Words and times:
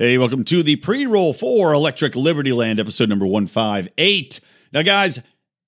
Hey, 0.00 0.16
welcome 0.16 0.44
to 0.44 0.62
the 0.62 0.76
pre 0.76 1.06
roll 1.06 1.34
for 1.34 1.72
Electric 1.72 2.14
Liberty 2.14 2.52
Land, 2.52 2.78
episode 2.78 3.08
number 3.08 3.26
158. 3.26 4.38
Now, 4.72 4.82
guys, 4.82 5.18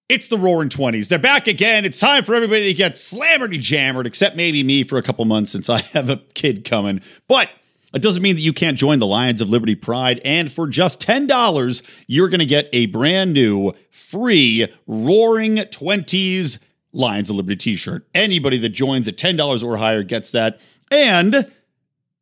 it's 0.09 0.29
the 0.29 0.39
roaring 0.39 0.69
20s. 0.69 1.09
They're 1.09 1.19
back 1.19 1.49
again. 1.49 1.85
It's 1.85 1.99
time 1.99 2.23
for 2.23 2.37
everybody 2.37 2.67
to 2.67 2.75
get 2.75 2.97
slammered 2.97 3.51
jammered, 3.61 4.07
except 4.07 4.37
maybe 4.37 4.63
me 4.63 4.85
for 4.85 4.99
a 4.99 5.03
couple 5.03 5.25
months 5.25 5.51
since 5.51 5.69
I 5.69 5.81
have 5.95 6.09
a 6.09 6.19
kid 6.35 6.65
coming. 6.65 7.01
But 7.27 7.51
it 7.93 8.03
doesn't 8.03 8.23
mean 8.23 8.37
that 8.37 8.43
you 8.43 8.53
can't 8.53 8.79
join 8.79 9.01
the 9.01 9.07
Lions 9.09 9.41
of 9.41 9.51
Liberty 9.51 9.75
Pride. 9.75 10.21
And 10.25 10.53
for 10.53 10.69
just 10.69 11.01
$10, 11.01 11.83
you're 12.07 12.29
going 12.29 12.39
to 12.39 12.47
get 12.47 12.69
a 12.73 12.87
brand 12.87 13.33
new 13.33 13.73
free 13.91 14.73
Roaring 14.87 15.57
20s 15.57 16.61
Lions 16.93 17.31
of 17.31 17.35
Liberty 17.35 17.57
t 17.57 17.75
shirt. 17.75 18.07
Anybody 18.15 18.59
that 18.59 18.69
joins 18.69 19.09
at 19.09 19.17
$10 19.17 19.65
or 19.65 19.77
higher 19.79 20.05
gets 20.05 20.31
that. 20.31 20.61
And 20.93 21.51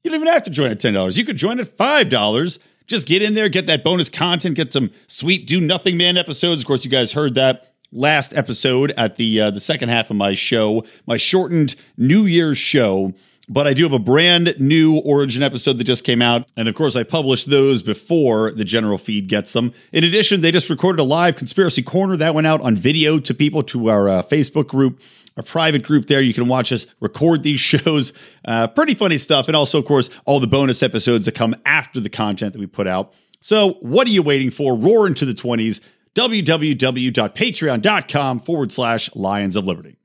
you 0.02 0.10
don't 0.10 0.20
even 0.20 0.32
have 0.32 0.44
to 0.44 0.50
join 0.50 0.70
at 0.70 0.78
$10. 0.78 1.16
You 1.16 1.24
could 1.24 1.36
join 1.36 1.60
at 1.60 1.76
$5. 1.76 2.58
Just 2.86 3.06
get 3.06 3.20
in 3.20 3.34
there, 3.34 3.48
get 3.48 3.66
that 3.66 3.84
bonus 3.84 4.08
content, 4.08 4.56
get 4.56 4.72
some 4.72 4.90
sweet 5.06 5.46
do 5.46 5.60
nothing 5.60 5.96
man 5.98 6.16
episodes. 6.16 6.62
Of 6.62 6.66
course, 6.66 6.84
you 6.84 6.90
guys 6.90 7.12
heard 7.12 7.34
that 7.34 7.74
last 7.92 8.34
episode 8.34 8.92
at 8.96 9.16
the 9.16 9.40
uh, 9.40 9.50
the 9.50 9.60
second 9.60 9.90
half 9.90 10.10
of 10.10 10.16
my 10.16 10.34
show, 10.34 10.84
my 11.06 11.18
shortened 11.18 11.74
New 11.98 12.22
Year's 12.24 12.58
show. 12.58 13.12
But 13.50 13.66
I 13.66 13.72
do 13.72 13.82
have 13.82 13.94
a 13.94 13.98
brand 13.98 14.54
new 14.58 14.98
Origin 14.98 15.42
episode 15.42 15.78
that 15.78 15.84
just 15.84 16.04
came 16.04 16.20
out. 16.20 16.46
And 16.56 16.68
of 16.68 16.74
course, 16.74 16.96
I 16.96 17.02
published 17.02 17.48
those 17.48 17.82
before 17.82 18.52
the 18.52 18.64
general 18.64 18.98
feed 18.98 19.26
gets 19.26 19.54
them. 19.54 19.72
In 19.90 20.04
addition, 20.04 20.42
they 20.42 20.52
just 20.52 20.68
recorded 20.68 21.00
a 21.00 21.04
live 21.04 21.36
Conspiracy 21.36 21.82
Corner 21.82 22.16
that 22.18 22.34
went 22.34 22.46
out 22.46 22.60
on 22.60 22.76
video 22.76 23.18
to 23.20 23.32
people 23.32 23.62
to 23.64 23.88
our 23.88 24.08
uh, 24.08 24.22
Facebook 24.22 24.66
group 24.66 25.00
a 25.38 25.42
private 25.42 25.82
group 25.82 26.06
there. 26.06 26.20
You 26.20 26.34
can 26.34 26.48
watch 26.48 26.72
us 26.72 26.84
record 27.00 27.42
these 27.42 27.60
shows. 27.72 28.12
Uh, 28.44 28.68
pretty 28.68 28.94
funny 28.94 29.18
stuff. 29.18 29.48
And 29.48 29.56
also, 29.56 29.78
of 29.78 29.84
course, 29.84 30.10
all 30.26 30.40
the 30.40 30.46
bonus 30.46 30.82
episodes 30.82 31.26
that 31.26 31.34
come 31.34 31.54
after 31.64 32.00
the 32.00 32.10
content 32.10 32.52
that 32.52 32.58
we 32.58 32.66
put 32.66 32.86
out. 32.86 33.14
So, 33.40 33.74
what 33.80 34.06
are 34.08 34.10
you 34.10 34.22
waiting 34.22 34.50
for? 34.50 34.76
Roar 34.76 35.06
into 35.06 35.24
the 35.24 35.34
20s. 35.34 35.80
www.patreon.com 36.14 38.40
forward 38.40 38.72
slash 38.72 39.14
Lions 39.14 39.54
of 39.54 39.64
Liberty. 39.64 39.98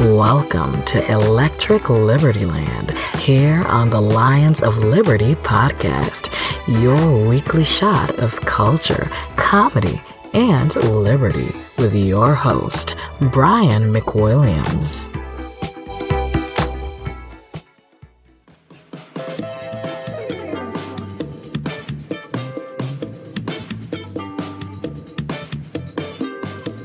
Welcome 0.00 0.82
to 0.86 1.12
Electric 1.12 1.90
Liberty 1.90 2.46
Land 2.46 2.92
here 3.18 3.62
on 3.66 3.90
the 3.90 4.00
Lions 4.00 4.62
of 4.62 4.78
Liberty 4.78 5.34
podcast, 5.34 6.32
your 6.80 7.28
weekly 7.28 7.64
shot 7.64 8.18
of 8.18 8.34
culture, 8.40 9.10
comedy, 9.36 10.00
and 10.32 10.74
liberty 10.76 11.52
with 11.78 11.94
your 11.94 12.34
host, 12.34 12.94
Brian 13.32 13.92
McWilliams. 13.92 15.08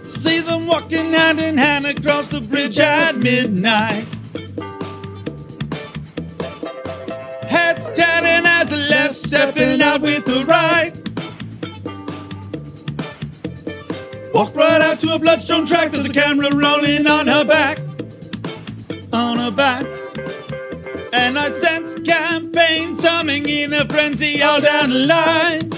See 0.06 0.40
them 0.40 0.68
walking 0.68 1.14
hand 1.14 1.40
in 1.40 1.58
hand 1.58 1.86
across 1.86 2.28
the 2.30 2.42
bridge 2.42 2.80
at 2.80 3.18
midnight. 3.18 4.08
Heads 7.48 7.86
turning 7.88 8.46
as 8.46 8.70
the 8.70 8.88
left 8.90 9.16
stepping 9.16 9.82
out 9.82 10.02
with 10.02 10.26
the 10.26 10.46
right. 10.46 11.05
Walk 14.36 14.54
right 14.54 14.82
out 14.82 15.00
to 15.00 15.14
a 15.14 15.18
bloodstone 15.18 15.66
track. 15.66 15.94
There's 15.94 16.06
a 16.06 16.12
camera 16.12 16.54
rolling 16.54 17.08
on 17.08 17.26
her 17.26 17.46
back. 17.46 17.80
On 19.14 19.38
her 19.38 19.50
back. 19.50 19.86
And 21.14 21.40
I 21.40 21.48
sense 21.52 21.96
campaign 22.02 22.98
humming 23.00 23.48
in 23.48 23.72
a 23.72 23.86
frenzy 23.86 24.42
all 24.42 24.60
down 24.60 24.90
the 24.90 25.06
line. 25.08 25.72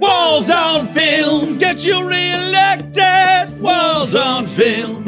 Walls 0.00 0.50
on 0.50 0.88
film, 0.88 1.58
get 1.58 1.84
you 1.84 1.94
reelected. 2.08 3.60
Walls 3.60 4.16
on 4.16 4.48
film. 4.48 5.04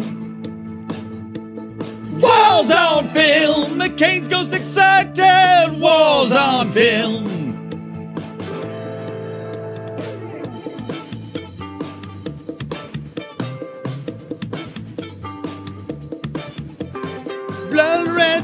Walls 2.20 2.70
on 2.70 3.08
film, 3.08 3.80
McCain's 3.80 4.28
ghost 4.28 4.54
excited. 4.54 5.80
Walls 5.80 6.30
on 6.30 6.70
film. 6.70 7.31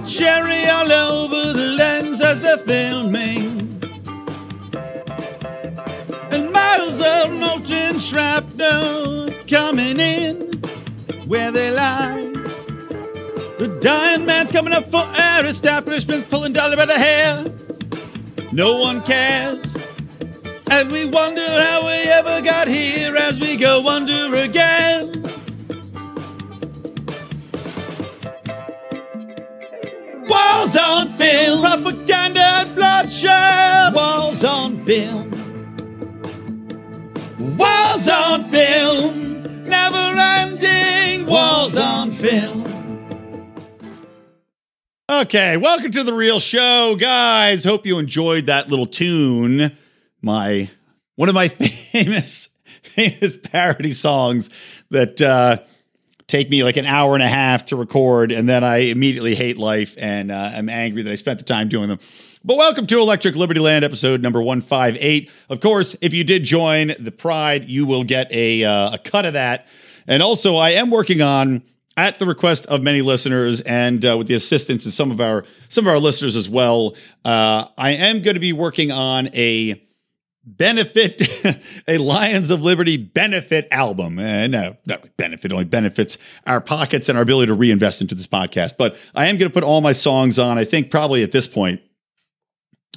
Cherry 0.09 0.65
all 0.65 0.91
over 0.91 1.53
the 1.53 1.75
lens 1.77 2.23
as 2.23 2.41
they're 2.41 2.57
filming. 2.57 3.61
And 6.33 6.51
miles 6.51 6.99
of 6.99 7.39
molten 7.39 8.01
shrapnel 8.01 9.29
coming 9.47 10.01
in 10.01 10.41
where 11.27 11.53
they 11.53 11.71
lie. 11.71 12.23
The 13.59 13.79
dying 13.83 14.25
man's 14.25 14.51
coming 14.51 14.73
up 14.73 14.91
for 14.91 15.05
air, 15.21 15.45
establishment's 15.45 16.27
pulling 16.29 16.55
Dolly 16.55 16.77
by 16.77 16.87
the 16.87 16.99
hair. 16.99 17.45
No 18.51 18.79
one 18.79 19.03
cares. 19.03 19.75
And 20.71 20.91
we 20.91 21.05
wonder 21.05 21.43
how 21.43 21.85
we 21.85 22.11
ever 22.11 22.41
got 22.41 22.67
here 22.67 23.15
as 23.15 23.39
we 23.39 23.57
go 23.57 23.87
under 23.87 24.37
again. 24.37 24.88
Walls 30.51 30.77
on 30.77 31.13
film, 31.19 31.61
propaganda 31.61 32.41
and 32.41 32.75
bloodshed. 32.75 33.95
Walls 33.95 34.43
on 34.45 34.83
film. 34.87 35.31
Walls 37.59 38.09
on 38.09 38.51
film, 38.51 39.65
never 39.65 40.15
ending. 40.17 41.27
Walls 41.27 41.77
on 41.77 42.13
film. 42.13 42.65
Okay, 45.11 45.59
welcome 45.59 45.93
to 45.93 46.03
the 46.03 46.15
real 46.15 46.41
show, 46.41 46.97
guys. 46.99 47.63
Hope 47.65 47.85
you 47.85 47.99
enjoyed 47.99 48.47
that 48.47 48.71
little 48.71 48.87
tune. 48.87 49.77
My 50.23 50.71
one 51.17 51.29
of 51.29 51.35
my 51.35 51.49
famous 51.93 52.49
famous 52.83 53.37
parody 53.37 53.93
songs 53.93 54.49
that 54.91 55.21
uh 55.21 55.59
take 56.29 56.51
me 56.51 56.63
like 56.63 56.77
an 56.77 56.85
hour 56.85 57.15
and 57.15 57.23
a 57.23 57.29
half 57.29 57.65
to 57.67 57.77
record, 57.77 58.31
and 58.31 58.47
then 58.47 58.63
I 58.63 58.77
immediately 58.91 59.35
hate 59.35 59.57
life 59.57 59.95
and 59.97 60.31
uh, 60.31 60.53
I'm 60.55 60.69
angry 60.69 61.03
that 61.03 61.11
I 61.11 61.15
spent 61.15 61.39
the 61.39 61.45
time 61.45 61.69
doing 61.69 61.89
them. 61.89 61.99
But 62.45 62.59
welcome 62.59 62.87
to 62.87 63.01
Electric 63.01 63.35
Liberty 63.35 63.61
Land 63.61 63.85
episode 63.85 64.21
number 64.21 64.41
158. 64.41 65.31
Of 65.49 65.61
course, 65.61 65.97
if 66.03 66.13
you 66.13 66.25
did 66.25 66.45
join 66.45 66.93
the 66.99 67.11
Pride, 67.11 67.65
you 67.65 67.87
will 67.87 68.05
get 68.05 68.31
a, 68.31 68.63
uh, 68.63 68.95
a 68.95 68.99
cut 68.99 69.25
of 69.25 69.33
that. 69.33 69.67
And 70.07 70.23
also, 70.23 70.57
I 70.57 70.71
am 70.71 70.91
working 70.91 71.23
on 71.23 71.63
at 71.97 72.19
the 72.19 72.27
request 72.27 72.67
of 72.67 72.83
many 72.83 73.01
listeners 73.01 73.63
and 73.63 74.05
uh, 74.05 74.17
with 74.17 74.29
the 74.29 74.35
assistance 74.35 74.87
of 74.87 74.95
some 74.95 75.11
of 75.11 75.21
our 75.21 75.45
some 75.69 75.87
of 75.87 75.93
our 75.93 75.99
listeners 75.99 76.37
as 76.37 76.49
well. 76.49 76.95
Uh, 77.25 77.67
I 77.77 77.91
am 77.91 78.23
going 78.23 78.35
to 78.35 78.41
be 78.41 78.53
working 78.53 78.93
on 78.93 79.29
a 79.35 79.83
benefit 80.57 81.23
a 81.89 81.99
lions 81.99 82.51
of 82.51 82.63
liberty 82.63 82.97
benefit 82.97 83.69
album. 83.71 84.19
And 84.19 84.55
uh, 84.55 84.75
not 84.87 85.17
benefit 85.17 85.53
only 85.53 85.65
benefits 85.65 86.19
our 86.47 86.61
pockets 86.61 87.09
and 87.09 87.17
our 87.19 87.23
ability 87.23 87.49
to 87.49 87.55
reinvest 87.55 88.01
into 88.01 88.15
this 88.15 88.27
podcast. 88.27 88.77
But 88.77 88.97
i 89.15 89.27
am 89.27 89.37
going 89.37 89.51
to 89.51 89.55
put 89.55 89.65
all 89.65 89.81
my 89.81 89.93
songs 89.93 90.39
on. 90.39 90.59
I 90.59 90.65
think 90.65 90.91
probably 90.91 91.23
at 91.23 91.33
this 91.33 91.47
point 91.47 91.81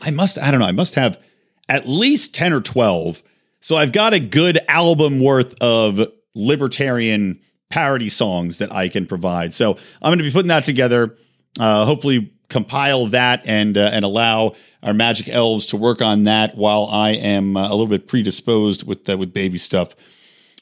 i 0.01 0.09
must 0.09 0.37
i 0.37 0.51
don't 0.51 0.59
know 0.59 0.65
i 0.65 0.71
must 0.71 0.95
have 0.95 1.21
at 1.69 1.87
least 1.87 2.33
10 2.33 2.53
or 2.53 2.61
12 2.61 3.21
so 3.59 3.75
i've 3.75 3.91
got 3.91 4.13
a 4.13 4.19
good 4.19 4.59
album 4.67 5.23
worth 5.23 5.53
of 5.61 6.07
libertarian 6.33 7.39
parody 7.69 8.09
songs 8.09 8.57
that 8.57 8.71
i 8.73 8.87
can 8.87 9.05
provide. 9.05 9.53
So 9.53 9.73
i'm 10.01 10.09
going 10.09 10.17
to 10.19 10.23
be 10.23 10.31
putting 10.31 10.49
that 10.49 10.65
together. 10.65 11.17
Uh, 11.59 11.85
hopefully 11.85 12.33
compile 12.51 13.07
that 13.07 13.41
and 13.45 13.77
uh, 13.77 13.89
and 13.91 14.05
allow 14.05 14.53
our 14.83 14.93
magic 14.93 15.27
elves 15.29 15.65
to 15.67 15.77
work 15.77 16.01
on 16.01 16.25
that 16.25 16.55
while 16.55 16.87
I 16.91 17.11
am 17.11 17.57
uh, 17.57 17.67
a 17.67 17.71
little 17.71 17.87
bit 17.87 18.07
predisposed 18.07 18.83
with 18.83 19.09
uh, 19.09 19.17
with 19.17 19.33
baby 19.33 19.57
stuff. 19.57 19.95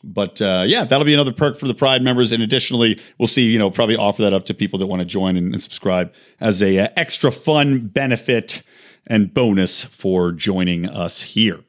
But 0.02 0.42
uh, 0.42 0.64
yeah, 0.66 0.86
that'll 0.86 1.06
be 1.06 1.14
another 1.14 1.34
perk 1.34 1.58
for 1.58 1.68
the 1.68 1.74
Pride 1.74 2.02
members. 2.02 2.32
And 2.32 2.42
additionally, 2.42 3.02
we'll 3.18 3.28
see, 3.28 3.52
you 3.52 3.60
know, 3.60 3.70
probably 3.70 3.98
offer 3.98 4.22
that 4.22 4.32
up 4.32 4.46
to 4.46 4.54
people 4.54 4.80
that 4.80 4.88
want 4.88 5.02
to 5.02 5.06
join 5.06 5.36
and, 5.36 5.52
and 5.52 5.62
subscribe 5.62 6.14
as 6.40 6.62
a 6.62 6.80
uh, 6.80 6.88
extra 6.96 7.32
fun 7.32 7.88
benefit 7.88 8.64
and 9.08 9.34
bonus 9.34 9.84
for 9.84 10.32
joining 10.32 10.88
us 10.88 11.22
here. 11.22 11.60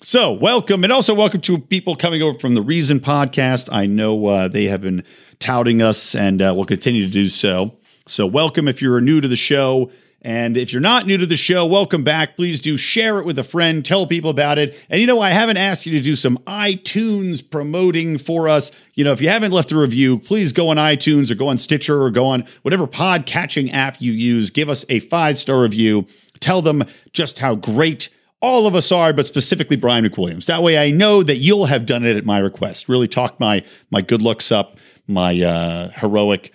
So, 0.00 0.32
welcome, 0.32 0.84
and 0.84 0.92
also 0.92 1.14
welcome 1.14 1.40
to 1.42 1.58
people 1.58 1.96
coming 1.96 2.22
over 2.22 2.38
from 2.38 2.54
the 2.54 2.62
Reason 2.62 3.00
podcast. 3.00 3.68
I 3.72 3.86
know 3.86 4.26
uh, 4.26 4.48
they 4.48 4.64
have 4.64 4.80
been 4.80 5.04
touting 5.38 5.82
us 5.82 6.14
and 6.14 6.40
uh, 6.40 6.52
will 6.56 6.66
continue 6.66 7.06
to 7.06 7.12
do 7.12 7.28
so. 7.28 7.76
So, 8.06 8.26
welcome 8.26 8.68
if 8.68 8.82
you're 8.82 9.00
new 9.00 9.22
to 9.22 9.28
the 9.28 9.36
show 9.36 9.90
And 10.20 10.56
if 10.56 10.72
you're 10.72 10.80
not 10.80 11.06
new 11.06 11.18
to 11.18 11.26
the 11.26 11.36
show, 11.36 11.66
welcome 11.66 12.02
back. 12.02 12.36
Please 12.36 12.58
do 12.60 12.78
share 12.78 13.18
it 13.18 13.26
with 13.26 13.38
a 13.38 13.44
friend, 13.44 13.84
tell 13.84 14.06
people 14.06 14.30
about 14.30 14.58
it. 14.58 14.78
And 14.88 15.00
you 15.00 15.06
know, 15.06 15.20
I 15.20 15.30
haven't 15.30 15.58
asked 15.58 15.84
you 15.84 15.92
to 15.92 16.00
do 16.00 16.16
some 16.16 16.38
iTunes 16.46 17.42
promoting 17.48 18.16
for 18.16 18.48
us. 18.48 18.70
You 18.94 19.04
know, 19.04 19.12
if 19.12 19.20
you 19.20 19.28
haven't 19.28 19.52
left 19.52 19.70
a 19.70 19.78
review, 19.78 20.18
please 20.18 20.52
go 20.52 20.70
on 20.70 20.78
iTunes 20.78 21.30
or 21.30 21.34
go 21.34 21.48
on 21.48 21.58
Stitcher 21.58 22.02
or 22.02 22.10
go 22.10 22.26
on 22.26 22.46
whatever 22.62 22.86
pod 22.86 23.26
catching 23.26 23.70
app 23.70 24.00
you 24.00 24.12
use. 24.12 24.50
Give 24.50 24.70
us 24.70 24.84
a 24.88 25.00
five 25.00 25.38
star 25.38 25.62
review. 25.62 26.06
Tell 26.40 26.62
them 26.62 26.84
just 27.12 27.38
how 27.38 27.54
great 27.54 28.08
all 28.40 28.66
of 28.66 28.74
us 28.74 28.92
are, 28.92 29.12
but 29.12 29.26
specifically 29.26 29.76
Brian 29.76 30.06
McWilliams. 30.06 30.46
That 30.46 30.62
way 30.62 30.78
I 30.78 30.90
know 30.90 31.22
that 31.22 31.36
you'll 31.36 31.66
have 31.66 31.84
done 31.84 32.04
it 32.04 32.16
at 32.16 32.24
my 32.24 32.38
request. 32.38 32.88
Really 32.88 33.08
talk 33.08 33.40
my 33.40 33.62
my 33.90 34.00
good 34.00 34.22
looks 34.22 34.50
up, 34.50 34.78
my 35.06 35.38
uh, 35.42 35.88
heroic 35.90 36.52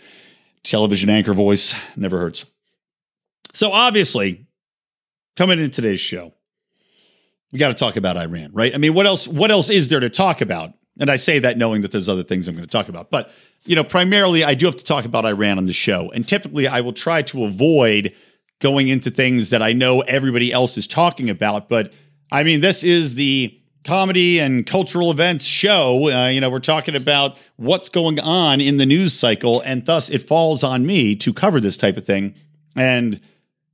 television 0.70 1.10
anchor 1.10 1.34
voice. 1.34 1.74
Never 1.96 2.20
hurts. 2.20 2.46
So 3.54 3.72
obviously, 3.72 4.48
coming 5.36 5.60
in 5.60 5.72
today's 5.72 6.00
show, 6.00 6.34
we 7.52 7.60
got 7.60 7.70
to 7.70 7.74
talk 7.74 7.96
about 7.96 8.18
Iran, 8.18 8.52
right? 8.54 8.74
I 8.74 8.78
mean, 8.78 8.94
what 8.94 9.06
else? 9.06 9.28
What 9.28 9.52
else 9.52 9.70
is 9.70 9.88
there 9.88 10.00
to 10.00 10.10
talk 10.10 10.42
about? 10.42 10.74
And 11.00 11.10
I 11.10 11.16
say 11.16 11.40
that 11.40 11.58
knowing 11.58 11.82
that 11.82 11.92
there's 11.92 12.10
other 12.10 12.24
things 12.24 12.48
I'm 12.48 12.56
going 12.56 12.68
to 12.68 12.72
talk 12.72 12.90
about, 12.90 13.10
but 13.10 13.32
you 13.66 13.76
know, 13.76 13.84
primarily 13.84 14.44
I 14.44 14.54
do 14.54 14.66
have 14.66 14.78
to 14.78 14.84
talk 14.84 15.06
about 15.06 15.26
Iran 15.26 15.58
on 15.58 15.66
the 15.66 15.74
show, 15.74 16.12
and 16.12 16.28
typically 16.28 16.68
I 16.68 16.82
will 16.82 16.94
try 16.94 17.22
to 17.24 17.46
avoid 17.46 18.14
going 18.60 18.90
into 18.90 19.10
things 19.10 19.50
that 19.50 19.62
I 19.62 19.74
know 19.74 20.02
everybody 20.02 20.52
else 20.52 20.78
is 20.78 20.88
talking 20.88 21.30
about. 21.30 21.70
But 21.70 21.94
I 22.32 22.44
mean, 22.44 22.62
this 22.62 22.84
is 22.84 23.16
the 23.16 23.59
comedy 23.84 24.40
and 24.40 24.66
cultural 24.66 25.12
events 25.12 25.46
show. 25.46 26.12
Uh, 26.12 26.28
you 26.28 26.42
know, 26.42 26.50
we're 26.50 26.60
talking 26.60 26.96
about 26.96 27.38
what's 27.56 27.90
going 27.90 28.20
on 28.20 28.62
in 28.62 28.78
the 28.78 28.86
news 28.86 29.18
cycle, 29.18 29.62
and 29.62 29.86
thus 29.86 30.10
it 30.10 30.28
falls 30.28 30.64
on 30.64 30.86
me 30.86 31.16
to 31.16 31.34
cover 31.34 31.60
this 31.60 31.78
type 31.78 31.98
of 31.98 32.06
thing. 32.06 32.36
And 32.76 33.22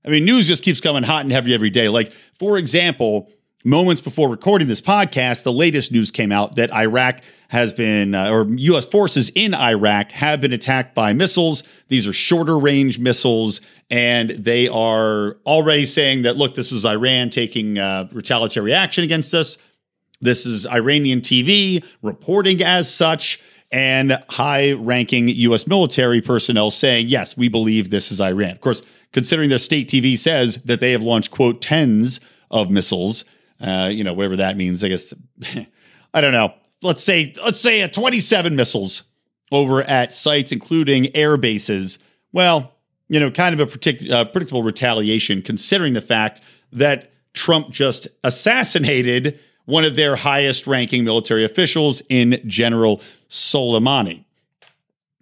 I 0.05 0.09
mean, 0.09 0.25
news 0.25 0.47
just 0.47 0.63
keeps 0.63 0.79
coming 0.79 1.03
hot 1.03 1.23
and 1.23 1.31
heavy 1.31 1.53
every 1.53 1.69
day. 1.69 1.89
Like, 1.89 2.11
for 2.37 2.57
example, 2.57 3.31
moments 3.63 4.01
before 4.01 4.29
recording 4.29 4.67
this 4.67 4.81
podcast, 4.81 5.43
the 5.43 5.51
latest 5.51 5.91
news 5.91 6.11
came 6.11 6.31
out 6.31 6.55
that 6.55 6.71
Iraq 6.71 7.21
has 7.49 7.73
been, 7.73 8.13
uh, 8.13 8.29
or 8.29 8.45
U.S. 8.45 8.85
forces 8.85 9.29
in 9.35 9.53
Iraq 9.53 10.11
have 10.11 10.41
been 10.41 10.53
attacked 10.53 10.93
by 10.93 11.13
missiles. 11.13 11.63
These 11.87 12.07
are 12.07 12.13
shorter 12.13 12.57
range 12.57 12.99
missiles, 12.99 13.61
and 13.89 14.29
they 14.31 14.67
are 14.67 15.37
already 15.45 15.85
saying 15.85 16.23
that, 16.23 16.37
look, 16.37 16.55
this 16.55 16.71
was 16.71 16.85
Iran 16.85 17.29
taking 17.29 17.79
uh, 17.79 18.07
retaliatory 18.11 18.73
action 18.73 19.03
against 19.03 19.33
us. 19.33 19.57
This 20.21 20.45
is 20.45 20.65
Iranian 20.65 21.21
TV 21.21 21.83
reporting 22.01 22.63
as 22.63 22.93
such, 22.93 23.41
and 23.71 24.23
high 24.29 24.71
ranking 24.73 25.27
U.S. 25.27 25.67
military 25.67 26.21
personnel 26.21 26.71
saying, 26.71 27.07
yes, 27.07 27.35
we 27.35 27.49
believe 27.49 27.89
this 27.89 28.11
is 28.11 28.21
Iran. 28.21 28.51
Of 28.51 28.61
course, 28.61 28.81
considering 29.11 29.49
their 29.49 29.59
state 29.59 29.89
TV 29.89 30.17
says 30.17 30.57
that 30.65 30.79
they 30.79 30.91
have 30.91 31.03
launched, 31.03 31.31
quote, 31.31 31.61
tens 31.61 32.19
of 32.51 32.69
missiles, 32.69 33.25
uh, 33.59 33.89
you 33.91 34.03
know, 34.03 34.13
whatever 34.13 34.37
that 34.37 34.55
means. 34.55 34.83
I 34.83 34.89
guess, 34.89 35.13
I 36.13 36.21
don't 36.21 36.31
know. 36.31 36.53
Let's 36.81 37.03
say, 37.03 37.33
let's 37.43 37.59
say 37.59 37.81
a 37.81 37.89
27 37.89 38.55
missiles 38.55 39.03
over 39.51 39.81
at 39.83 40.13
sites, 40.13 40.51
including 40.51 41.15
air 41.15 41.37
bases. 41.37 41.99
Well, 42.31 42.73
you 43.09 43.19
know, 43.19 43.31
kind 43.31 43.53
of 43.53 43.59
a 43.59 43.67
predict, 43.67 44.07
uh, 44.09 44.25
predictable 44.25 44.63
retaliation, 44.63 45.41
considering 45.41 45.93
the 45.93 46.01
fact 46.01 46.41
that 46.71 47.11
Trump 47.33 47.69
just 47.69 48.07
assassinated 48.23 49.39
one 49.65 49.83
of 49.83 49.95
their 49.95 50.15
highest 50.15 50.67
ranking 50.67 51.03
military 51.03 51.43
officials 51.43 52.01
in 52.09 52.41
General 52.45 53.01
Soleimani. 53.29 54.23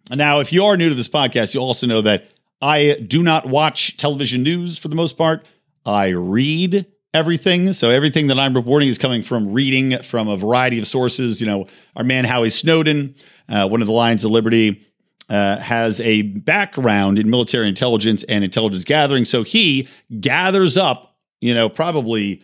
Now, 0.09 0.39
if 0.39 0.51
you 0.51 0.65
are 0.65 0.77
new 0.77 0.89
to 0.89 0.95
this 0.95 1.07
podcast, 1.07 1.53
you'll 1.53 1.65
also 1.65 1.87
know 1.87 2.01
that 2.01 2.29
I 2.61 2.95
do 3.07 3.23
not 3.23 3.47
watch 3.47 3.97
television 3.97 4.43
news 4.43 4.77
for 4.77 4.87
the 4.87 4.95
most 4.95 5.17
part. 5.17 5.45
I 5.85 6.09
read 6.09 6.85
everything. 7.13 7.73
So 7.73 7.89
everything 7.89 8.27
that 8.27 8.39
I'm 8.39 8.53
reporting 8.55 8.89
is 8.89 8.97
coming 8.97 9.21
from 9.21 9.51
reading 9.53 9.97
from 9.99 10.27
a 10.27 10.37
variety 10.37 10.79
of 10.79 10.87
sources. 10.87 11.39
You 11.39 11.47
know, 11.47 11.67
our 11.95 12.03
man 12.03 12.25
Howie 12.25 12.49
Snowden, 12.49 13.15
uh, 13.47 13.67
one 13.67 13.81
of 13.81 13.87
the 13.87 13.93
Lions 13.93 14.23
of 14.23 14.31
Liberty, 14.31 14.81
uh, 15.29 15.57
has 15.57 15.99
a 16.01 16.23
background 16.23 17.17
in 17.17 17.29
military 17.29 17.67
intelligence 17.67 18.23
and 18.23 18.43
intelligence 18.43 18.83
gathering. 18.83 19.25
So 19.25 19.43
he 19.43 19.87
gathers 20.19 20.75
up, 20.75 21.15
you 21.39 21.53
know, 21.53 21.69
probably, 21.69 22.43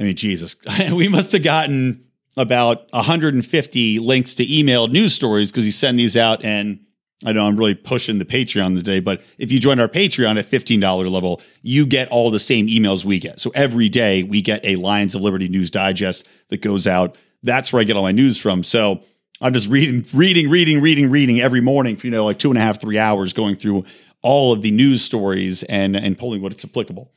I 0.00 0.04
mean, 0.04 0.16
Jesus, 0.16 0.56
we 0.92 1.08
must 1.08 1.32
have 1.32 1.42
gotten 1.42 2.04
about 2.36 2.90
150 2.92 3.98
links 3.98 4.34
to 4.34 4.46
emailed 4.46 4.90
news 4.90 5.14
stories 5.14 5.50
because 5.50 5.64
he 5.64 5.70
sent 5.70 5.98
these 5.98 6.16
out 6.16 6.44
and 6.44 6.80
I 7.24 7.32
know 7.32 7.46
I'm 7.46 7.56
really 7.56 7.74
pushing 7.74 8.18
the 8.18 8.24
Patreon 8.24 8.76
today, 8.76 9.00
but 9.00 9.20
if 9.36 9.52
you 9.52 9.60
join 9.60 9.78
our 9.78 9.88
Patreon 9.88 10.38
at 10.38 10.46
$15 10.46 11.10
level, 11.10 11.42
you 11.60 11.84
get 11.84 12.08
all 12.08 12.30
the 12.30 12.40
same 12.40 12.66
emails 12.66 13.04
we 13.04 13.18
get. 13.18 13.40
So 13.40 13.50
every 13.54 13.90
day 13.90 14.22
we 14.22 14.40
get 14.40 14.64
a 14.64 14.76
Lions 14.76 15.14
of 15.14 15.20
Liberty 15.20 15.48
news 15.48 15.70
digest 15.70 16.26
that 16.48 16.62
goes 16.62 16.86
out. 16.86 17.18
That's 17.42 17.72
where 17.72 17.80
I 17.80 17.84
get 17.84 17.96
all 17.96 18.02
my 18.02 18.12
news 18.12 18.38
from. 18.38 18.64
So 18.64 19.04
I'm 19.42 19.52
just 19.52 19.68
reading, 19.68 20.06
reading, 20.14 20.48
reading, 20.48 20.80
reading, 20.80 21.10
reading 21.10 21.40
every 21.42 21.60
morning 21.60 21.96
for, 21.96 22.06
you 22.06 22.10
know, 22.10 22.24
like 22.24 22.38
two 22.38 22.48
and 22.48 22.56
a 22.56 22.62
half, 22.62 22.80
three 22.80 22.98
hours 22.98 23.34
going 23.34 23.56
through 23.56 23.84
all 24.22 24.54
of 24.54 24.62
the 24.62 24.70
news 24.70 25.02
stories 25.02 25.62
and, 25.64 25.96
and 25.96 26.18
pulling 26.18 26.40
what 26.40 26.52
it's 26.52 26.64
applicable. 26.64 27.12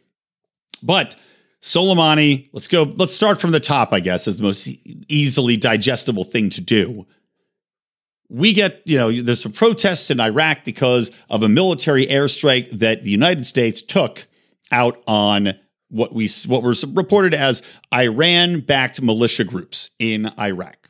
But 0.81 1.15
Soleimani, 1.63 2.50
let's 2.54 2.68
go, 2.68 2.83
let's 2.98 3.15
start 3.15 3.42
from 3.42 3.51
the 3.51 3.60
top, 3.60 3.94
I 3.94 4.00
guess, 4.01 4.27
as 4.27 4.38
the 4.38 4.44
most 4.44 4.68
easily 5.07 5.57
digestible 5.57 6.24
thing 6.24 6.51
to 6.51 6.62
do 6.62 7.07
we 8.33 8.51
get, 8.51 8.81
you 8.86 8.98
know, 8.98 9.12
there's 9.21 9.42
some 9.42 9.51
protests 9.51 10.10
in 10.10 10.19
Iraq 10.19 10.65
because 10.65 11.12
of 11.30 11.44
a 11.44 11.48
military 11.48 12.07
airstrike 12.07 12.71
that 12.80 13.04
the 13.04 13.12
United 13.12 13.45
States 13.45 13.81
took 13.81 14.25
out 14.71 15.01
on 15.06 15.54
what 15.89 16.13
we 16.13 16.27
what 16.48 16.63
was 16.63 16.83
reported 16.83 17.36
as 17.36 17.62
Iran-backed 17.94 19.01
militia 19.01 19.44
groups 19.44 19.92
in 20.00 20.31
Iraq. 20.39 20.89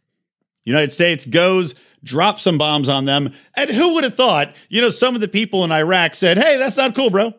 United 0.64 0.94
States 0.94 1.26
goes, 1.26 1.76
drops 2.02 2.44
some 2.44 2.58
bombs 2.58 2.88
on 2.88 3.04
them, 3.04 3.34
and 3.58 3.70
who 3.70 3.96
would 3.96 4.06
have 4.06 4.16
thought? 4.16 4.56
You 4.70 4.82
know, 4.82 4.90
some 4.90 5.14
of 5.14 5.20
the 5.20 5.28
people 5.28 5.66
in 5.66 5.72
Iraq 5.74 6.16
said, 6.16 6.38
"Hey, 6.38 6.58
that's 6.58 6.78
not 6.78 6.96
cool, 6.96 7.10
bro." 7.10 7.34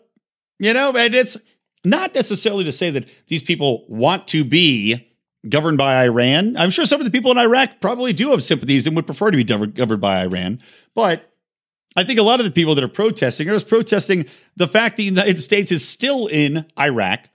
You 0.58 0.74
know, 0.74 0.94
and 0.94 1.14
it's 1.14 1.38
not 1.84 2.14
necessarily 2.14 2.64
to 2.64 2.72
say 2.72 2.90
that 2.90 3.08
these 3.28 3.42
people 3.42 3.84
want 3.88 4.28
to 4.28 4.44
be 4.44 5.08
governed 5.48 5.78
by 5.78 6.04
Iran. 6.04 6.56
I'm 6.56 6.70
sure 6.70 6.86
some 6.86 7.00
of 7.00 7.04
the 7.04 7.10
people 7.10 7.30
in 7.30 7.38
Iraq 7.38 7.80
probably 7.80 8.12
do 8.12 8.30
have 8.30 8.42
sympathies 8.42 8.86
and 8.86 8.96
would 8.96 9.06
prefer 9.06 9.30
to 9.30 9.36
be 9.36 9.44
governed 9.44 10.00
by 10.00 10.22
Iran. 10.22 10.60
But 10.94 11.30
I 11.96 12.04
think 12.04 12.18
a 12.18 12.22
lot 12.22 12.40
of 12.40 12.46
the 12.46 12.52
people 12.52 12.74
that 12.74 12.84
are 12.84 12.88
protesting 12.88 13.48
are 13.48 13.54
just 13.54 13.68
protesting 13.68 14.26
the 14.56 14.66
fact 14.66 14.96
that 14.96 15.02
the 15.02 15.04
United 15.04 15.40
States 15.40 15.70
is 15.70 15.86
still 15.86 16.26
in 16.26 16.66
Iraq 16.78 17.28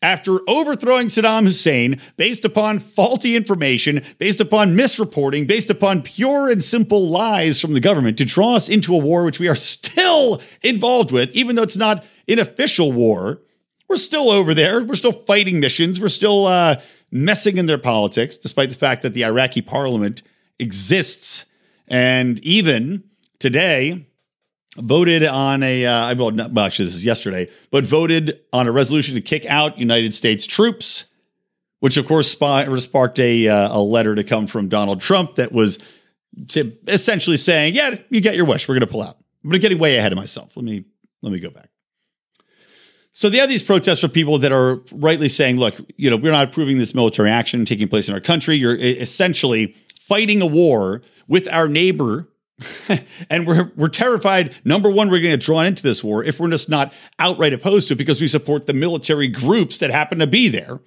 after 0.00 0.38
overthrowing 0.48 1.08
Saddam 1.08 1.44
Hussein 1.44 2.00
based 2.16 2.44
upon 2.44 2.78
faulty 2.78 3.34
information, 3.34 4.02
based 4.18 4.40
upon 4.40 4.76
misreporting, 4.76 5.46
based 5.46 5.70
upon 5.70 6.02
pure 6.02 6.48
and 6.48 6.62
simple 6.64 7.08
lies 7.08 7.60
from 7.60 7.74
the 7.74 7.80
government 7.80 8.16
to 8.18 8.24
draw 8.24 8.54
us 8.54 8.68
into 8.68 8.94
a 8.94 8.98
war 8.98 9.24
which 9.24 9.40
we 9.40 9.48
are 9.48 9.56
still 9.56 10.40
involved 10.62 11.10
with, 11.10 11.30
even 11.32 11.56
though 11.56 11.64
it's 11.64 11.76
not 11.76 12.04
an 12.28 12.38
official 12.38 12.92
war. 12.92 13.40
We're 13.88 13.96
still 13.96 14.30
over 14.30 14.54
there. 14.54 14.82
We're 14.82 14.96
still 14.96 15.12
fighting 15.12 15.60
missions. 15.60 16.00
We're 16.00 16.08
still 16.08 16.46
uh, 16.46 16.80
messing 17.10 17.56
in 17.56 17.66
their 17.66 17.78
politics, 17.78 18.36
despite 18.36 18.68
the 18.68 18.74
fact 18.76 19.02
that 19.02 19.14
the 19.14 19.24
Iraqi 19.24 19.62
parliament 19.62 20.22
exists. 20.58 21.46
And 21.86 22.38
even 22.40 23.04
today, 23.38 24.06
voted 24.76 25.24
on 25.24 25.62
a 25.62 25.86
uh, 25.86 26.14
well, 26.14 26.30
not, 26.30 26.52
well, 26.52 26.66
actually, 26.66 26.86
this 26.86 26.94
is 26.94 27.04
yesterday, 27.04 27.48
but 27.70 27.84
voted 27.84 28.40
on 28.52 28.66
a 28.66 28.72
resolution 28.72 29.14
to 29.14 29.20
kick 29.20 29.46
out 29.46 29.78
United 29.78 30.14
States 30.14 30.46
troops, 30.46 31.06
which 31.80 31.96
of 31.96 32.06
course 32.06 32.30
sparked 32.30 33.18
a 33.18 33.48
uh, 33.48 33.76
a 33.76 33.80
letter 33.80 34.14
to 34.14 34.24
come 34.24 34.46
from 34.46 34.68
Donald 34.68 35.00
Trump 35.00 35.36
that 35.36 35.52
was 35.52 35.78
essentially 36.86 37.36
saying, 37.36 37.74
"Yeah, 37.74 37.96
you 38.10 38.20
get 38.20 38.36
your 38.36 38.44
wish. 38.44 38.68
We're 38.68 38.74
going 38.74 38.80
to 38.80 38.92
pull 38.92 39.02
out." 39.02 39.16
But 39.42 39.54
I'm 39.54 39.60
getting 39.60 39.78
way 39.78 39.96
ahead 39.96 40.12
of 40.12 40.16
myself. 40.16 40.56
Let 40.56 40.64
me 40.64 40.84
let 41.22 41.32
me 41.32 41.40
go 41.40 41.50
back. 41.50 41.70
So 43.18 43.28
they 43.28 43.38
have 43.38 43.48
these 43.48 43.64
protests 43.64 43.98
from 43.98 44.10
people 44.10 44.38
that 44.38 44.52
are 44.52 44.80
rightly 44.92 45.28
saying, 45.28 45.56
look, 45.56 45.74
you 45.96 46.08
know, 46.08 46.16
we're 46.16 46.30
not 46.30 46.50
approving 46.50 46.78
this 46.78 46.94
military 46.94 47.30
action 47.30 47.64
taking 47.64 47.88
place 47.88 48.06
in 48.06 48.14
our 48.14 48.20
country. 48.20 48.54
You're 48.54 48.76
essentially 48.76 49.74
fighting 49.98 50.40
a 50.40 50.46
war 50.46 51.02
with 51.26 51.48
our 51.48 51.66
neighbor. 51.66 52.28
and 53.28 53.44
we're 53.44 53.72
we're 53.74 53.88
terrified. 53.88 54.54
Number 54.64 54.88
one, 54.88 55.08
we're 55.08 55.18
going 55.18 55.32
to 55.32 55.36
get 55.36 55.40
drawn 55.40 55.66
into 55.66 55.82
this 55.82 56.04
war 56.04 56.22
if 56.22 56.38
we're 56.38 56.48
just 56.48 56.68
not 56.68 56.92
outright 57.18 57.52
opposed 57.52 57.88
to 57.88 57.94
it 57.94 57.96
because 57.96 58.20
we 58.20 58.28
support 58.28 58.68
the 58.68 58.72
military 58.72 59.26
groups 59.26 59.78
that 59.78 59.90
happen 59.90 60.20
to 60.20 60.28
be 60.28 60.48
there, 60.48 60.78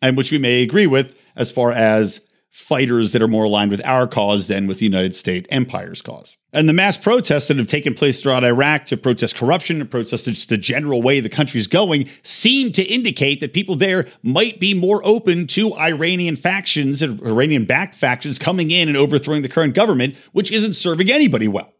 and 0.00 0.16
which 0.16 0.30
we 0.30 0.38
may 0.38 0.62
agree 0.62 0.86
with 0.86 1.12
as 1.34 1.50
far 1.50 1.72
as 1.72 2.20
fighters 2.50 3.10
that 3.10 3.20
are 3.20 3.26
more 3.26 3.44
aligned 3.46 3.72
with 3.72 3.84
our 3.84 4.06
cause 4.06 4.46
than 4.46 4.68
with 4.68 4.78
the 4.78 4.84
United 4.84 5.16
States 5.16 5.48
Empire's 5.50 6.02
cause. 6.02 6.36
And 6.52 6.68
the 6.68 6.72
mass 6.72 6.96
protests 6.96 7.46
that 7.48 7.58
have 7.58 7.68
taken 7.68 7.94
place 7.94 8.20
throughout 8.20 8.42
Iraq 8.42 8.86
to 8.86 8.96
protest 8.96 9.36
corruption 9.36 9.80
and 9.80 9.88
protest 9.88 10.24
just 10.24 10.48
the 10.48 10.56
general 10.56 11.00
way 11.00 11.20
the 11.20 11.28
country's 11.28 11.68
going 11.68 12.08
seem 12.24 12.72
to 12.72 12.82
indicate 12.82 13.40
that 13.40 13.52
people 13.52 13.76
there 13.76 14.08
might 14.22 14.58
be 14.58 14.74
more 14.74 15.00
open 15.04 15.46
to 15.48 15.74
Iranian 15.74 16.34
factions 16.34 17.02
and 17.02 17.20
Iranian 17.22 17.66
backed 17.66 17.94
factions 17.94 18.38
coming 18.38 18.72
in 18.72 18.88
and 18.88 18.96
overthrowing 18.96 19.42
the 19.42 19.48
current 19.48 19.74
government, 19.74 20.16
which 20.32 20.50
isn't 20.50 20.74
serving 20.74 21.10
anybody 21.10 21.46
well. 21.46 21.72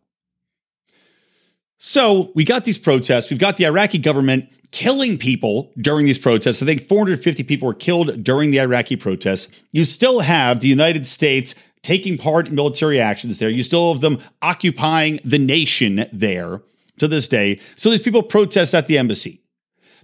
So 1.82 2.30
we 2.34 2.44
got 2.44 2.64
these 2.64 2.78
protests. 2.78 3.30
We've 3.30 3.40
got 3.40 3.56
the 3.56 3.64
Iraqi 3.64 3.98
government 3.98 4.52
killing 4.70 5.18
people 5.18 5.72
during 5.78 6.04
these 6.04 6.18
protests. 6.18 6.62
I 6.62 6.66
think 6.66 6.86
450 6.86 7.42
people 7.42 7.66
were 7.66 7.74
killed 7.74 8.22
during 8.22 8.50
the 8.50 8.60
Iraqi 8.60 8.96
protests. 8.96 9.48
You 9.72 9.84
still 9.84 10.20
have 10.20 10.60
the 10.60 10.68
United 10.68 11.06
States 11.06 11.54
taking 11.82 12.18
part 12.18 12.48
in 12.48 12.54
military 12.54 13.00
actions 13.00 13.38
there. 13.38 13.50
You 13.50 13.62
still 13.62 13.92
have 13.92 14.00
them 14.00 14.20
occupying 14.42 15.20
the 15.24 15.38
nation 15.38 16.06
there 16.12 16.62
to 16.98 17.08
this 17.08 17.28
day. 17.28 17.58
So 17.76 17.90
these 17.90 18.02
people 18.02 18.22
protest 18.22 18.74
at 18.74 18.86
the 18.86 18.98
embassy. 18.98 19.42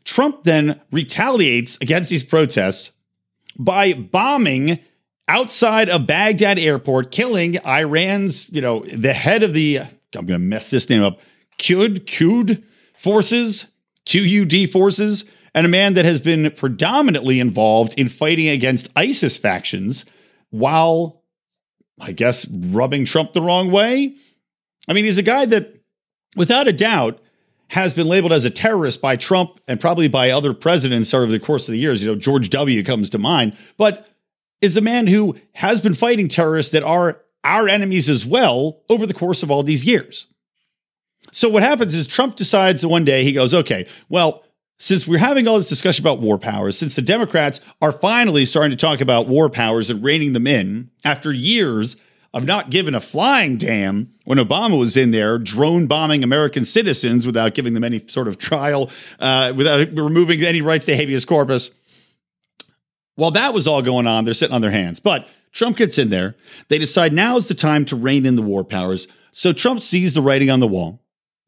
Trump 0.05 0.45
then 0.45 0.81
retaliates 0.91 1.77
against 1.81 2.11
these 2.11 2.25
protests 2.25 2.93
by 3.59 3.93
bombing 3.93 4.79
outside 5.29 5.89
of 5.89 6.07
Baghdad 6.07 6.59
airport, 6.59 7.11
killing 7.11 7.57
Iran's, 7.67 8.49
you 8.51 8.61
know, 8.61 8.81
the 8.87 9.13
head 9.13 9.43
of 9.43 9.53
the, 9.53 9.79
I'm 9.79 10.27
going 10.27 10.29
to 10.29 10.39
mess 10.39 10.71
this 10.71 10.89
name 10.89 11.03
up, 11.03 11.21
Qud, 11.59 12.05
Qud 12.05 12.63
forces, 12.95 13.67
QUD 14.09 14.71
forces, 14.71 15.25
and 15.55 15.67
a 15.67 15.71
man 15.71 15.95
that 15.95 16.05
has 16.05 16.21
been 16.21 16.51
predominantly 16.53 17.41
involved 17.41 17.99
in 17.99 18.09
fighting 18.09 18.49
against 18.49 18.89
ISIS 18.95 19.37
factions 19.37 20.05
while, 20.51 21.23
I 22.01 22.13
guess, 22.13 22.47
rubbing 22.49 23.05
Trump 23.05 23.33
the 23.33 23.43
wrong 23.43 23.71
way. 23.71 24.15
I 24.89 24.93
mean, 24.93 25.05
he's 25.05 25.19
a 25.19 25.23
guy 25.23 25.47
that, 25.47 25.81
without 26.37 26.69
a 26.69 26.73
doubt, 26.73 27.21
has 27.69 27.93
been 27.93 28.07
labeled 28.07 28.33
as 28.33 28.45
a 28.45 28.51
terrorist 28.51 29.01
by 29.01 29.17
Trump 29.17 29.61
and 29.67 29.81
probably 29.81 30.09
by 30.09 30.31
other 30.31 30.55
presidents 30.55 31.13
over 31.13 31.27
the 31.27 31.41
course 31.41 31.69
of 31.69 31.73
the 31.73 31.79
years. 31.79 32.03
You 32.03 32.09
know, 32.09 32.19
George 32.19 32.51
W. 32.51 32.83
comes 32.85 33.11
to 33.11 33.19
mind, 33.19 33.57
but 33.77 34.09
is 34.61 34.77
a 34.77 34.81
man 34.81 35.07
who 35.07 35.37
has 35.53 35.81
been 35.81 35.95
fighting 35.95 36.29
terrorists 36.29 36.73
that 36.73 36.83
are 36.83 37.21
our 37.45 37.69
enemies 37.69 38.09
as 38.09 38.25
well 38.25 38.83
over 38.89 39.07
the 39.07 39.15
course 39.15 39.43
of 39.43 39.51
all 39.51 39.63
these 39.63 39.85
years. 39.85 40.27
So 41.33 41.49
what 41.49 41.63
happens 41.63 41.95
is 41.95 42.07
Trump 42.07 42.37
decides 42.37 42.87
one 42.87 43.05
day, 43.05 43.25
he 43.25 43.33
goes, 43.33 43.53
okay, 43.53 43.87
well, 44.09 44.45
since 44.79 45.07
we're 45.07 45.19
having 45.19 45.49
all 45.49 45.57
this 45.57 45.69
discussion 45.69 46.03
about 46.03 46.21
war 46.21 46.39
powers, 46.39 46.79
since 46.79 46.97
the 46.97 47.03
Democrats 47.03 47.61
are 47.81 47.93
finally 47.93 48.45
starting 48.45 48.71
to 48.71 48.77
talk 48.77 49.01
about 49.01 49.27
war 49.27 49.49
powers 49.49 49.91
and 49.91 50.05
reining 50.05 50.33
them 50.33 50.47
in 50.47 50.91
after 51.05 51.33
years 51.33 51.97
of 52.35 52.45
not 52.45 52.69
giving 52.69 52.95
a 52.95 53.01
flying 53.01 53.57
damn 53.57 54.13
when 54.25 54.37
Obama 54.37 54.79
was 54.79 54.97
in 54.97 55.11
there 55.11 55.39
drone 55.39 55.87
bombing 55.87 56.23
American 56.23 56.67
citizens 56.67 57.27
without 57.27 57.55
giving 57.55 57.73
them 57.73 57.85
any 57.85 58.07
sort 58.09 58.29
of 58.29 58.37
trial, 58.37 58.91
uh, 59.19 59.53
without 59.57 59.89
removing 59.95 60.43
any 60.43 60.61
rights 60.61 60.85
to 60.85 60.95
habeas 60.95 61.25
corpus. 61.25 61.71
While 63.15 63.31
that 63.31 63.55
was 63.55 63.67
all 63.67 63.81
going 63.81 64.07
on, 64.07 64.27
they're 64.27 64.35
sitting 64.35 64.55
on 64.55 64.61
their 64.61 64.71
hands. 64.71 65.01
But 65.01 65.27
Trump 65.53 65.79
gets 65.79 65.97
in 65.97 66.11
there. 66.11 66.37
They 66.69 66.77
decide 66.79 67.15
now 67.15 67.39
is 67.39 67.49
the 67.49 67.55
time 67.55 67.87
to 67.87 67.97
rein 67.97 68.27
in 68.27 68.37
the 68.37 68.43
war 68.43 68.63
powers. 68.63 69.09
So 69.33 69.55
Trump 69.55 69.81
sees 69.81 70.13
the 70.13 70.21
writing 70.21 70.51
on 70.51 70.61
the 70.61 70.69
wall. 70.69 71.01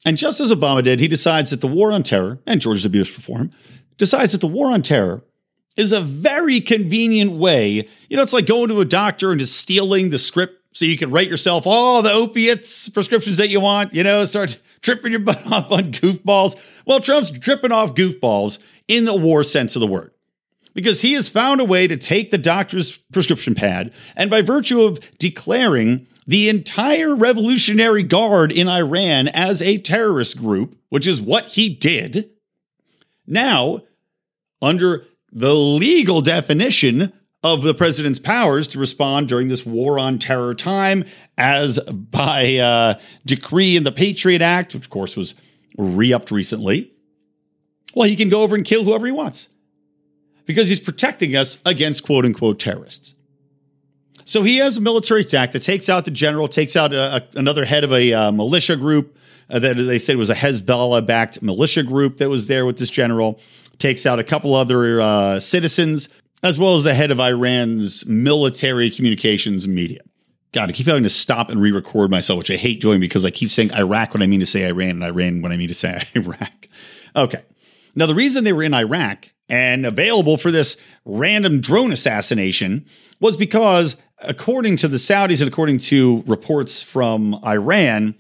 And 0.05 0.17
just 0.17 0.40
as 0.40 0.50
Obama 0.50 0.83
did, 0.83 1.00
he 1.00 1.09
decides 1.09 1.50
that 1.50 1.61
the 1.61 1.67
war 1.67 1.93
on 1.93 2.02
terror, 2.02 2.38
and 2.47 2.61
George 2.61 2.83
W. 2.83 3.00
Bush 3.00 3.14
before 3.14 3.38
him, 3.38 3.52
decides 3.97 4.33
that 4.33 4.40
the 4.40 4.47
war 4.47 4.71
on 4.71 4.83
terror 4.83 5.23
is 5.76 5.93
a 5.93 6.00
very 6.00 6.61
convenient 6.61 7.33
way. 7.33 7.88
You 8.09 8.17
know, 8.17 8.23
it's 8.23 8.33
like 8.33 8.47
going 8.47 8.69
to 8.69 8.81
a 8.81 8.85
doctor 8.85 9.31
and 9.31 9.40
just 9.40 9.57
stealing 9.57 10.11
the 10.11 10.19
script 10.19 10.59
so 10.73 10.85
you 10.85 10.99
can 10.99 11.11
write 11.11 11.28
yourself 11.28 11.67
all 11.67 12.02
the 12.02 12.12
opiates 12.12 12.88
prescriptions 12.88 13.38
that 13.38 13.49
you 13.49 13.61
want, 13.61 13.95
you 13.95 14.02
know, 14.02 14.25
start 14.25 14.61
tripping 14.81 15.12
your 15.12 15.21
butt 15.21 15.45
off 15.52 15.71
on 15.73 15.93
goofballs. 15.93 16.57
Well, 16.87 17.00
Trump's 17.00 17.31
tripping 17.31 17.73
off 17.73 17.95
goofballs 17.95 18.59
in 18.87 19.05
the 19.05 19.17
war 19.17 19.43
sense 19.43 19.76
of 19.76 19.81
the 19.81 19.87
word 19.87 20.12
because 20.75 21.00
he 21.00 21.14
has 21.14 21.28
found 21.28 21.61
a 21.61 21.64
way 21.64 21.87
to 21.87 21.97
take 21.97 22.31
the 22.31 22.38
doctor's 22.38 22.99
prescription 23.12 23.55
pad 23.55 23.93
and 24.17 24.31
by 24.31 24.43
virtue 24.43 24.83
of 24.83 25.00
declaring 25.19 26.07
the 26.28 26.50
entire 26.50 27.16
Revolutionary 27.16 28.02
Guard 28.02 28.52
in 28.52 28.68
Iran 28.68 29.28
as 29.28 29.62
a 29.62 29.78
terrorist 29.78 30.37
group, 30.37 30.76
which 30.90 31.06
is 31.06 31.23
what 31.23 31.47
he 31.47 31.70
did. 31.70 32.28
Now, 33.26 33.80
under 34.61 35.06
the 35.32 35.54
legal 35.54 36.20
definition 36.20 37.14
of 37.42 37.62
the 37.62 37.73
president's 37.73 38.18
powers 38.18 38.66
to 38.68 38.78
respond 38.78 39.28
during 39.28 39.49
this 39.49 39.64
war 39.64 39.99
on 39.99 40.18
terror 40.18 40.54
time, 40.54 41.06
as 41.38 41.80
by 41.88 42.56
uh, 42.56 43.00
decree 43.25 43.76
in 43.76 43.85
the 43.85 43.92
Patriot 43.92 44.42
Act, 44.42 44.75
which 44.75 44.85
of 44.85 44.90
course 44.90 45.16
was 45.16 45.35
re 45.78 46.12
upped 46.12 46.30
recently, 46.30 46.92
well, 47.94 48.06
he 48.06 48.16
can 48.16 48.28
go 48.28 48.42
over 48.42 48.54
and 48.54 48.66
kill 48.66 48.85
whoever 48.85 49.06
he 49.06 49.12
wants 49.12 49.49
because 50.44 50.68
he's 50.68 50.80
protecting 50.80 51.35
us 51.35 51.56
against 51.64 52.04
quote 52.04 52.26
unquote 52.26 52.58
terrorists. 52.58 53.14
So 54.28 54.42
he 54.42 54.58
has 54.58 54.76
a 54.76 54.82
military 54.82 55.23
attack 55.23 55.52
that 55.52 55.62
takes 55.62 55.88
out 55.88 56.04
the 56.04 56.11
general, 56.11 56.49
takes 56.49 56.76
out 56.76 56.92
a, 56.92 57.16
a, 57.16 57.28
another 57.35 57.64
head 57.64 57.82
of 57.82 57.94
a 57.94 58.12
uh, 58.12 58.30
militia 58.30 58.76
group 58.76 59.16
uh, 59.49 59.58
that 59.58 59.78
they 59.78 59.99
said 59.99 60.18
was 60.18 60.28
a 60.28 60.35
Hezbollah 60.35 61.06
backed 61.06 61.40
militia 61.40 61.82
group 61.82 62.18
that 62.18 62.28
was 62.28 62.47
there 62.47 62.66
with 62.66 62.76
this 62.76 62.90
general, 62.90 63.40
takes 63.78 64.04
out 64.04 64.18
a 64.18 64.23
couple 64.23 64.54
other 64.54 65.00
uh, 65.00 65.40
citizens, 65.40 66.11
as 66.42 66.58
well 66.58 66.76
as 66.76 66.85
the 66.85 66.92
head 66.92 67.11
of 67.11 67.18
Iran's 67.18 68.04
military 68.04 68.90
communications 68.90 69.66
media. 69.66 70.00
God, 70.52 70.68
I 70.68 70.73
keep 70.75 70.88
having 70.88 71.04
to 71.04 71.11
stop 71.11 71.49
and 71.49 71.58
re 71.58 71.73
record 71.73 72.11
myself, 72.11 72.37
which 72.37 72.50
I 72.50 72.56
hate 72.56 72.82
doing 72.82 73.00
because 73.00 73.25
I 73.25 73.30
keep 73.30 73.50
saying 73.50 73.73
Iraq 73.73 74.12
when 74.12 74.23
I 74.23 74.26
mean 74.26 74.40
to 74.40 74.47
say 74.47 74.68
Iran 74.68 74.90
and 74.90 75.04
Iran 75.04 75.40
when 75.40 75.52
I 75.52 75.56
mean 75.56 75.68
to 75.68 75.75
say 75.75 76.06
Iraq. 76.14 76.68
Okay. 77.16 77.40
Now, 77.94 78.04
the 78.04 78.14
reason 78.14 78.44
they 78.44 78.52
were 78.52 78.62
in 78.62 78.75
Iraq 78.75 79.30
and 79.49 79.87
available 79.87 80.37
for 80.37 80.50
this 80.50 80.76
random 81.06 81.62
drone 81.62 81.92
assassination 81.92 82.85
was 83.20 83.35
because 83.35 83.97
according 84.20 84.76
to 84.78 84.88
the 84.88 84.96
Saudis 84.96 85.40
and 85.40 85.48
according 85.48 85.78
to 85.78 86.22
reports 86.26 86.82
from 86.82 87.34
Iran, 87.44 88.14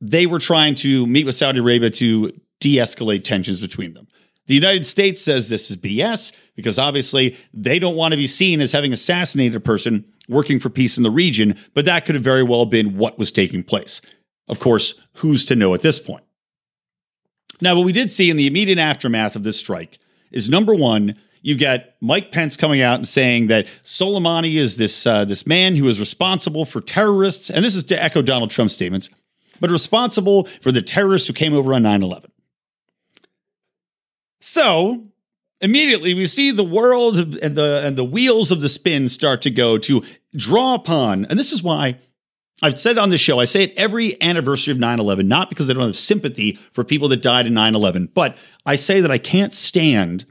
they 0.00 0.26
were 0.26 0.38
trying 0.38 0.74
to 0.76 1.06
meet 1.06 1.26
with 1.26 1.34
Saudi 1.34 1.60
Arabia 1.60 1.90
to 1.90 2.32
de 2.60 2.76
escalate 2.76 3.24
tensions 3.24 3.60
between 3.60 3.94
them. 3.94 4.06
The 4.46 4.54
United 4.54 4.86
States 4.86 5.22
says 5.22 5.48
this 5.48 5.70
is 5.70 5.76
BS 5.76 6.32
because 6.56 6.78
obviously 6.78 7.36
they 7.54 7.78
don't 7.78 7.96
want 7.96 8.12
to 8.12 8.18
be 8.18 8.26
seen 8.26 8.60
as 8.60 8.72
having 8.72 8.92
assassinated 8.92 9.56
a 9.56 9.60
person 9.60 10.04
working 10.28 10.58
for 10.60 10.70
peace 10.70 10.96
in 10.96 11.02
the 11.02 11.10
region, 11.10 11.58
but 11.74 11.84
that 11.84 12.04
could 12.04 12.14
have 12.14 12.24
very 12.24 12.42
well 12.42 12.66
been 12.66 12.96
what 12.96 13.18
was 13.18 13.30
taking 13.30 13.62
place. 13.62 14.00
Of 14.48 14.58
course, 14.58 15.00
who's 15.14 15.44
to 15.46 15.56
know 15.56 15.74
at 15.74 15.82
this 15.82 15.98
point? 15.98 16.24
Now, 17.60 17.76
what 17.76 17.84
we 17.84 17.92
did 17.92 18.10
see 18.10 18.28
in 18.28 18.36
the 18.36 18.48
immediate 18.48 18.78
aftermath 18.78 19.36
of 19.36 19.44
this 19.44 19.58
strike 19.58 19.98
is 20.32 20.48
number 20.48 20.74
one, 20.74 21.16
you 21.42 21.56
get 21.56 21.96
Mike 22.00 22.32
Pence 22.32 22.56
coming 22.56 22.80
out 22.80 22.96
and 22.96 23.06
saying 23.06 23.48
that 23.48 23.66
Soleimani 23.84 24.54
is 24.56 24.76
this 24.76 25.06
uh, 25.06 25.24
this 25.24 25.46
man 25.46 25.76
who 25.76 25.88
is 25.88 26.00
responsible 26.00 26.64
for 26.64 26.80
terrorists, 26.80 27.50
and 27.50 27.64
this 27.64 27.76
is 27.76 27.84
to 27.84 28.02
echo 28.02 28.22
Donald 28.22 28.50
Trump's 28.50 28.72
statements, 28.72 29.08
but 29.60 29.70
responsible 29.70 30.44
for 30.60 30.72
the 30.72 30.82
terrorists 30.82 31.26
who 31.26 31.34
came 31.34 31.52
over 31.52 31.74
on 31.74 31.82
9-11. 31.82 32.26
So 34.40 35.04
immediately 35.60 36.14
we 36.14 36.26
see 36.26 36.50
the 36.50 36.64
world 36.64 37.18
and 37.18 37.56
the 37.56 37.82
and 37.84 37.96
the 37.96 38.04
wheels 38.04 38.50
of 38.50 38.60
the 38.60 38.68
spin 38.68 39.08
start 39.08 39.42
to 39.42 39.50
go 39.50 39.78
to 39.78 40.02
draw 40.34 40.74
upon, 40.74 41.26
and 41.26 41.38
this 41.38 41.52
is 41.52 41.62
why 41.62 41.98
I've 42.64 42.78
said 42.78 42.96
on 42.96 43.10
this 43.10 43.20
show, 43.20 43.40
I 43.40 43.44
say 43.44 43.64
it 43.64 43.74
every 43.76 44.20
anniversary 44.22 44.70
of 44.70 44.78
9 44.78 45.00
11, 45.00 45.26
not 45.26 45.48
because 45.48 45.68
I 45.68 45.72
don't 45.72 45.82
have 45.82 45.96
sympathy 45.96 46.60
for 46.72 46.84
people 46.84 47.08
that 47.08 47.20
died 47.20 47.48
in 47.48 47.54
9 47.54 47.74
11, 47.74 48.10
but 48.14 48.36
I 48.64 48.76
say 48.76 49.00
that 49.00 49.10
I 49.10 49.18
can't 49.18 49.52
stand 49.52 50.24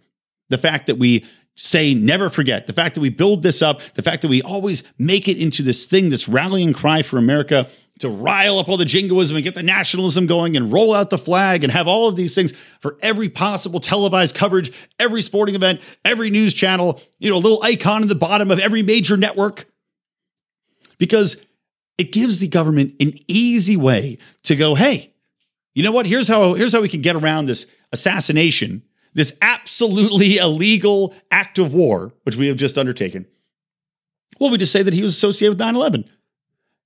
the 0.51 0.57
fact 0.57 0.87
that 0.87 0.97
we 0.97 1.25
say 1.55 1.93
never 1.93 2.29
forget, 2.29 2.67
the 2.67 2.73
fact 2.73 2.95
that 2.95 3.01
we 3.01 3.09
build 3.09 3.43
this 3.43 3.61
up, 3.61 3.81
the 3.95 4.01
fact 4.01 4.21
that 4.21 4.27
we 4.27 4.41
always 4.41 4.83
make 4.97 5.27
it 5.27 5.37
into 5.37 5.63
this 5.63 5.85
thing, 5.85 6.09
this 6.09 6.27
rallying 6.27 6.73
cry 6.73 7.01
for 7.01 7.17
America 7.17 7.69
to 7.99 8.09
rile 8.09 8.57
up 8.57 8.67
all 8.67 8.77
the 8.77 8.85
jingoism 8.85 9.37
and 9.37 9.43
get 9.43 9.53
the 9.53 9.61
nationalism 9.61 10.25
going 10.25 10.57
and 10.57 10.73
roll 10.73 10.93
out 10.93 11.11
the 11.11 11.17
flag 11.17 11.63
and 11.63 11.71
have 11.71 11.87
all 11.87 12.09
of 12.09 12.15
these 12.15 12.33
things 12.33 12.51
for 12.79 12.97
every 13.01 13.29
possible 13.29 13.79
televised 13.79 14.33
coverage, 14.33 14.71
every 14.99 15.21
sporting 15.21 15.53
event, 15.53 15.79
every 16.03 16.31
news 16.31 16.53
channel, 16.53 16.99
you 17.19 17.29
know, 17.29 17.35
a 17.35 17.37
little 17.37 17.61
icon 17.61 18.01
in 18.01 18.07
the 18.07 18.15
bottom 18.15 18.49
of 18.49 18.59
every 18.59 18.81
major 18.81 19.17
network. 19.17 19.67
Because 20.97 21.43
it 21.97 22.11
gives 22.11 22.39
the 22.39 22.47
government 22.47 22.95
an 22.99 23.13
easy 23.27 23.77
way 23.77 24.17
to 24.43 24.55
go, 24.55 24.73
hey, 24.73 25.13
you 25.75 25.83
know 25.83 25.91
what? 25.91 26.07
Here's 26.07 26.27
how 26.27 26.55
here's 26.55 26.73
how 26.73 26.81
we 26.81 26.89
can 26.89 27.01
get 27.01 27.15
around 27.15 27.45
this 27.45 27.67
assassination 27.91 28.81
this 29.13 29.37
absolutely 29.41 30.37
illegal 30.37 31.13
act 31.29 31.59
of 31.59 31.73
war, 31.73 32.13
which 32.23 32.35
we 32.35 32.47
have 32.47 32.57
just 32.57 32.77
undertaken, 32.77 33.25
well, 34.39 34.49
we 34.49 34.57
just 34.57 34.71
say 34.71 34.83
that 34.83 34.93
he 34.93 35.03
was 35.03 35.15
associated 35.15 35.51
with 35.51 35.59
9 35.59 35.75
11. 35.75 36.09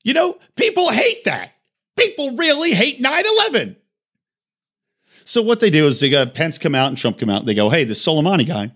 You 0.04 0.14
know, 0.14 0.38
people 0.56 0.90
hate 0.90 1.24
that. 1.24 1.52
People 1.96 2.36
really 2.36 2.72
hate 2.72 3.00
9 3.00 3.24
11. 3.26 3.78
So 5.24 5.42
what 5.42 5.60
they 5.60 5.70
do 5.70 5.88
is 5.88 6.00
they 6.00 6.10
got 6.10 6.36
Pence 6.36 6.58
come 6.58 6.76
out 6.76 6.90
and 6.90 6.98
Trump 6.98 7.18
come 7.18 7.30
out. 7.30 7.40
And 7.40 7.48
they 7.48 7.56
go, 7.56 7.70
hey, 7.70 7.84
this 7.84 8.06
Soleimani 8.06 8.46
guy, 8.46 8.72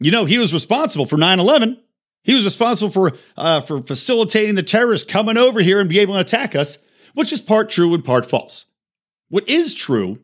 you 0.00 0.10
know, 0.10 0.24
he 0.24 0.38
was 0.38 0.52
responsible 0.54 1.06
for 1.06 1.16
9 1.16 1.38
11. 1.38 1.78
He 2.22 2.34
was 2.34 2.44
responsible 2.44 2.90
for, 2.90 3.12
uh, 3.36 3.60
for 3.60 3.82
facilitating 3.82 4.54
the 4.54 4.62
terrorists 4.62 5.10
coming 5.10 5.36
over 5.36 5.60
here 5.60 5.80
and 5.80 5.88
be 5.88 6.00
able 6.00 6.14
to 6.14 6.20
attack 6.20 6.54
us, 6.54 6.78
which 7.14 7.32
is 7.32 7.40
part 7.40 7.70
true 7.70 7.94
and 7.94 8.04
part 8.04 8.28
false. 8.28 8.66
What 9.28 9.48
is 9.48 9.74
true 9.74 10.18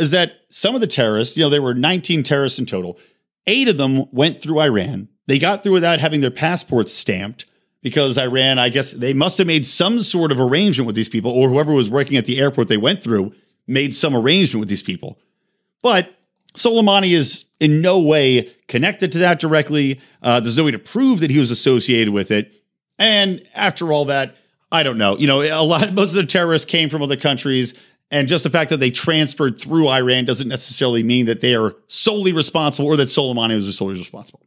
is 0.00 0.12
that 0.12 0.40
some 0.48 0.74
of 0.74 0.80
the 0.80 0.86
terrorists, 0.86 1.36
you 1.36 1.44
know, 1.44 1.50
there 1.50 1.60
were 1.60 1.74
19 1.74 2.22
terrorists 2.22 2.58
in 2.58 2.64
total. 2.64 2.98
Eight 3.46 3.68
of 3.68 3.76
them 3.76 4.06
went 4.12 4.40
through 4.40 4.60
Iran. 4.60 5.08
They 5.26 5.38
got 5.38 5.62
through 5.62 5.74
without 5.74 6.00
having 6.00 6.22
their 6.22 6.30
passports 6.30 6.92
stamped 6.92 7.44
because 7.82 8.16
Iran, 8.16 8.58
I 8.58 8.70
guess 8.70 8.92
they 8.92 9.12
must 9.12 9.36
have 9.38 9.46
made 9.46 9.66
some 9.66 10.00
sort 10.00 10.32
of 10.32 10.40
arrangement 10.40 10.86
with 10.86 10.96
these 10.96 11.08
people 11.08 11.30
or 11.30 11.50
whoever 11.50 11.72
was 11.72 11.90
working 11.90 12.16
at 12.16 12.24
the 12.24 12.40
airport 12.40 12.68
they 12.68 12.78
went 12.78 13.02
through 13.02 13.34
made 13.66 13.94
some 13.94 14.16
arrangement 14.16 14.60
with 14.60 14.68
these 14.70 14.82
people. 14.82 15.18
But 15.82 16.12
Soleimani 16.54 17.12
is 17.12 17.44
in 17.60 17.82
no 17.82 18.00
way 18.00 18.54
connected 18.68 19.12
to 19.12 19.18
that 19.18 19.38
directly. 19.38 20.00
Uh, 20.22 20.40
there's 20.40 20.56
no 20.56 20.64
way 20.64 20.70
to 20.72 20.78
prove 20.78 21.20
that 21.20 21.30
he 21.30 21.38
was 21.38 21.50
associated 21.50 22.12
with 22.12 22.30
it. 22.30 22.52
And 22.98 23.46
after 23.54 23.92
all 23.92 24.06
that, 24.06 24.36
I 24.72 24.82
don't 24.82 24.98
know. 24.98 25.16
You 25.18 25.26
know, 25.26 25.42
a 25.42 25.62
lot 25.62 25.92
most 25.94 26.10
of 26.10 26.16
the 26.16 26.26
terrorists 26.26 26.66
came 26.66 26.88
from 26.88 27.02
other 27.02 27.16
countries. 27.16 27.74
And 28.10 28.26
just 28.26 28.42
the 28.42 28.50
fact 28.50 28.70
that 28.70 28.80
they 28.80 28.90
transferred 28.90 29.58
through 29.58 29.88
Iran 29.88 30.24
doesn't 30.24 30.48
necessarily 30.48 31.02
mean 31.02 31.26
that 31.26 31.40
they 31.40 31.54
are 31.54 31.76
solely 31.86 32.32
responsible 32.32 32.88
or 32.88 32.96
that 32.96 33.08
Soleimani 33.08 33.54
was 33.54 33.76
solely 33.76 33.98
responsible. 33.98 34.42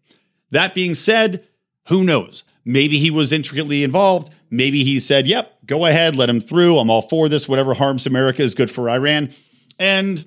That 0.52 0.76
being 0.76 0.96
said, 0.96 1.48
who 1.88 2.04
knows? 2.04 2.44
Maybe 2.66 2.98
he 2.98 3.10
was 3.10 3.32
intricately 3.32 3.84
involved. 3.84 4.34
Maybe 4.50 4.84
he 4.84 5.00
said, 5.00 5.28
yep, 5.28 5.58
go 5.66 5.86
ahead, 5.86 6.16
let 6.16 6.30
him 6.30 6.40
through. 6.40 6.78
I'm 6.78 6.90
all 6.90 7.02
for 7.02 7.30
this. 7.30 7.48
Whatever 7.48 7.74
harms 7.74 8.06
America 8.06 8.42
is 8.42 8.54
good 8.54 8.70
for 8.70 8.90
Iran. 8.90 9.34
And 9.80 10.24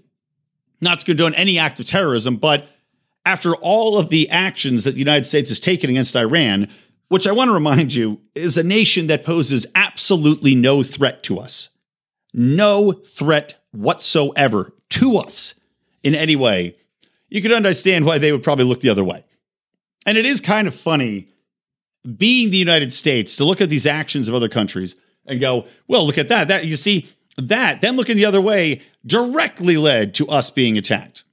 not 0.80 0.98
to 1.00 1.04
condone 1.04 1.34
any 1.34 1.58
act 1.58 1.78
of 1.78 1.86
terrorism, 1.86 2.36
but 2.36 2.68
after 3.24 3.54
all 3.56 3.98
of 3.98 4.08
the 4.08 4.28
actions 4.30 4.84
that 4.84 4.92
the 4.92 4.98
United 4.98 5.26
States 5.26 5.50
has 5.50 5.60
taken 5.60 5.90
against 5.90 6.16
Iran, 6.16 6.68
which 7.08 7.26
I 7.26 7.32
want 7.32 7.48
to 7.48 7.54
remind 7.54 7.94
you 7.94 8.20
is 8.34 8.56
a 8.58 8.62
nation 8.62 9.06
that 9.08 9.24
poses 9.24 9.66
absolutely 9.74 10.54
no 10.54 10.82
threat 10.82 11.22
to 11.24 11.38
us, 11.38 11.68
no 12.36 12.92
threat 12.92 13.54
whatsoever 13.72 14.72
to 14.90 15.16
us 15.16 15.54
in 16.04 16.14
any 16.14 16.36
way, 16.36 16.76
you 17.28 17.42
can 17.42 17.52
understand 17.52 18.04
why 18.04 18.18
they 18.18 18.30
would 18.30 18.44
probably 18.44 18.64
look 18.64 18.80
the 18.80 18.90
other 18.90 19.02
way. 19.02 19.24
And 20.04 20.16
it 20.16 20.26
is 20.26 20.40
kind 20.40 20.68
of 20.68 20.74
funny 20.74 21.28
being 22.16 22.50
the 22.50 22.56
United 22.56 22.92
States 22.92 23.34
to 23.36 23.44
look 23.44 23.60
at 23.60 23.68
these 23.68 23.86
actions 23.86 24.28
of 24.28 24.34
other 24.34 24.48
countries 24.48 24.94
and 25.26 25.40
go, 25.40 25.66
well, 25.88 26.06
look 26.06 26.18
at 26.18 26.28
that. 26.28 26.48
That 26.48 26.66
you 26.66 26.76
see 26.76 27.08
that, 27.36 27.80
then 27.80 27.96
looking 27.96 28.16
the 28.16 28.26
other 28.26 28.40
way 28.40 28.82
directly 29.04 29.76
led 29.76 30.14
to 30.14 30.28
us 30.28 30.50
being 30.50 30.78
attacked. 30.78 31.24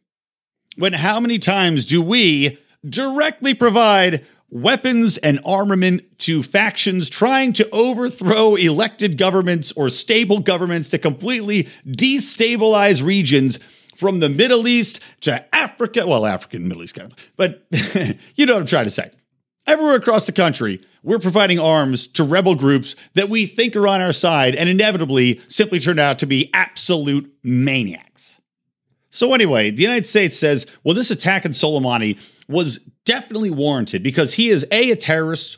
When 0.78 0.94
how 0.94 1.20
many 1.20 1.38
times 1.38 1.86
do 1.86 2.02
we 2.02 2.58
directly 2.84 3.54
provide 3.54 4.26
weapons 4.54 5.18
and 5.18 5.40
armament 5.44 6.04
to 6.20 6.44
factions 6.44 7.10
trying 7.10 7.52
to 7.52 7.68
overthrow 7.72 8.54
elected 8.54 9.18
governments 9.18 9.72
or 9.72 9.90
stable 9.90 10.40
governments 10.40 10.92
to 10.92 11.00
completely 11.00 11.68
destabilize 11.88 13.04
regions 13.04 13.58
from 13.96 14.20
the 14.20 14.30
Middle 14.30 14.68
East 14.68 15.00
to 15.22 15.44
Africa? 15.56 16.06
Well, 16.06 16.26
African 16.26 16.68
Middle 16.68 16.84
East 16.84 16.94
kind 16.94 17.12
of, 17.12 17.32
but 17.36 17.66
you 18.36 18.46
know 18.46 18.54
what 18.54 18.62
I'm 18.62 18.68
trying 18.68 18.86
to 18.86 18.92
say. 18.92 19.10
Everywhere 19.66 19.96
across 19.96 20.28
the 20.28 20.32
country, 20.32 20.82
we're 21.02 21.20
providing 21.20 21.58
arms 21.58 22.06
to 22.08 22.24
rebel 22.24 22.54
groups 22.54 22.96
that 23.16 23.30
we 23.30 23.48
think 23.48 23.76
are 23.76 23.88
on 23.88 24.02
our 24.02 24.14
side 24.14 24.56
and 24.56 24.70
inevitably 24.70 25.42
simply 25.48 25.80
turn 25.80 25.98
out 25.98 26.20
to 26.20 26.28
be 26.28 26.52
absolute 26.54 27.34
maniacs. 27.44 28.40
So, 29.10 29.34
anyway, 29.34 29.70
the 29.70 29.84
United 29.84 30.08
States 30.08 30.38
says, 30.38 30.66
well, 30.84 30.96
this 30.96 31.12
attack 31.12 31.46
on 31.46 31.52
Soleimani 31.52 32.20
was 32.48 32.78
definitely 33.06 33.50
warranted 33.50 34.04
because 34.04 34.34
he 34.34 34.50
is 34.50 34.66
A, 34.72 34.92
a 34.92 34.96
terrorist, 34.96 35.58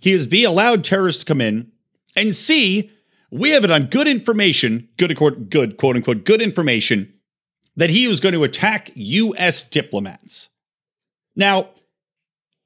he 0.00 0.12
is 0.12 0.26
B, 0.26 0.44
allowed 0.44 0.84
terrorists 0.84 1.20
to 1.20 1.26
come 1.26 1.40
in, 1.40 1.72
and 2.14 2.34
C, 2.34 2.90
we 3.30 3.50
have 3.50 3.64
it 3.64 3.70
on 3.70 3.86
good 3.86 4.08
information, 4.08 4.88
good, 4.96 5.16
good 5.50 5.76
quote 5.76 5.96
unquote, 5.96 6.24
good 6.24 6.40
information 6.40 7.12
that 7.76 7.90
he 7.90 8.08
was 8.08 8.20
going 8.20 8.34
to 8.34 8.44
attack 8.44 8.90
U.S. 8.94 9.62
diplomats. 9.62 10.48
Now, 11.34 11.70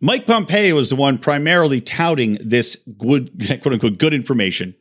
Mike 0.01 0.27
Pompeo 0.27 0.75
was 0.75 0.89
the 0.89 0.97
one 0.97 1.19
primarily 1.19 1.81
touting 1.81 2.39
this 2.41 2.77
good, 2.97 3.33
quote 3.63 3.75
unquote, 3.75 3.99
good 3.99 4.15
information. 4.15 4.75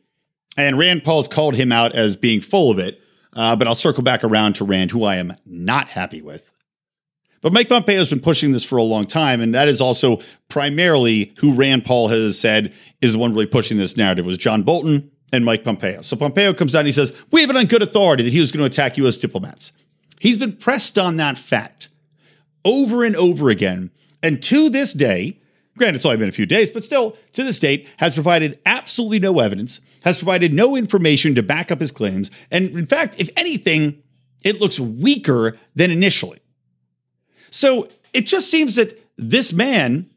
And 0.56 0.78
Rand 0.78 1.04
Paul's 1.04 1.28
called 1.28 1.54
him 1.54 1.72
out 1.72 1.94
as 1.94 2.16
being 2.16 2.40
full 2.40 2.70
of 2.70 2.78
it. 2.78 3.00
Uh, 3.32 3.54
but 3.54 3.68
I'll 3.68 3.74
circle 3.76 4.02
back 4.02 4.24
around 4.24 4.54
to 4.54 4.64
Rand, 4.64 4.90
who 4.90 5.04
I 5.04 5.16
am 5.16 5.36
not 5.46 5.88
happy 5.88 6.20
with. 6.20 6.52
But 7.42 7.52
Mike 7.52 7.68
Pompeo 7.68 7.98
has 7.98 8.10
been 8.10 8.20
pushing 8.20 8.52
this 8.52 8.64
for 8.64 8.76
a 8.76 8.82
long 8.82 9.06
time, 9.06 9.40
and 9.40 9.54
that 9.54 9.68
is 9.68 9.80
also 9.80 10.20
primarily 10.48 11.32
who 11.38 11.54
Rand 11.54 11.84
Paul 11.84 12.08
has 12.08 12.38
said 12.38 12.74
is 13.00 13.12
the 13.12 13.18
one 13.18 13.32
really 13.32 13.46
pushing 13.46 13.78
this 13.78 13.96
narrative 13.96 14.26
was 14.26 14.36
John 14.36 14.62
Bolton 14.62 15.10
and 15.32 15.44
Mike 15.44 15.64
Pompeo. 15.64 16.02
So 16.02 16.16
Pompeo 16.16 16.52
comes 16.52 16.74
out 16.74 16.80
and 16.80 16.88
he 16.88 16.92
says, 16.92 17.12
We 17.30 17.40
have 17.40 17.50
it 17.50 17.56
on 17.56 17.66
good 17.66 17.82
authority 17.82 18.22
that 18.24 18.32
he 18.32 18.40
was 18.40 18.52
going 18.52 18.60
to 18.60 18.66
attack 18.66 18.98
U.S. 18.98 19.16
diplomats. 19.16 19.72
He's 20.18 20.36
been 20.36 20.56
pressed 20.56 20.98
on 20.98 21.16
that 21.16 21.38
fact 21.38 21.88
over 22.64 23.04
and 23.04 23.16
over 23.16 23.48
again 23.48 23.90
and 24.22 24.42
to 24.44 24.68
this 24.68 24.92
day, 24.92 25.38
granted, 25.76 25.96
it's 25.96 26.04
only 26.04 26.18
been 26.18 26.28
a 26.28 26.32
few 26.32 26.46
days, 26.46 26.70
but 26.70 26.84
still, 26.84 27.16
to 27.32 27.44
this 27.44 27.58
date, 27.58 27.88
has 27.98 28.14
provided 28.14 28.58
absolutely 28.66 29.18
no 29.18 29.38
evidence, 29.40 29.80
has 30.02 30.18
provided 30.18 30.52
no 30.52 30.76
information 30.76 31.34
to 31.34 31.42
back 31.42 31.70
up 31.70 31.80
his 31.80 31.92
claims. 31.92 32.30
And 32.50 32.70
in 32.70 32.86
fact, 32.86 33.18
if 33.18 33.30
anything, 33.36 34.02
it 34.42 34.60
looks 34.60 34.78
weaker 34.78 35.58
than 35.74 35.90
initially. 35.90 36.38
So 37.50 37.88
it 38.12 38.22
just 38.22 38.50
seems 38.50 38.76
that 38.76 38.98
this 39.16 39.52
man, 39.52 40.08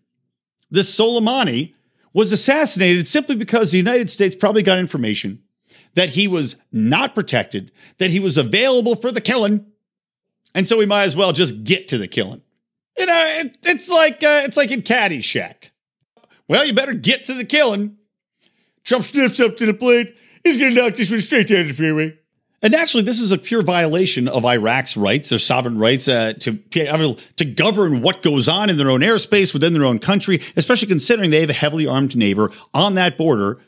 this 0.72 0.96
Soleimani, 0.96 1.74
was 2.14 2.32
assassinated 2.32 3.08
simply 3.08 3.36
because 3.36 3.72
the 3.72 3.78
United 3.78 4.10
States 4.10 4.36
probably 4.36 4.64
got 4.64 4.78
information 4.80 5.42
that 5.96 6.12
he 6.12 6.28
was 6.28 6.56
not 6.72 7.14
protected, 7.16 7.72
that 7.98 8.12
he 8.12 8.20
was 8.20 8.38
available 8.38 8.96
for 8.96 9.12
the 9.12 9.22
killing. 9.22 9.66
And 10.56 10.68
so 10.68 10.78
we 10.78 10.86
might 10.86 11.04
as 11.04 11.16
well 11.16 11.32
just 11.32 11.64
get 11.64 11.88
to 11.90 11.98
the 11.98 12.08
killing. 12.08 12.42
You 12.98 13.08
know, 13.08 13.36
it, 13.40 13.58
it's 13.64 13.90
like 13.90 14.24
uh, 14.24 14.42
it's 14.44 14.58
like 14.58 14.72
in 14.72 14.84
Caddyshack. 14.84 15.72
Well, 16.48 16.66
you 16.66 16.74
better 16.74 16.94
get 16.94 17.26
to 17.26 17.34
the 17.34 17.46
killing. 17.46 17.98
Trump 18.84 19.06
sniffs 19.06 19.40
up 19.40 19.58
to 19.58 19.66
the 19.66 19.74
plate. 19.74 20.16
He's 20.44 20.58
going 20.58 20.76
to 20.76 20.82
knock 20.82 20.96
this 20.96 21.10
one 21.10 21.22
straight 21.22 21.48
down 21.48 21.68
the 21.68 21.74
fairway. 21.74 22.18
And 22.64 22.72
naturally, 22.72 23.04
this 23.04 23.20
is 23.20 23.32
a 23.32 23.38
pure 23.38 23.62
violation 23.62 24.30
of 24.30 24.46
Iraq's 24.46 24.96
rights, 24.96 25.28
their 25.28 25.38
sovereign 25.38 25.78
rights 25.78 26.08
uh, 26.08 26.32
to 26.40 26.54
to 26.56 27.46
govern 27.46 28.02
what 28.02 28.24
goes 28.24 28.48
on 28.48 28.70
in 28.70 28.78
their 28.78 28.90
own 28.90 29.02
airspace 29.02 29.54
within 29.54 29.74
their 29.74 29.84
own 29.84 30.00
country, 30.00 30.42
especially 30.56 30.88
considering 30.88 31.30
they 31.30 31.42
have 31.42 31.50
a 31.50 31.54
heavily 31.54 31.86
armed 31.86 32.16
neighbor 32.16 32.52
on 32.74 32.96
that 32.96 33.18
border 33.18 33.60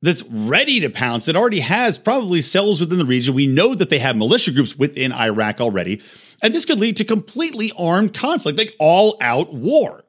that's 0.00 0.22
ready 0.22 0.80
to 0.80 0.88
pounce, 0.88 1.26
that 1.26 1.36
already 1.36 1.60
has 1.60 1.98
probably 1.98 2.40
cells 2.40 2.80
within 2.80 2.98
the 2.98 3.04
region. 3.04 3.34
We 3.34 3.46
know 3.46 3.74
that 3.74 3.90
they 3.90 3.98
have 3.98 4.16
militia 4.16 4.52
groups 4.52 4.76
within 4.76 5.12
Iraq 5.12 5.60
already. 5.60 6.00
And 6.42 6.54
this 6.54 6.64
could 6.64 6.78
lead 6.78 6.96
to 6.98 7.04
completely 7.04 7.72
armed 7.78 8.14
conflict, 8.14 8.56
like 8.56 8.74
all 8.78 9.18
out 9.20 9.52
war. 9.52 10.04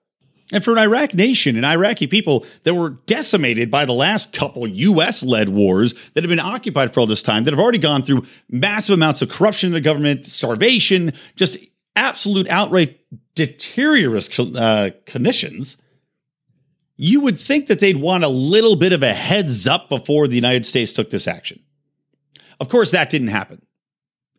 And 0.51 0.63
for 0.63 0.71
an 0.71 0.79
Iraq 0.79 1.13
nation 1.13 1.55
and 1.55 1.65
Iraqi 1.65 2.07
people 2.07 2.45
that 2.63 2.73
were 2.73 2.91
decimated 3.05 3.69
by 3.69 3.85
the 3.85 3.93
last 3.93 4.33
couple 4.33 4.67
US 4.67 5.21
led 5.21 5.49
wars 5.49 5.93
that 6.13 6.23
have 6.23 6.29
been 6.29 6.39
occupied 6.39 6.93
for 6.93 7.01
all 7.01 7.07
this 7.07 7.21
time, 7.21 7.43
that 7.43 7.51
have 7.51 7.59
already 7.59 7.77
gone 7.77 8.01
through 8.01 8.25
massive 8.49 8.95
amounts 8.95 9.21
of 9.21 9.29
corruption 9.29 9.67
in 9.67 9.73
the 9.73 9.81
government, 9.81 10.25
starvation, 10.25 11.13
just 11.35 11.57
absolute 11.95 12.47
outright 12.49 12.99
deteriorous 13.35 14.39
uh, 14.39 14.89
conditions, 15.05 15.77
you 16.97 17.21
would 17.21 17.39
think 17.39 17.67
that 17.67 17.79
they'd 17.79 17.97
want 17.97 18.23
a 18.23 18.29
little 18.29 18.75
bit 18.75 18.91
of 18.91 19.03
a 19.03 19.13
heads 19.13 19.67
up 19.67 19.88
before 19.88 20.27
the 20.27 20.35
United 20.35 20.65
States 20.65 20.93
took 20.93 21.09
this 21.09 21.27
action. 21.27 21.59
Of 22.59 22.69
course, 22.69 22.91
that 22.91 23.09
didn't 23.09 23.29
happen. 23.29 23.65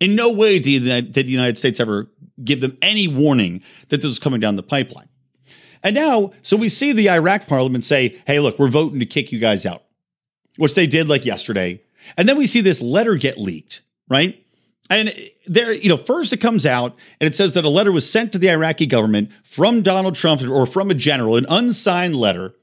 In 0.00 0.16
no 0.16 0.32
way 0.32 0.58
did 0.58 1.14
the 1.14 1.24
United 1.24 1.58
States 1.58 1.78
ever 1.78 2.10
give 2.42 2.60
them 2.60 2.76
any 2.82 3.06
warning 3.06 3.62
that 3.88 3.98
this 3.98 4.08
was 4.08 4.18
coming 4.18 4.40
down 4.40 4.56
the 4.56 4.62
pipeline. 4.62 5.09
And 5.82 5.94
now, 5.94 6.32
so 6.42 6.56
we 6.56 6.68
see 6.68 6.92
the 6.92 7.10
Iraq 7.10 7.46
parliament 7.46 7.84
say, 7.84 8.20
hey, 8.26 8.40
look, 8.40 8.58
we're 8.58 8.68
voting 8.68 9.00
to 9.00 9.06
kick 9.06 9.32
you 9.32 9.38
guys 9.38 9.64
out, 9.64 9.82
which 10.56 10.74
they 10.74 10.86
did 10.86 11.08
like 11.08 11.24
yesterday. 11.24 11.80
And 12.16 12.28
then 12.28 12.36
we 12.36 12.46
see 12.46 12.60
this 12.60 12.82
letter 12.82 13.16
get 13.16 13.38
leaked, 13.38 13.82
right? 14.08 14.44
And 14.90 15.14
there, 15.46 15.72
you 15.72 15.88
know, 15.88 15.96
first 15.96 16.32
it 16.32 16.38
comes 16.38 16.66
out 16.66 16.96
and 17.20 17.26
it 17.26 17.36
says 17.36 17.52
that 17.54 17.64
a 17.64 17.70
letter 17.70 17.92
was 17.92 18.10
sent 18.10 18.32
to 18.32 18.38
the 18.38 18.50
Iraqi 18.50 18.86
government 18.86 19.30
from 19.44 19.82
Donald 19.82 20.16
Trump 20.16 20.42
or 20.42 20.66
from 20.66 20.90
a 20.90 20.94
general, 20.94 21.36
an 21.36 21.46
unsigned 21.48 22.16
letter 22.16 22.54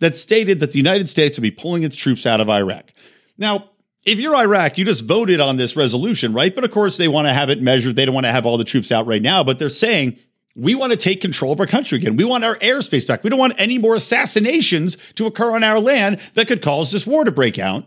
that 0.00 0.16
stated 0.16 0.60
that 0.60 0.72
the 0.72 0.78
United 0.78 1.08
States 1.08 1.38
would 1.38 1.42
be 1.42 1.50
pulling 1.50 1.84
its 1.84 1.96
troops 1.96 2.26
out 2.26 2.40
of 2.40 2.50
Iraq. 2.50 2.92
Now, 3.38 3.70
if 4.04 4.18
you're 4.20 4.36
Iraq, 4.36 4.78
you 4.78 4.84
just 4.84 5.04
voted 5.04 5.40
on 5.40 5.56
this 5.56 5.76
resolution, 5.76 6.32
right? 6.32 6.54
But 6.54 6.64
of 6.64 6.70
course, 6.70 6.96
they 6.96 7.08
want 7.08 7.28
to 7.28 7.32
have 7.32 7.50
it 7.50 7.62
measured. 7.62 7.96
They 7.96 8.04
don't 8.04 8.14
want 8.14 8.26
to 8.26 8.32
have 8.32 8.46
all 8.46 8.58
the 8.58 8.64
troops 8.64 8.92
out 8.92 9.06
right 9.06 9.22
now, 9.22 9.42
but 9.42 9.58
they're 9.58 9.68
saying, 9.68 10.18
we 10.56 10.74
want 10.74 10.92
to 10.92 10.96
take 10.96 11.20
control 11.20 11.52
of 11.52 11.60
our 11.60 11.66
country 11.66 11.98
again. 11.98 12.16
We 12.16 12.24
want 12.24 12.44
our 12.44 12.56
airspace 12.56 13.06
back. 13.06 13.22
We 13.22 13.30
don't 13.30 13.38
want 13.38 13.54
any 13.58 13.78
more 13.78 13.94
assassinations 13.94 14.96
to 15.16 15.26
occur 15.26 15.54
on 15.54 15.62
our 15.62 15.78
land 15.78 16.20
that 16.34 16.48
could 16.48 16.62
cause 16.62 16.90
this 16.90 17.06
war 17.06 17.24
to 17.24 17.30
break 17.30 17.58
out. 17.58 17.86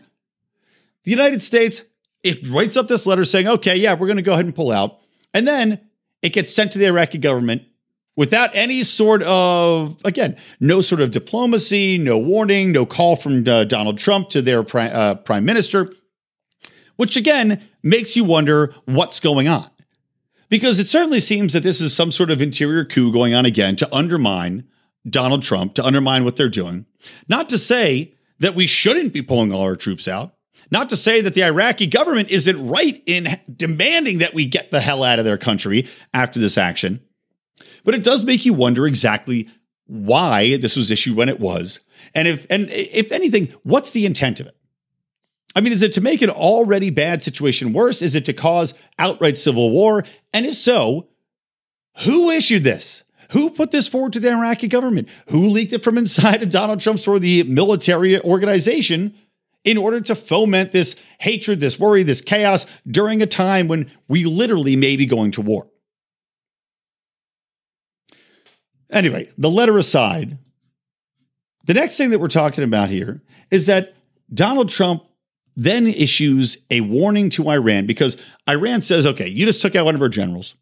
The 1.04 1.12
United 1.12 1.42
States 1.42 1.82
it 2.22 2.46
writes 2.48 2.76
up 2.76 2.90
this 2.90 3.06
letter 3.06 3.24
saying, 3.24 3.48
okay, 3.48 3.78
yeah, 3.78 3.94
we're 3.94 4.08
going 4.08 4.18
to 4.18 4.24
go 4.24 4.34
ahead 4.34 4.44
and 4.44 4.54
pull 4.54 4.72
out. 4.72 5.00
And 5.34 5.48
then 5.48 5.80
it 6.22 6.34
gets 6.34 6.54
sent 6.54 6.74
to 6.74 6.80
the 6.80 6.86
Iraqi 6.86 7.18
government 7.18 7.64
without 8.18 8.50
any 8.54 8.84
sort 8.84 9.24
of, 9.24 9.96
again, 10.04 10.36
no 10.60 10.82
sort 10.82 11.00
of 11.00 11.12
diplomacy, 11.12 11.98
no 11.98 12.18
warning, 12.18 12.74
no 12.74 12.86
call 12.86 13.16
from 13.16 13.48
uh, 13.48 13.64
Donald 13.64 13.98
Trump 13.98 14.30
to 14.32 14.42
their 14.42 14.64
pri- 14.64 14.90
uh, 14.90 15.16
prime 15.16 15.46
minister 15.46 15.88
which 17.00 17.16
again 17.16 17.66
makes 17.82 18.18
you 18.18 18.26
wonder 18.26 18.74
what's 18.84 19.22
going 19.22 19.48
on. 19.48 19.70
Because 20.50 20.80
it 20.80 20.88
certainly 20.88 21.20
seems 21.20 21.54
that 21.54 21.64
this 21.64 21.80
is 21.80 21.96
some 21.96 22.12
sort 22.12 22.32
of 22.32 22.42
interior 22.42 22.84
coup 22.84 23.12
going 23.12 23.34
on 23.34 23.46
again 23.46 23.76
to 23.78 23.96
undermine 23.96 24.68
Donald 25.08 25.44
Trump, 25.44 25.76
to 25.76 25.86
undermine 25.86 26.24
what 26.24 26.36
they're 26.36 26.50
doing. 26.50 26.86
Not 27.28 27.50
to 27.50 27.58
say 27.58 28.14
that 28.40 28.56
we 28.56 28.68
shouldn't 28.68 29.14
be 29.14 29.22
pulling 29.22 29.54
all 29.54 29.62
our 29.62 29.76
troops 29.76 30.08
out. 30.08 30.34
Not 30.72 30.90
to 30.90 30.96
say 30.96 31.22
that 31.22 31.34
the 31.34 31.44
Iraqi 31.44 31.88
government 31.88 32.30
isn't 32.30 32.68
right 32.68 33.02
in 33.06 33.40
demanding 33.54 34.20
that 34.20 34.34
we 34.34 34.46
get 34.46 34.72
the 34.72 34.82
hell 34.82 35.04
out 35.04 35.20
of 35.20 35.26
their 35.26 35.38
country 35.38 35.88
after 36.14 36.40
this 36.40 36.58
action, 36.58 37.02
but 37.84 37.96
it 37.96 38.04
does 38.04 38.24
make 38.24 38.46
you 38.46 38.54
wonder 38.54 38.86
exactly 38.86 39.50
why 39.88 40.58
this 40.58 40.76
was 40.76 40.92
issued 40.92 41.16
when 41.16 41.30
it 41.30 41.40
was, 41.40 41.80
and 42.14 42.28
if 42.28 42.46
and 42.52 42.70
if 42.70 43.12
anything, 43.12 43.52
what's 43.64 43.90
the 43.92 44.06
intent 44.06 44.40
of 44.40 44.46
it? 44.46 44.56
I 45.56 45.62
mean, 45.62 45.74
is 45.74 45.82
it 45.82 45.94
to 45.94 46.02
make 46.02 46.22
an 46.22 46.30
already 46.30 46.90
bad 46.90 47.24
situation 47.24 47.74
worse? 47.74 48.02
Is 48.02 48.16
it 48.16 48.26
to 48.26 48.34
cause 48.34 48.74
outright 48.98 49.38
civil 49.38 49.72
war? 49.72 50.04
And 50.34 50.46
if 50.46 50.56
so, 50.56 51.08
who 52.00 52.30
issued 52.30 52.64
this? 52.64 53.04
Who 53.32 53.52
put 53.52 53.72
this 53.72 53.88
forward 53.88 54.14
to 54.14 54.20
the 54.20 54.32
Iraqi 54.32 54.68
government? 54.68 55.10
Who 55.30 55.48
leaked 55.48 55.74
it 55.74 55.84
from 55.84 55.98
inside 55.98 56.42
of 56.42 56.50
Donald 56.50 56.80
Trump's 56.80 57.08
or 57.08 57.20
the 57.20 57.44
military 57.44 58.20
organization 58.22 59.16
in 59.64 59.78
order 59.78 60.02
to 60.02 60.16
foment 60.16 60.72
this 60.72 60.96
hatred, 61.20 61.60
this 61.60 61.80
worry, 61.80 62.04
this 62.04 62.22
chaos 62.22 62.66
during 62.88 63.22
a 63.22 63.28
time 63.28 63.68
when 63.68 63.92
we 64.08 64.26
literally 64.26 64.76
may 64.76 64.96
be 64.96 65.06
going 65.06 65.32
to 65.32 65.42
war? 65.42 65.68
Anyway, 68.92 69.30
the 69.38 69.50
letter 69.50 69.78
aside, 69.78 70.40
the 71.66 71.76
next 71.76 71.98
thing 71.98 72.10
that 72.10 72.20
we're 72.20 72.28
talking 72.28 72.64
about 72.64 72.90
here 72.90 73.22
is 73.52 73.68
that 73.68 73.94
Donald 74.34 74.70
Trump 74.70 75.04
then 75.60 75.88
issues 75.88 76.58
a 76.72 76.80
warning 76.80 77.30
to 77.32 77.50
Iran 77.50 77.86
because 77.86 78.16
Iran 78.50 78.82
says, 78.82 79.06
okay, 79.06 79.28
you 79.28 79.46
just 79.46 79.62
took 79.62 79.76
out 79.76 79.84
one 79.84 79.94
of 79.94 80.02
our 80.02 80.08
generals. 80.08 80.56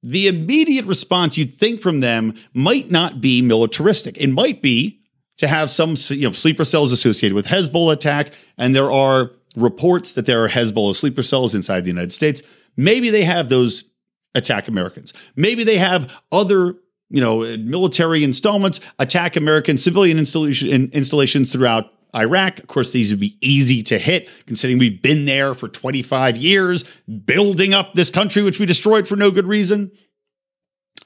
The 0.00 0.28
immediate 0.28 0.84
response 0.84 1.36
you'd 1.36 1.52
think 1.52 1.80
from 1.80 1.98
them 1.98 2.34
might 2.52 2.92
not 2.92 3.20
be 3.20 3.42
militaristic. 3.42 4.16
It 4.16 4.30
might 4.30 4.62
be 4.62 5.00
to 5.38 5.48
have 5.48 5.72
some 5.72 5.96
you 6.10 6.28
know, 6.28 6.32
sleeper 6.32 6.64
cells 6.64 6.92
associated 6.92 7.34
with 7.34 7.46
Hezbollah 7.46 7.94
attack. 7.94 8.32
And 8.56 8.76
there 8.76 8.92
are 8.92 9.32
reports 9.56 10.12
that 10.12 10.26
there 10.26 10.44
are 10.44 10.48
Hezbollah 10.48 10.94
sleeper 10.94 11.24
cells 11.24 11.52
inside 11.52 11.80
the 11.80 11.90
United 11.90 12.12
States. 12.12 12.42
Maybe 12.76 13.10
they 13.10 13.24
have 13.24 13.48
those 13.48 13.90
attack 14.36 14.68
Americans. 14.68 15.12
Maybe 15.34 15.64
they 15.64 15.78
have 15.78 16.16
other 16.30 16.76
you 17.10 17.20
know 17.20 17.40
military 17.58 18.22
installments 18.22 18.78
attack 19.00 19.34
American 19.34 19.78
civilian 19.78 20.16
installation, 20.18 20.90
installations 20.92 21.52
throughout 21.52 21.93
Iraq. 22.14 22.58
Of 22.58 22.66
course, 22.66 22.92
these 22.92 23.10
would 23.10 23.20
be 23.20 23.36
easy 23.40 23.82
to 23.84 23.98
hit, 23.98 24.28
considering 24.46 24.78
we've 24.78 25.02
been 25.02 25.24
there 25.24 25.54
for 25.54 25.68
25 25.68 26.36
years, 26.36 26.84
building 27.24 27.74
up 27.74 27.94
this 27.94 28.10
country, 28.10 28.42
which 28.42 28.58
we 28.58 28.66
destroyed 28.66 29.08
for 29.08 29.16
no 29.16 29.30
good 29.30 29.46
reason. 29.46 29.90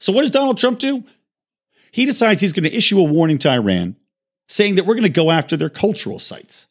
So, 0.00 0.12
what 0.12 0.22
does 0.22 0.30
Donald 0.30 0.58
Trump 0.58 0.78
do? 0.78 1.04
He 1.90 2.04
decides 2.04 2.40
he's 2.40 2.52
going 2.52 2.64
to 2.64 2.76
issue 2.76 3.00
a 3.00 3.04
warning 3.04 3.38
to 3.38 3.50
Iran 3.50 3.96
saying 4.48 4.76
that 4.76 4.86
we're 4.86 4.94
going 4.94 5.02
to 5.04 5.08
go 5.08 5.30
after 5.30 5.56
their 5.56 5.70
cultural 5.70 6.18
sites, 6.18 6.66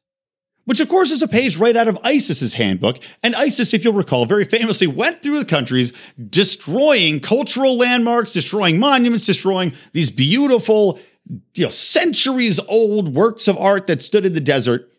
which, 0.65 0.79
of 0.79 0.89
course, 0.89 1.11
is 1.11 1.21
a 1.21 1.27
page 1.27 1.57
right 1.57 1.75
out 1.75 1.87
of 1.87 1.97
ISIS's 2.03 2.55
handbook. 2.55 2.99
And 3.23 3.35
ISIS, 3.35 3.73
if 3.73 3.83
you'll 3.83 3.93
recall, 3.93 4.25
very 4.25 4.45
famously 4.45 4.87
went 4.87 5.21
through 5.21 5.39
the 5.39 5.45
countries 5.45 5.93
destroying 6.29 7.19
cultural 7.19 7.77
landmarks, 7.77 8.31
destroying 8.31 8.79
monuments, 8.79 9.25
destroying 9.25 9.73
these 9.93 10.09
beautiful 10.09 10.99
you 11.53 11.65
know, 11.65 11.69
centuries 11.69 12.59
old 12.67 13.13
works 13.13 13.47
of 13.47 13.57
art 13.57 13.87
that 13.87 14.01
stood 14.01 14.25
in 14.25 14.33
the 14.33 14.39
desert. 14.39 14.91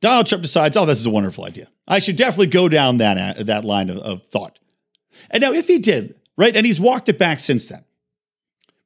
Donald 0.00 0.26
Trump 0.26 0.42
decides, 0.42 0.76
oh, 0.76 0.86
this 0.86 0.98
is 0.98 1.06
a 1.06 1.10
wonderful 1.10 1.44
idea. 1.44 1.68
I 1.86 1.98
should 1.98 2.16
definitely 2.16 2.46
go 2.48 2.68
down 2.68 2.98
that, 2.98 3.38
uh, 3.38 3.42
that 3.44 3.64
line 3.64 3.90
of, 3.90 3.98
of 3.98 4.26
thought. 4.28 4.58
And 5.30 5.40
now, 5.40 5.52
if 5.52 5.66
he 5.66 5.78
did, 5.78 6.14
right, 6.36 6.56
and 6.56 6.66
he's 6.66 6.80
walked 6.80 7.08
it 7.08 7.18
back 7.18 7.40
since 7.40 7.66
then, 7.66 7.84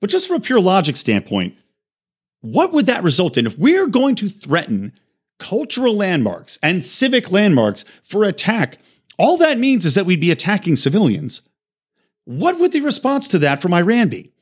but 0.00 0.10
just 0.10 0.26
from 0.26 0.36
a 0.36 0.40
pure 0.40 0.60
logic 0.60 0.96
standpoint, 0.96 1.56
what 2.40 2.72
would 2.72 2.86
that 2.86 3.02
result 3.02 3.36
in 3.36 3.46
if 3.46 3.58
we're 3.58 3.86
going 3.86 4.14
to 4.16 4.28
threaten 4.28 4.92
cultural 5.38 5.94
landmarks 5.94 6.58
and 6.62 6.84
civic 6.84 7.30
landmarks 7.30 7.84
for 8.02 8.24
attack? 8.24 8.78
All 9.18 9.36
that 9.38 9.58
means 9.58 9.86
is 9.86 9.94
that 9.94 10.06
we'd 10.06 10.20
be 10.20 10.30
attacking 10.30 10.76
civilians. 10.76 11.40
What 12.24 12.58
would 12.58 12.72
the 12.72 12.80
response 12.80 13.28
to 13.28 13.38
that 13.38 13.62
from 13.62 13.72
Iran 13.72 14.08
be? 14.08 14.32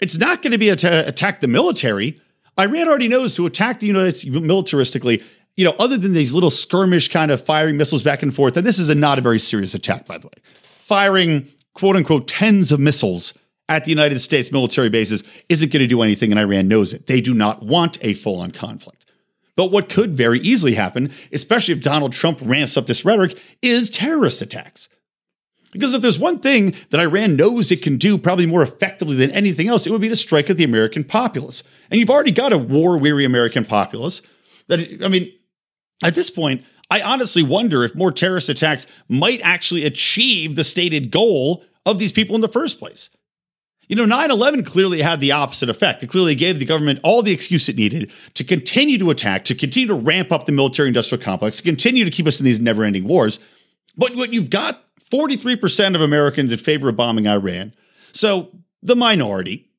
It's 0.00 0.16
not 0.16 0.42
going 0.42 0.52
to 0.52 0.58
be 0.58 0.74
to 0.74 1.08
attack 1.08 1.40
the 1.40 1.48
military. 1.48 2.20
Iran 2.58 2.88
already 2.88 3.08
knows 3.08 3.34
to 3.36 3.46
attack 3.46 3.80
the 3.80 3.86
United 3.86 4.12
States 4.12 4.36
militaristically, 4.36 5.22
you 5.56 5.64
know, 5.64 5.74
other 5.78 5.96
than 5.96 6.12
these 6.12 6.32
little 6.32 6.50
skirmish 6.50 7.08
kind 7.08 7.30
of 7.30 7.44
firing 7.44 7.76
missiles 7.76 8.02
back 8.02 8.22
and 8.22 8.34
forth. 8.34 8.56
And 8.56 8.66
this 8.66 8.78
is 8.78 8.88
a 8.88 8.94
not 8.94 9.18
a 9.18 9.22
very 9.22 9.38
serious 9.38 9.74
attack, 9.74 10.06
by 10.06 10.18
the 10.18 10.26
way. 10.26 10.34
Firing 10.78 11.48
quote 11.74 11.96
unquote 11.96 12.28
tens 12.28 12.72
of 12.72 12.80
missiles 12.80 13.34
at 13.68 13.84
the 13.84 13.90
United 13.90 14.20
States 14.20 14.52
military 14.52 14.88
bases 14.88 15.24
isn't 15.48 15.72
going 15.72 15.80
to 15.80 15.86
do 15.86 16.02
anything, 16.02 16.30
and 16.30 16.38
Iran 16.38 16.68
knows 16.68 16.92
it. 16.92 17.06
They 17.06 17.20
do 17.20 17.34
not 17.34 17.62
want 17.62 17.98
a 18.02 18.14
full 18.14 18.40
on 18.40 18.52
conflict. 18.52 19.04
But 19.56 19.72
what 19.72 19.88
could 19.88 20.16
very 20.16 20.38
easily 20.40 20.74
happen, 20.74 21.10
especially 21.32 21.74
if 21.74 21.80
Donald 21.80 22.12
Trump 22.12 22.38
ramps 22.42 22.76
up 22.76 22.86
this 22.86 23.04
rhetoric, 23.04 23.40
is 23.62 23.90
terrorist 23.90 24.42
attacks. 24.42 24.88
Because 25.76 25.92
if 25.92 26.00
there's 26.00 26.18
one 26.18 26.38
thing 26.38 26.74
that 26.88 27.00
Iran 27.00 27.36
knows 27.36 27.70
it 27.70 27.82
can 27.82 27.98
do 27.98 28.16
probably 28.16 28.46
more 28.46 28.62
effectively 28.62 29.14
than 29.14 29.30
anything 29.32 29.68
else, 29.68 29.86
it 29.86 29.90
would 29.90 30.00
be 30.00 30.08
to 30.08 30.16
strike 30.16 30.48
at 30.48 30.56
the 30.56 30.64
American 30.64 31.04
populace. 31.04 31.62
And 31.90 32.00
you've 32.00 32.08
already 32.08 32.32
got 32.32 32.54
a 32.54 32.58
war 32.58 32.96
weary 32.96 33.26
American 33.26 33.62
populace 33.62 34.22
that, 34.68 34.80
I 35.04 35.08
mean, 35.08 35.30
at 36.02 36.14
this 36.14 36.30
point, 36.30 36.64
I 36.90 37.02
honestly 37.02 37.42
wonder 37.42 37.84
if 37.84 37.94
more 37.94 38.10
terrorist 38.10 38.48
attacks 38.48 38.86
might 39.06 39.42
actually 39.42 39.84
achieve 39.84 40.56
the 40.56 40.64
stated 40.64 41.10
goal 41.10 41.62
of 41.84 41.98
these 41.98 42.12
people 42.12 42.34
in 42.34 42.40
the 42.40 42.48
first 42.48 42.78
place. 42.78 43.10
You 43.86 43.96
know, 43.96 44.06
9 44.06 44.30
11 44.30 44.64
clearly 44.64 45.02
had 45.02 45.20
the 45.20 45.32
opposite 45.32 45.68
effect. 45.68 46.02
It 46.02 46.08
clearly 46.08 46.34
gave 46.34 46.58
the 46.58 46.64
government 46.64 47.00
all 47.04 47.22
the 47.22 47.32
excuse 47.32 47.68
it 47.68 47.76
needed 47.76 48.10
to 48.32 48.44
continue 48.44 48.96
to 48.98 49.10
attack, 49.10 49.44
to 49.44 49.54
continue 49.54 49.88
to 49.88 49.94
ramp 49.94 50.32
up 50.32 50.46
the 50.46 50.52
military 50.52 50.88
industrial 50.88 51.22
complex, 51.22 51.58
to 51.58 51.62
continue 51.62 52.06
to 52.06 52.10
keep 52.10 52.26
us 52.26 52.40
in 52.40 52.46
these 52.46 52.60
never 52.60 52.82
ending 52.82 53.04
wars. 53.06 53.38
But 53.94 54.16
what 54.16 54.32
you've 54.32 54.50
got 54.50 54.85
43% 55.10 55.94
of 55.94 56.00
Americans 56.00 56.52
in 56.52 56.58
favor 56.58 56.88
of 56.88 56.96
bombing 56.96 57.28
Iran. 57.28 57.72
So 58.12 58.50
the 58.82 58.96
minority, 58.96 59.70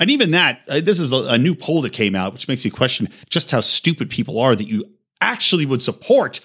and 0.00 0.10
even 0.10 0.32
that, 0.32 0.62
uh, 0.68 0.80
this 0.80 0.98
is 0.98 1.12
a, 1.12 1.24
a 1.28 1.38
new 1.38 1.54
poll 1.54 1.82
that 1.82 1.92
came 1.92 2.14
out, 2.14 2.32
which 2.32 2.48
makes 2.48 2.64
me 2.64 2.70
question 2.70 3.08
just 3.28 3.50
how 3.50 3.60
stupid 3.60 4.10
people 4.10 4.38
are 4.38 4.56
that 4.56 4.66
you 4.66 4.84
actually 5.20 5.66
would 5.66 5.82
support 5.82 6.40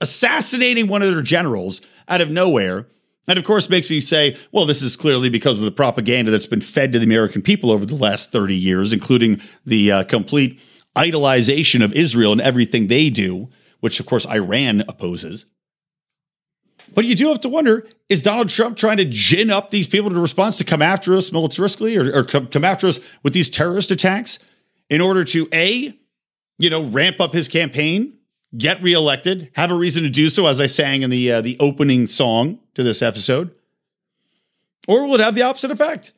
assassinating 0.00 0.88
one 0.88 1.02
of 1.02 1.10
their 1.10 1.22
generals 1.22 1.80
out 2.08 2.20
of 2.20 2.30
nowhere. 2.30 2.88
And 3.28 3.38
of 3.38 3.44
course, 3.44 3.70
makes 3.70 3.88
me 3.88 4.00
say, 4.00 4.36
well, 4.50 4.66
this 4.66 4.82
is 4.82 4.96
clearly 4.96 5.30
because 5.30 5.60
of 5.60 5.64
the 5.64 5.70
propaganda 5.70 6.30
that's 6.30 6.46
been 6.46 6.60
fed 6.60 6.92
to 6.92 6.98
the 6.98 7.04
American 7.04 7.40
people 7.40 7.70
over 7.70 7.86
the 7.86 7.94
last 7.94 8.32
30 8.32 8.54
years, 8.54 8.92
including 8.92 9.40
the 9.64 9.92
uh, 9.92 10.04
complete 10.04 10.60
idolization 10.96 11.84
of 11.84 11.92
Israel 11.92 12.32
and 12.32 12.40
everything 12.40 12.88
they 12.88 13.10
do, 13.10 13.48
which 13.80 14.00
of 14.00 14.06
course 14.06 14.26
Iran 14.26 14.82
opposes. 14.88 15.46
But 16.94 17.04
you 17.04 17.14
do 17.14 17.28
have 17.28 17.40
to 17.42 17.48
wonder 17.48 17.86
is 18.08 18.22
Donald 18.22 18.48
Trump 18.48 18.76
trying 18.76 18.98
to 18.98 19.04
gin 19.04 19.50
up 19.50 19.70
these 19.70 19.86
people 19.86 20.10
to 20.10 20.20
response 20.20 20.56
to 20.58 20.64
come 20.64 20.82
after 20.82 21.14
us 21.14 21.30
militaristically 21.30 21.96
or, 21.96 22.18
or 22.18 22.24
come, 22.24 22.46
come 22.46 22.64
after 22.64 22.86
us 22.86 22.98
with 23.22 23.32
these 23.32 23.48
terrorist 23.48 23.90
attacks 23.90 24.38
in 24.90 25.00
order 25.00 25.24
to 25.24 25.48
A, 25.52 25.98
you 26.58 26.70
know, 26.70 26.82
ramp 26.82 27.20
up 27.20 27.32
his 27.32 27.48
campaign, 27.48 28.18
get 28.56 28.82
reelected, 28.82 29.50
have 29.54 29.70
a 29.70 29.74
reason 29.74 30.02
to 30.02 30.10
do 30.10 30.28
so, 30.28 30.46
as 30.46 30.60
I 30.60 30.66
sang 30.66 31.02
in 31.02 31.10
the, 31.10 31.32
uh, 31.32 31.40
the 31.40 31.56
opening 31.58 32.06
song 32.06 32.58
to 32.74 32.82
this 32.82 33.00
episode? 33.00 33.54
Or 34.86 35.06
will 35.06 35.14
it 35.14 35.20
have 35.20 35.34
the 35.34 35.42
opposite 35.42 35.70
effect? 35.70 36.12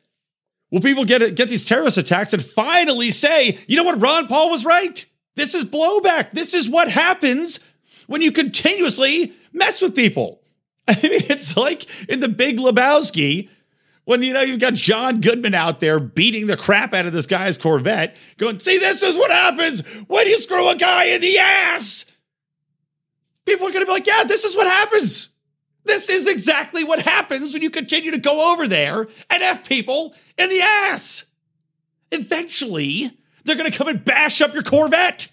Will 0.71 0.81
people 0.81 1.05
get, 1.05 1.35
get 1.35 1.47
these 1.47 1.65
terrorist 1.65 1.97
attacks 1.97 2.33
and 2.33 2.43
finally 2.43 3.11
say, 3.11 3.59
you 3.67 3.77
know 3.77 3.83
what, 3.83 4.01
Ron 4.01 4.27
Paul 4.27 4.49
was 4.49 4.65
right? 4.65 5.05
This 5.35 5.53
is 5.53 5.63
blowback. 5.63 6.31
This 6.31 6.53
is 6.53 6.67
what 6.67 6.89
happens 6.89 7.59
when 8.07 8.21
you 8.21 8.31
continuously 8.31 9.33
mess 9.53 9.81
with 9.81 9.95
people. 9.95 10.41
I 10.87 10.99
mean, 11.01 11.23
it's 11.29 11.57
like 11.57 11.87
in 12.07 12.19
the 12.19 12.29
Big 12.29 12.57
Lebowski 12.57 13.49
when 14.05 14.21
you 14.21 14.33
know 14.33 14.41
you've 14.41 14.59
got 14.59 14.75
John 14.75 15.19
Goodman 15.19 15.55
out 15.55 15.79
there 15.79 15.99
beating 15.99 16.47
the 16.47 16.55
crap 16.55 16.93
out 16.93 17.07
of 17.07 17.13
this 17.13 17.25
guy's 17.25 17.57
Corvette, 17.57 18.15
going, 18.37 18.59
"See, 18.59 18.77
this 18.77 19.03
is 19.03 19.15
what 19.15 19.31
happens 19.31 19.81
when 20.07 20.27
you 20.27 20.39
screw 20.39 20.69
a 20.69 20.75
guy 20.75 21.05
in 21.05 21.21
the 21.21 21.37
ass." 21.39 22.05
People 23.45 23.67
are 23.67 23.71
going 23.71 23.83
to 23.83 23.87
be 23.87 23.91
like, 23.91 24.07
"Yeah, 24.07 24.23
this 24.23 24.43
is 24.43 24.55
what 24.55 24.67
happens. 24.67 25.29
This 25.83 26.09
is 26.09 26.27
exactly 26.27 26.83
what 26.83 27.01
happens 27.01 27.53
when 27.53 27.61
you 27.61 27.69
continue 27.69 28.11
to 28.11 28.19
go 28.19 28.53
over 28.53 28.67
there 28.67 29.07
and 29.29 29.43
f 29.43 29.67
people 29.67 30.13
in 30.37 30.49
the 30.49 30.61
ass." 30.61 31.25
Eventually, 32.11 33.11
they're 33.43 33.55
going 33.55 33.71
to 33.71 33.77
come 33.77 33.87
and 33.87 34.05
bash 34.05 34.39
up 34.41 34.53
your 34.53 34.63
Corvette. 34.63 35.29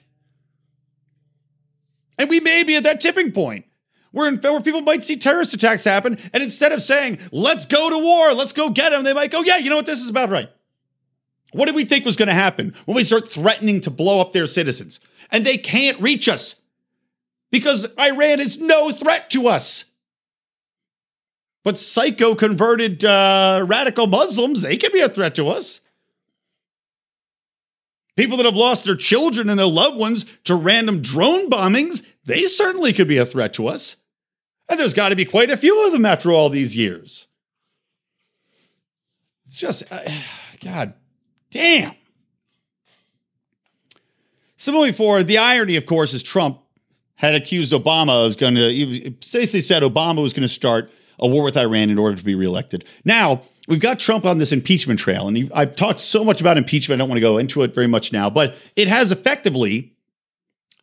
And 2.18 2.30
we 2.30 2.40
may 2.40 2.62
be 2.62 2.76
at 2.76 2.84
that 2.84 3.00
tipping 3.00 3.32
point 3.32 3.66
where, 4.12 4.29
in, 4.29 4.37
where 4.37 4.61
people 4.61 4.83
might 4.83 5.03
see 5.03 5.16
terrorist 5.16 5.53
attacks 5.53 5.85
happen, 5.85 6.18
and 6.33 6.42
instead 6.42 6.72
of 6.72 6.83
saying, 6.83 7.18
let's 7.33 7.66
go 7.66 7.90
to 7.90 7.98
war, 7.98 8.33
let's 8.35 8.53
go 8.53 8.70
get 8.70 8.90
them, 8.90 9.03
they 9.03 9.14
might 9.14 9.31
go, 9.31 9.42
yeah, 9.42 9.59
you 9.59 9.70
know 9.70 9.77
what, 9.77 9.87
this 9.87 10.01
is 10.01 10.11
about 10.11 10.31
right. 10.31 10.51
What 11.53 11.66
did 11.66 11.75
we 11.75 11.85
think 11.85 12.05
was 12.05 12.16
going 12.16 12.29
to 12.29 12.35
happen 12.35 12.75
when 12.87 12.96
we 12.96 13.05
start 13.05 13.29
threatening 13.29 13.81
to 13.83 13.90
blow 13.90 14.20
up 14.20 14.33
their 14.33 14.46
citizens? 14.46 15.01
And 15.31 15.44
they 15.44 15.59
can't 15.59 16.01
reach 16.01 16.29
us 16.29 16.57
because 17.51 17.87
Iran 17.98 18.40
is 18.40 18.59
no 18.59 18.90
threat 18.90 19.31
to 19.31 19.48
us. 19.48 19.85
But 21.64 21.79
psycho 21.79 22.35
converted 22.35 23.05
uh, 23.05 23.64
radical 23.68 24.07
Muslims, 24.07 24.62
they 24.62 24.77
can 24.77 24.92
be 24.92 25.01
a 25.01 25.09
threat 25.09 25.35
to 25.37 25.48
us. 25.48 25.81
People 28.16 28.37
that 28.38 28.46
have 28.46 28.57
lost 28.57 28.85
their 28.85 28.96
children 28.96 29.48
and 29.48 29.59
their 29.59 29.66
loved 29.66 29.96
ones 29.96 30.27
to 30.44 30.55
random 30.55 31.01
drone 31.01 31.48
bombings, 31.48 32.05
they 32.25 32.42
certainly 32.42 32.92
could 32.92 33.09
be 33.09 33.16
a 33.16 33.27
threat 33.27 33.55
to 33.55 33.68
us. 33.68 33.96
And 34.72 34.80
there's 34.80 34.94
got 34.94 35.11
to 35.11 35.16
be 35.16 35.26
quite 35.26 35.50
a 35.50 35.56
few 35.58 35.87
of 35.87 35.92
them 35.92 36.06
after 36.06 36.32
all 36.32 36.48
these 36.48 36.74
years. 36.74 37.26
It's 39.46 39.58
just, 39.58 39.82
uh, 39.92 40.00
God 40.64 40.94
damn. 41.50 41.92
Moving 44.66 44.94
forward, 44.94 45.28
the 45.28 45.37
irony, 45.37 45.76
of 45.76 45.85
course, 45.85 46.14
is 46.14 46.22
Trump 46.22 46.58
had 47.16 47.35
accused 47.35 47.74
Obama 47.74 48.26
of 48.26 48.38
going 48.38 48.54
to, 48.54 49.11
basically 49.11 49.61
said 49.61 49.82
Obama 49.82 50.22
was 50.22 50.32
going 50.32 50.40
to 50.40 50.48
start 50.48 50.90
a 51.18 51.28
war 51.28 51.42
with 51.42 51.58
Iran 51.58 51.90
in 51.90 51.98
order 51.98 52.16
to 52.16 52.24
be 52.24 52.35
reelected. 52.35 52.87
Now, 53.04 53.42
we've 53.68 53.78
got 53.78 54.00
Trump 54.00 54.24
on 54.24 54.38
this 54.38 54.52
impeachment 54.52 54.98
trail, 54.98 55.28
and 55.28 55.52
I've 55.54 55.76
talked 55.76 56.00
so 56.00 56.24
much 56.24 56.40
about 56.40 56.56
impeachment, 56.56 56.98
I 56.98 57.02
don't 57.02 57.11
want 57.11 57.18
to 57.18 57.20
go 57.20 57.37
into 57.37 57.62
it 57.62 57.74
very 57.74 57.88
much 57.88 58.11
now, 58.11 58.30
but 58.30 58.54
it 58.74 58.88
has 58.88 59.12
effectively 59.12 59.92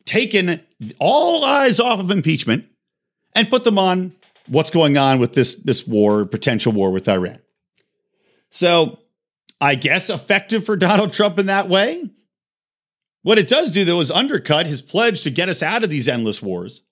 taken 0.04 0.60
all 1.00 1.44
eyes 1.44 1.80
off 1.80 1.98
of 1.98 2.12
impeachment 2.12 2.66
and 3.34 3.48
put 3.48 3.64
them 3.64 3.78
on 3.78 4.14
what's 4.46 4.70
going 4.70 4.98
on 4.98 5.20
with 5.20 5.34
this, 5.34 5.56
this 5.56 5.86
war, 5.86 6.24
potential 6.24 6.72
war 6.72 6.90
with 6.90 7.08
Iran. 7.08 7.38
So 8.50 8.98
I 9.60 9.74
guess 9.74 10.10
effective 10.10 10.64
for 10.64 10.76
Donald 10.76 11.12
Trump 11.12 11.38
in 11.38 11.46
that 11.46 11.68
way. 11.68 12.10
What 13.22 13.38
it 13.38 13.48
does 13.48 13.70
do, 13.70 13.84
though, 13.84 14.00
is 14.00 14.10
undercut 14.10 14.66
his 14.66 14.80
pledge 14.80 15.22
to 15.22 15.30
get 15.30 15.48
us 15.48 15.62
out 15.62 15.84
of 15.84 15.90
these 15.90 16.08
endless 16.08 16.40
wars. 16.40 16.82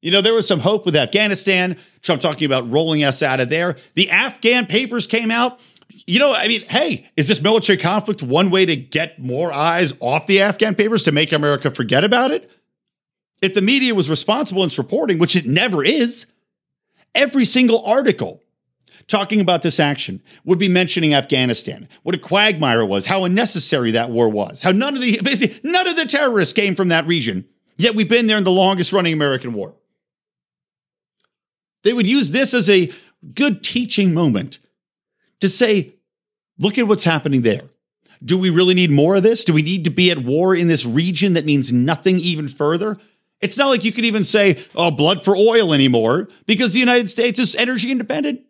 You 0.00 0.10
know, 0.10 0.20
there 0.20 0.34
was 0.34 0.48
some 0.48 0.60
hope 0.60 0.84
with 0.84 0.96
Afghanistan, 0.96 1.76
Trump 2.00 2.22
talking 2.22 2.46
about 2.46 2.68
rolling 2.70 3.04
us 3.04 3.22
out 3.22 3.38
of 3.38 3.50
there. 3.50 3.76
The 3.94 4.10
Afghan 4.10 4.66
papers 4.66 5.06
came 5.06 5.30
out. 5.30 5.60
You 6.06 6.18
know, 6.18 6.34
I 6.34 6.48
mean, 6.48 6.62
hey, 6.62 7.08
is 7.16 7.28
this 7.28 7.40
military 7.40 7.78
conflict 7.78 8.22
one 8.22 8.50
way 8.50 8.66
to 8.66 8.74
get 8.74 9.20
more 9.20 9.52
eyes 9.52 9.94
off 10.00 10.26
the 10.26 10.40
Afghan 10.40 10.74
papers 10.74 11.04
to 11.04 11.12
make 11.12 11.32
America 11.32 11.70
forget 11.70 12.02
about 12.02 12.32
it? 12.32 12.50
If 13.42 13.54
the 13.54 13.60
media 13.60 13.94
was 13.94 14.08
responsible 14.08 14.62
in 14.62 14.68
its 14.68 14.78
reporting, 14.78 15.18
which 15.18 15.34
it 15.34 15.46
never 15.46 15.84
is, 15.84 16.26
every 17.14 17.44
single 17.44 17.84
article 17.84 18.40
talking 19.08 19.40
about 19.40 19.62
this 19.62 19.80
action 19.80 20.22
would 20.44 20.60
be 20.60 20.68
mentioning 20.68 21.12
Afghanistan, 21.12 21.88
what 22.04 22.14
a 22.14 22.18
quagmire 22.18 22.84
was, 22.84 23.04
how 23.04 23.24
unnecessary 23.24 23.90
that 23.90 24.10
war 24.10 24.28
was, 24.28 24.62
how 24.62 24.70
none 24.70 24.94
of 24.94 25.02
the 25.02 25.20
basically 25.22 25.60
none 25.68 25.88
of 25.88 25.96
the 25.96 26.06
terrorists 26.06 26.54
came 26.54 26.76
from 26.76 26.88
that 26.88 27.06
region. 27.06 27.44
Yet 27.76 27.96
we've 27.96 28.08
been 28.08 28.28
there 28.28 28.38
in 28.38 28.44
the 28.44 28.50
longest 28.52 28.92
running 28.92 29.12
American 29.12 29.54
war. 29.54 29.74
They 31.82 31.92
would 31.92 32.06
use 32.06 32.30
this 32.30 32.54
as 32.54 32.70
a 32.70 32.92
good 33.34 33.64
teaching 33.64 34.14
moment 34.14 34.60
to 35.40 35.48
say, 35.48 35.94
look 36.58 36.78
at 36.78 36.86
what's 36.86 37.02
happening 37.02 37.42
there. 37.42 37.62
Do 38.24 38.38
we 38.38 38.50
really 38.50 38.74
need 38.74 38.92
more 38.92 39.16
of 39.16 39.24
this? 39.24 39.44
Do 39.44 39.52
we 39.52 39.62
need 39.62 39.82
to 39.84 39.90
be 39.90 40.12
at 40.12 40.18
war 40.18 40.54
in 40.54 40.68
this 40.68 40.86
region 40.86 41.32
that 41.32 41.44
means 41.44 41.72
nothing 41.72 42.20
even 42.20 42.46
further? 42.46 43.00
It's 43.42 43.58
not 43.58 43.68
like 43.68 43.84
you 43.84 43.92
could 43.92 44.04
even 44.04 44.22
say, 44.24 44.64
oh, 44.76 44.92
blood 44.92 45.24
for 45.24 45.36
oil 45.36 45.74
anymore, 45.74 46.28
because 46.46 46.72
the 46.72 46.78
United 46.78 47.10
States 47.10 47.38
is 47.40 47.54
energy 47.56 47.90
independent. 47.90 48.42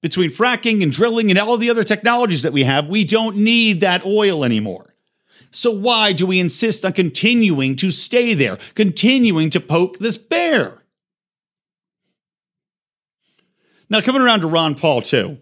Between 0.00 0.30
fracking 0.30 0.82
and 0.82 0.92
drilling 0.92 1.28
and 1.30 1.38
all 1.38 1.56
the 1.56 1.70
other 1.70 1.82
technologies 1.82 2.42
that 2.42 2.52
we 2.52 2.62
have, 2.62 2.86
we 2.86 3.02
don't 3.02 3.36
need 3.36 3.80
that 3.80 4.06
oil 4.06 4.44
anymore. 4.44 4.94
So 5.50 5.70
why 5.72 6.12
do 6.12 6.24
we 6.26 6.38
insist 6.38 6.84
on 6.84 6.92
continuing 6.92 7.74
to 7.76 7.90
stay 7.90 8.32
there, 8.34 8.58
continuing 8.74 9.50
to 9.50 9.60
poke 9.60 9.98
this 9.98 10.18
bear? 10.18 10.82
Now, 13.90 14.00
coming 14.00 14.22
around 14.22 14.40
to 14.40 14.46
Ron 14.46 14.74
Paul, 14.76 15.02
too. 15.02 15.38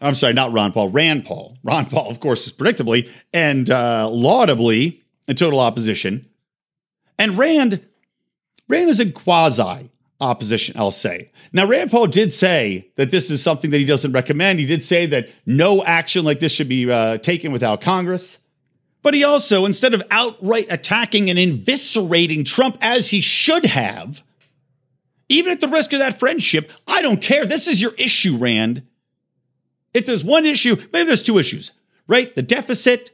I'm 0.00 0.14
sorry, 0.14 0.32
not 0.34 0.52
Ron 0.52 0.72
Paul, 0.72 0.90
Rand 0.90 1.24
Paul. 1.24 1.56
Ron 1.62 1.86
Paul, 1.86 2.10
of 2.10 2.20
course, 2.20 2.46
is 2.46 2.52
predictably 2.52 3.08
and 3.32 3.70
uh, 3.70 4.08
laudably 4.10 5.02
in 5.28 5.36
total 5.36 5.60
opposition. 5.60 6.28
And 7.18 7.38
Rand, 7.38 7.86
Rand 8.74 8.90
is 8.90 9.00
in 9.00 9.12
quasi 9.12 9.90
opposition, 10.20 10.76
I'll 10.78 10.90
say. 10.90 11.30
Now, 11.52 11.66
Rand 11.66 11.90
Paul 11.90 12.06
did 12.06 12.32
say 12.32 12.90
that 12.96 13.10
this 13.10 13.30
is 13.30 13.42
something 13.42 13.70
that 13.70 13.78
he 13.78 13.84
doesn't 13.84 14.12
recommend. 14.12 14.58
He 14.58 14.66
did 14.66 14.84
say 14.84 15.06
that 15.06 15.28
no 15.46 15.84
action 15.84 16.24
like 16.24 16.40
this 16.40 16.52
should 16.52 16.68
be 16.68 16.90
uh, 16.90 17.18
taken 17.18 17.52
without 17.52 17.80
Congress. 17.80 18.38
But 19.02 19.14
he 19.14 19.22
also, 19.22 19.66
instead 19.66 19.92
of 19.92 20.02
outright 20.10 20.66
attacking 20.70 21.28
and 21.28 21.38
eviscerating 21.38 22.46
Trump 22.46 22.78
as 22.80 23.08
he 23.08 23.20
should 23.20 23.66
have, 23.66 24.22
even 25.28 25.52
at 25.52 25.60
the 25.60 25.68
risk 25.68 25.92
of 25.92 25.98
that 25.98 26.18
friendship, 26.18 26.72
I 26.86 27.02
don't 27.02 27.20
care. 27.20 27.44
This 27.44 27.68
is 27.68 27.82
your 27.82 27.94
issue, 27.98 28.36
Rand. 28.36 28.82
If 29.92 30.06
there's 30.06 30.24
one 30.24 30.46
issue, 30.46 30.76
maybe 30.92 31.06
there's 31.06 31.22
two 31.22 31.38
issues, 31.38 31.72
right? 32.08 32.34
The 32.34 32.42
deficit 32.42 33.10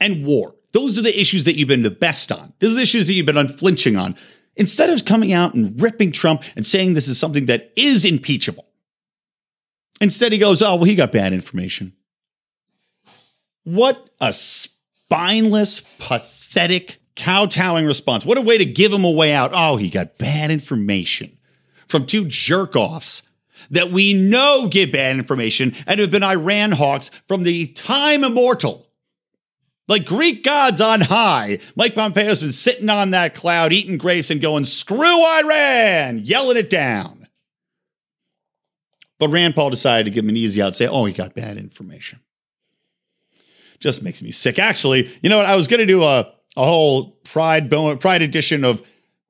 and 0.00 0.26
war. 0.26 0.54
Those 0.72 0.98
are 0.98 1.02
the 1.02 1.18
issues 1.18 1.44
that 1.44 1.56
you've 1.56 1.68
been 1.68 1.82
the 1.82 1.90
best 1.90 2.30
on. 2.30 2.52
Those 2.58 2.72
are 2.72 2.76
the 2.76 2.82
issues 2.82 3.06
that 3.06 3.14
you've 3.14 3.24
been 3.24 3.38
unflinching 3.38 3.96
on. 3.96 4.14
Instead 4.56 4.90
of 4.90 5.04
coming 5.04 5.32
out 5.32 5.54
and 5.54 5.80
ripping 5.80 6.12
Trump 6.12 6.42
and 6.56 6.66
saying 6.66 6.94
this 6.94 7.08
is 7.08 7.18
something 7.18 7.46
that 7.46 7.72
is 7.76 8.04
impeachable, 8.04 8.66
instead 10.00 10.32
he 10.32 10.38
goes, 10.38 10.62
oh, 10.62 10.76
well, 10.76 10.84
he 10.84 10.94
got 10.94 11.12
bad 11.12 11.32
information. 11.32 11.92
What 13.64 14.08
a 14.20 14.32
spineless, 14.32 15.82
pathetic 15.98 16.98
kowtowing 17.16 17.86
response. 17.86 18.24
What 18.24 18.38
a 18.38 18.42
way 18.42 18.58
to 18.58 18.64
give 18.64 18.92
him 18.92 19.04
a 19.04 19.10
way 19.10 19.32
out. 19.32 19.50
Oh, 19.54 19.76
he 19.76 19.90
got 19.90 20.18
bad 20.18 20.50
information 20.50 21.36
from 21.88 22.06
two 22.06 22.26
jerk 22.26 22.76
offs 22.76 23.22
that 23.70 23.90
we 23.90 24.12
know 24.12 24.68
give 24.70 24.92
bad 24.92 25.16
information 25.16 25.74
and 25.86 25.98
have 26.00 26.10
been 26.10 26.22
Iran 26.22 26.72
hawks 26.72 27.10
from 27.26 27.42
the 27.42 27.68
time 27.68 28.22
immortal. 28.22 28.85
Like 29.88 30.04
Greek 30.04 30.42
gods 30.42 30.80
on 30.80 31.00
high, 31.00 31.60
Mike 31.76 31.94
Pompeo's 31.94 32.40
been 32.40 32.52
sitting 32.52 32.88
on 32.88 33.12
that 33.12 33.34
cloud, 33.34 33.72
eating 33.72 33.98
grapes 33.98 34.30
and 34.30 34.40
going, 34.40 34.64
screw 34.64 35.24
Iran, 35.24 36.20
yelling 36.24 36.56
it 36.56 36.70
down. 36.70 37.28
But 39.18 39.28
Rand 39.28 39.54
Paul 39.54 39.70
decided 39.70 40.04
to 40.04 40.10
give 40.10 40.24
him 40.24 40.30
an 40.30 40.36
easy 40.36 40.60
out, 40.60 40.74
say, 40.76 40.86
oh, 40.88 41.04
he 41.04 41.12
got 41.12 41.34
bad 41.34 41.56
information. 41.56 42.20
Just 43.78 44.02
makes 44.02 44.22
me 44.22 44.32
sick. 44.32 44.58
Actually, 44.58 45.10
you 45.22 45.30
know 45.30 45.36
what? 45.36 45.46
I 45.46 45.56
was 45.56 45.68
going 45.68 45.80
to 45.80 45.86
do 45.86 46.02
a 46.02 46.32
a 46.56 46.64
whole 46.64 47.10
Pride 47.24 47.70
Pride 47.70 48.22
edition 48.22 48.64
of 48.64 48.82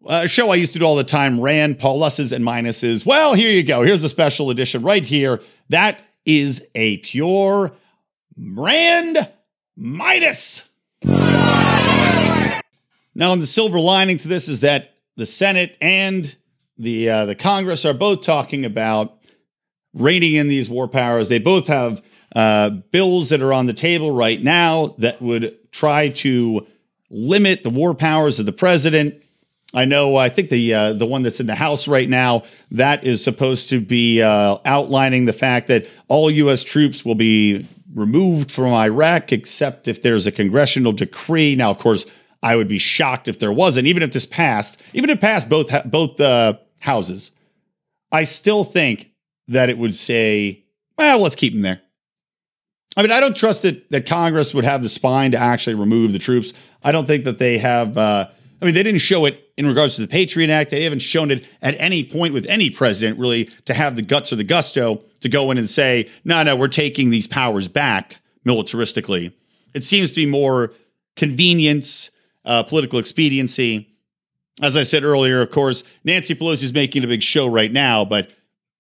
a 0.07 0.29
show 0.29 0.51
I 0.51 0.55
used 0.55 0.73
to 0.75 0.79
do 0.79 0.85
all 0.85 0.97
the 0.97 1.05
time, 1.05 1.41
Rand 1.41 1.79
Paul 1.79 2.03
and 2.05 2.13
minuses. 2.13 3.05
Well, 3.05 3.35
here 3.35 3.51
you 3.51 3.65
go. 3.65 3.83
Here's 3.83 4.05
a 4.05 4.09
special 4.09 4.51
edition 4.51 4.83
right 4.83 5.05
here. 5.05 5.43
That 5.69 6.01
is 6.25 6.65
a 6.75 6.99
pure 6.99 7.73
Rand 8.37 9.29
minus. 9.77 10.69
Now, 13.15 13.35
the 13.35 13.47
silver 13.47 13.79
lining 13.79 14.19
to 14.19 14.29
this 14.29 14.49
is 14.49 14.61
that 14.61 14.95
the 15.17 15.27
Senate 15.27 15.77
and 15.81 16.35
the 16.79 17.09
uh, 17.09 17.27
the 17.27 17.35
Congress 17.35 17.85
are 17.85 17.95
both 17.95 18.23
talking 18.23 18.65
about 18.65 19.19
reining 19.95 20.35
in 20.35 20.49
these 20.49 20.69
war 20.69 20.89
powers. 20.89 21.29
They 21.29 21.39
both 21.39 21.69
have 21.69 22.03
uh, 22.35 22.71
bills 22.71 23.31
that 23.31 23.41
are 23.41 23.53
on 23.53 23.67
the 23.67 23.73
table 23.73 24.11
right 24.11 24.43
now 24.43 24.95
that 24.99 25.23
would 25.23 25.57
try 25.73 26.11
to 26.11 26.67
limit 27.09 27.63
the 27.63 27.71
war 27.71 27.95
powers 27.95 28.39
of 28.39 28.47
the 28.47 28.53
president. 28.53 29.23
I 29.73 29.85
know. 29.85 30.17
I 30.17 30.29
think 30.29 30.51
the 30.51 30.75
uh, 30.75 30.93
the 30.93 31.07
one 31.07 31.23
that's 31.23 31.41
in 31.41 31.47
the 31.47 31.55
House 31.55 31.89
right 31.89 32.09
now 32.09 32.45
that 32.71 33.05
is 33.05 33.25
supposed 33.25 33.71
to 33.71 33.81
be 33.81 34.23
uh, 34.23 34.59
outlining 34.65 35.25
the 35.25 35.33
fact 35.33 35.69
that 35.69 35.87
all 36.09 36.31
U.S. 36.31 36.63
troops 36.63 37.05
will 37.05 37.15
be 37.15 37.67
removed 37.97 38.51
from 38.51 38.73
Iraq, 38.73 39.33
except 39.33 39.89
if 39.89 40.03
there's 40.03 40.27
a 40.27 40.33
congressional 40.33 40.93
decree. 40.93 41.57
Now, 41.57 41.71
of 41.71 41.79
course, 41.79 42.07
I 42.43 42.55
would 42.55 42.69
be 42.69 42.79
shocked 42.79 43.27
if 43.27 43.41
there 43.41 43.51
wasn't. 43.51 43.89
Even 43.89 44.05
if 44.05 44.13
this 44.13 44.27
passed, 44.27 44.81
even 44.93 45.11
if 45.11 45.17
it 45.17 45.21
passed 45.21 45.49
both 45.49 45.73
both 45.87 46.21
uh, 46.21 46.59
houses, 46.79 47.33
I 48.13 48.25
still 48.25 48.63
think 48.63 49.11
that 49.49 49.71
it 49.71 49.79
would 49.79 49.97
say, 49.97 50.65
"Well, 50.97 51.19
let's 51.19 51.35
keep 51.35 51.55
them 51.55 51.63
there." 51.63 51.81
I 52.97 53.03
mean, 53.03 53.11
I 53.11 53.19
don't 53.19 53.37
trust 53.37 53.63
that 53.63 53.91
that 53.91 54.07
Congress 54.07 54.55
would 54.55 54.65
have 54.65 54.83
the 54.83 54.89
spine 54.89 55.33
to 55.33 55.39
actually 55.39 55.75
remove 55.75 56.13
the 56.13 56.19
troops. 56.19 56.53
I 56.85 56.93
don't 56.93 57.07
think 57.07 57.25
that 57.25 57.39
they 57.39 57.59
have. 57.59 57.99
Uh, 57.99 58.29
I 58.61 58.65
mean, 58.65 58.75
they 58.75 58.83
didn't 58.83 59.01
show 59.01 59.25
it 59.25 59.46
in 59.57 59.67
regards 59.67 59.95
to 59.97 60.03
the 60.03 60.09
Patriot 60.09 60.51
Act. 60.51 60.71
They 60.71 60.85
haven't 60.85 61.01
shown 61.01 61.31
it 61.31 61.47
at 61.63 61.75
any 61.79 62.05
point 62.05 62.35
with 62.35 62.47
any 62.47 62.71
president 62.71 63.19
really 63.19 63.47
to 63.65 63.75
have 63.75 63.97
the 63.97 64.03
guts 64.03 64.33
or 64.33 64.37
the 64.37 64.45
gusto 64.45 65.03
to 65.21 65.29
go 65.29 65.51
in 65.51 65.59
and 65.59 65.69
say, 65.69 66.11
no, 66.25 66.43
no, 66.43 66.57
we're 66.57 66.69
taking 66.69 67.11
these 67.11 67.27
powers 67.27 67.69
back 67.69 68.21
militaristically. 68.45 69.33
It 69.75 69.85
seems 69.85 70.11
to 70.11 70.17
be 70.17 70.27
more 70.27 70.73
convenience, 71.17 72.11
uh, 72.45 72.63
political 72.63 72.99
expediency. 72.99 73.89
As 74.63 74.77
I 74.77 74.85
said 74.85 75.05
earlier, 75.05 75.43
of 75.43 75.51
course, 75.51 75.85
Nancy 76.05 76.35
Pelosi 76.35 76.63
is 76.63 76.73
making 76.73 77.05
a 77.05 77.07
big 77.07 77.23
show 77.23 77.47
right 77.47 77.73
now, 77.73 78.05
but 78.05 78.33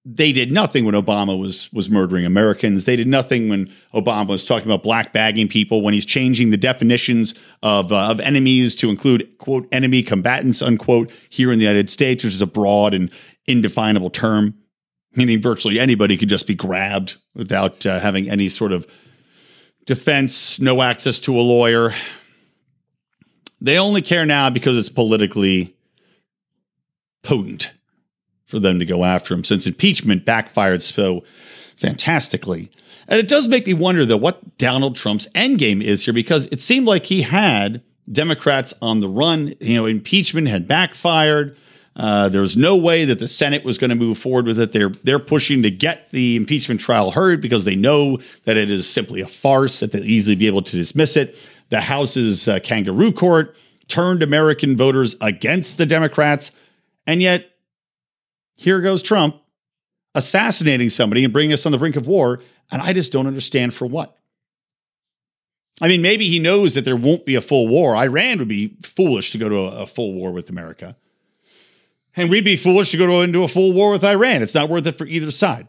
they 0.09 0.31
did 0.31 0.53
nothing 0.53 0.85
when 0.85 0.95
Obama 0.95 1.37
was 1.38 1.71
was 1.73 1.90
murdering 1.90 2.25
Americans. 2.25 2.85
They 2.85 2.95
did 2.95 3.09
nothing 3.09 3.49
when 3.49 3.73
Obama 3.92 4.29
was 4.29 4.47
talking 4.47 4.69
about 4.69 4.85
black 4.85 5.12
bagging 5.12 5.49
people. 5.49 5.83
When 5.83 5.95
he's 5.95 6.07
changing 6.07 6.51
the 6.51 6.57
definitions 6.57 7.35
of 7.64 7.90
uh, 7.90 8.11
of 8.12 8.21
enemies 8.21 8.77
to 8.77 8.88
include 8.88 9.37
quote 9.38 9.66
enemy 9.73 10.05
combatants 10.05 10.62
unquote 10.62 11.11
here 11.29 11.51
in 11.51 11.59
the 11.59 11.64
United 11.64 11.90
States, 11.90 12.23
which 12.23 12.35
is 12.35 12.40
a 12.40 12.47
broad 12.47 12.95
and 12.95 13.11
indefinable 13.49 14.11
term, 14.11 14.55
meaning 15.16 15.42
virtually 15.42 15.81
anybody 15.81 16.16
could 16.16 16.29
just 16.29 16.47
be 16.47 16.55
grabbed 16.55 17.16
without 17.35 17.85
uh, 17.85 17.99
having 17.99 18.31
any 18.31 18.49
sort 18.49 18.71
of 18.71 18.87
defense, 19.87 20.61
no 20.61 20.83
access 20.83 21.19
to 21.19 21.37
a 21.37 21.42
lawyer. 21.42 21.92
They 23.61 23.77
only 23.77 24.03
care 24.03 24.25
now 24.25 24.51
because 24.51 24.79
it's 24.79 24.88
politically 24.88 25.75
potent 27.25 27.73
for 28.47 28.59
them 28.59 28.79
to 28.79 28.85
go 28.85 29.05
after 29.05 29.35
him 29.35 29.45
since 29.45 29.67
impeachment 29.67 30.25
backfired 30.25 30.83
so 30.83 31.25
fantastically. 31.77 32.71
And 33.09 33.21
it 33.21 33.29
does 33.29 33.47
make 33.49 33.67
me 33.67 33.75
wonder, 33.75 34.05
though, 34.05 34.17
what 34.17 34.59
Donald 34.59 34.97
Trump's 34.97 35.29
endgame 35.29 35.83
is 35.83 36.05
here, 36.05 36.15
because 36.15 36.47
it 36.47 36.61
seemed 36.61 36.87
like 36.87 37.07
he 37.07 37.23
had 37.23 37.83
Democrats 38.11 38.75
on 38.83 39.01
the 39.01 39.09
run. 39.09 39.55
You 39.61 39.75
know, 39.75 39.87
impeachment 39.87 40.49
had 40.49 40.67
backfired. 40.67 41.57
Uh, 41.95 42.29
there 42.29 42.43
was 42.43 42.57
no 42.57 42.77
way 42.77 43.05
that 43.07 43.19
the 43.21 43.29
Senate 43.29 43.65
was 43.65 43.79
going 43.79 43.91
to 43.91 43.97
move 43.97 44.19
forward 44.19 44.47
with 44.47 44.59
it. 44.59 44.73
They're 44.73 44.91
they're 44.91 45.19
pushing 45.19 45.63
to 45.63 45.71
get 45.71 46.11
the 46.11 46.37
impeachment 46.37 46.81
trial 46.81 47.11
heard 47.11 47.41
because 47.41 47.65
they 47.65 47.77
know 47.77 48.19
that 48.45 48.57
it 48.57 48.71
is 48.71 48.89
simply 48.89 49.21
a 49.21 49.29
farce 49.29 49.81
that 49.81 49.93
they'll 49.93 50.05
easily 50.05 50.37
be 50.37 50.47
able 50.47 50.63
to 50.63 50.77
dismiss 50.77 51.17
it. 51.17 51.37
The 51.71 51.81
House's 51.81 52.49
uh, 52.49 52.61
kangaroo 52.61 53.13
court 53.13 53.57
turned 53.89 54.23
American 54.23 54.77
voters 54.77 55.17
against 55.21 55.79
the 55.79 55.87
Democrats, 55.87 56.51
and 57.07 57.23
yet 57.23 57.51
here 58.57 58.81
goes 58.81 59.03
Trump 59.03 59.40
assassinating 60.14 60.90
somebody 60.90 61.25
and 61.25 61.33
bringing 61.33 61.53
us 61.53 61.66
on 61.66 61.73
the 61.73 61.79
brink 61.79 61.97
of 61.97 62.07
war, 62.07 62.40
and 62.71 62.83
I 62.83 62.92
just 62.92 63.12
don't 63.12 63.27
understand 63.27 63.75
for 63.75 63.87
what. 63.87 64.16
I 65.81 65.88
mean, 65.88 66.01
maybe 66.01 66.27
he 66.27 66.38
knows 66.38 66.75
that 66.75 66.87
there 66.87 66.97
won't 66.97 67.27
be 67.27 67.35
a 67.35 67.42
full 67.42 67.69
war. 67.69 67.95
Iran 67.95 68.38
would 68.38 68.49
be 68.49 68.77
foolish 68.83 69.31
to 69.33 69.38
go 69.38 69.49
to 69.49 69.57
a, 69.57 69.83
a 69.83 69.87
full 69.87 70.14
war 70.14 70.33
with 70.33 70.49
America. 70.49 70.97
And 72.16 72.31
we'd 72.31 72.45
be 72.47 72.57
foolish 72.57 72.90
to 72.92 72.97
go 72.97 73.07
to, 73.07 73.21
into 73.21 73.42
a 73.42 73.49
full 73.49 73.75
war 73.75 73.90
with 73.90 74.03
Iran. 74.03 74.42
It's 74.42 74.55
not 74.55 74.71
worth 74.71 74.87
it 74.87 74.97
for 74.97 75.07
either 75.07 75.31
side. 75.31 75.69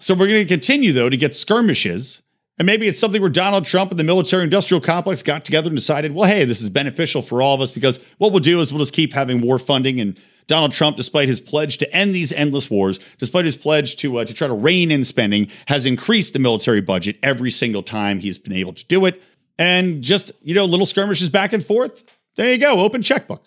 So 0.00 0.14
we're 0.14 0.28
going 0.28 0.46
to 0.46 0.48
continue, 0.48 0.92
though, 0.92 1.08
to 1.08 1.16
get 1.16 1.34
skirmishes. 1.34 2.20
And 2.58 2.66
maybe 2.66 2.86
it's 2.88 3.00
something 3.00 3.22
where 3.22 3.30
Donald 3.30 3.64
Trump 3.64 3.90
and 3.90 3.98
the 3.98 4.04
military 4.04 4.44
industrial 4.44 4.82
complex 4.82 5.22
got 5.22 5.46
together 5.46 5.68
and 5.68 5.76
decided, 5.76 6.12
well, 6.12 6.28
hey, 6.28 6.44
this 6.44 6.60
is 6.60 6.68
beneficial 6.68 7.22
for 7.22 7.40
all 7.40 7.54
of 7.54 7.62
us 7.62 7.70
because 7.70 7.98
what 8.18 8.32
we'll 8.32 8.40
do 8.40 8.60
is 8.60 8.70
we'll 8.70 8.82
just 8.82 8.92
keep 8.92 9.14
having 9.14 9.40
war 9.40 9.58
funding. 9.58 9.98
And 9.98 10.20
Donald 10.48 10.72
Trump, 10.72 10.96
despite 10.96 11.28
his 11.28 11.40
pledge 11.40 11.78
to 11.78 11.94
end 11.94 12.14
these 12.14 12.32
endless 12.32 12.68
wars, 12.68 12.98
despite 13.18 13.44
his 13.44 13.56
pledge 13.56 13.96
to, 13.96 14.18
uh, 14.18 14.24
to 14.24 14.34
try 14.34 14.48
to 14.48 14.54
rein 14.54 14.90
in 14.90 15.04
spending, 15.04 15.48
has 15.66 15.86
increased 15.86 16.32
the 16.32 16.38
military 16.38 16.80
budget 16.80 17.16
every 17.22 17.50
single 17.50 17.82
time 17.82 18.18
he's 18.18 18.38
been 18.38 18.54
able 18.54 18.72
to 18.72 18.84
do 18.86 19.06
it. 19.06 19.22
And 19.58 20.02
just, 20.02 20.32
you 20.42 20.54
know, 20.54 20.64
little 20.64 20.86
skirmishes 20.86 21.30
back 21.30 21.52
and 21.52 21.64
forth. 21.64 22.02
There 22.36 22.50
you 22.50 22.58
go, 22.58 22.80
open 22.80 23.02
checkbook. 23.02 23.44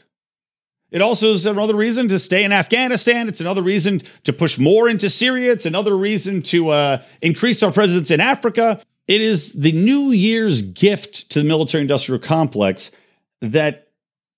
It 0.92 1.02
also 1.02 1.34
is 1.34 1.46
another 1.46 1.76
reason 1.76 2.10
to 2.10 2.20
stay 2.20 2.44
in 2.44 2.52
Afghanistan. 2.52 3.30
It's 3.30 3.40
another 3.40 3.62
reason 3.64 4.02
to 4.26 4.34
push 4.34 4.58
more 4.58 4.90
into 4.90 5.10
Syria. 5.10 5.54
It's 5.54 5.66
another 5.66 5.98
reason 5.98 6.42
to 6.44 6.70
uh, 6.70 7.02
increase 7.22 7.64
our 7.64 7.72
presence 7.72 8.12
in 8.12 8.20
Africa. 8.20 8.82
It 9.08 9.22
is 9.22 9.54
the 9.54 9.72
New 9.72 10.12
Year's 10.12 10.62
gift 10.62 11.30
to 11.32 11.40
the 11.40 11.46
military 11.46 11.82
industrial 11.82 12.20
complex 12.20 12.92
that 13.40 13.88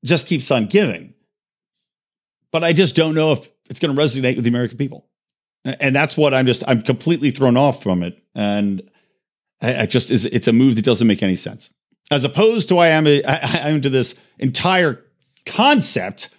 just 0.06 0.28
keeps 0.28 0.52
on 0.52 0.68
giving. 0.68 1.13
But 2.54 2.64
I 2.64 2.72
just 2.72 2.96
don't 2.96 3.16
know 3.16 3.34
if 3.34 3.50
it's 3.70 3.80
going 3.82 3.94
to 3.94 4.02
resonate 4.02 4.36
with 4.36 4.46
the 4.46 4.50
American 4.50 4.78
people. 4.78 5.10
And 5.66 5.96
that's 5.96 6.16
what 6.16 6.34
I'm 6.34 6.46
just, 6.46 6.64
I'm 6.68 6.84
completely 6.84 7.32
thrown 7.32 7.58
off 7.58 7.82
from 7.82 8.04
it. 8.04 8.22
And 8.36 8.90
I, 9.60 9.82
I 9.82 9.86
just, 9.88 10.12
is 10.12 10.26
it's 10.26 10.48
a 10.48 10.54
move 10.54 10.76
that 10.76 10.86
doesn't 10.86 11.08
make 11.08 11.24
any 11.24 11.36
sense. 11.36 11.70
As 12.12 12.24
opposed 12.24 12.70
to 12.70 12.78
I 12.78 12.88
am, 12.88 13.08
I, 13.08 13.22
I 13.26 13.70
am 13.70 13.82
to 13.82 13.90
this 13.90 14.14
entire 14.38 15.04
concept 15.46 16.30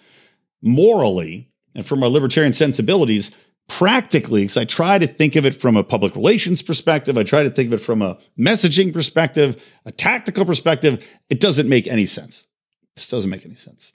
morally 0.63 1.51
and 1.75 1.85
from 1.85 2.03
our 2.03 2.09
libertarian 2.09 2.53
sensibilities 2.53 3.33
practically 3.69 4.43
because 4.43 4.57
I 4.57 4.67
try 4.67 4.99
to 4.99 5.07
think 5.07 5.35
of 5.37 5.45
it 5.45 5.61
from 5.61 5.77
a 5.77 5.83
public 5.83 6.15
relations 6.15 6.63
perspective. 6.63 7.19
I 7.19 7.25
try 7.25 7.43
to 7.43 7.51
think 7.51 7.69
of 7.69 7.81
it 7.81 7.85
from 7.85 8.03
a 8.03 8.19
messaging 8.39 8.93
perspective, 8.93 9.61
a 9.85 9.91
tactical 9.91 10.45
perspective. 10.45 11.05
It 11.29 11.41
doesn't 11.41 11.69
make 11.69 11.89
any 11.89 12.07
sense. 12.07 12.47
This 12.95 13.09
doesn't 13.09 13.31
make 13.31 13.45
any 13.45 13.57
sense. 13.57 13.93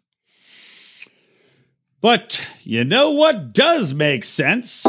But 2.02 2.42
you 2.64 2.86
know 2.86 3.12
what 3.12 3.52
does 3.54 3.94
make 3.94 4.24
sense? 4.24 4.84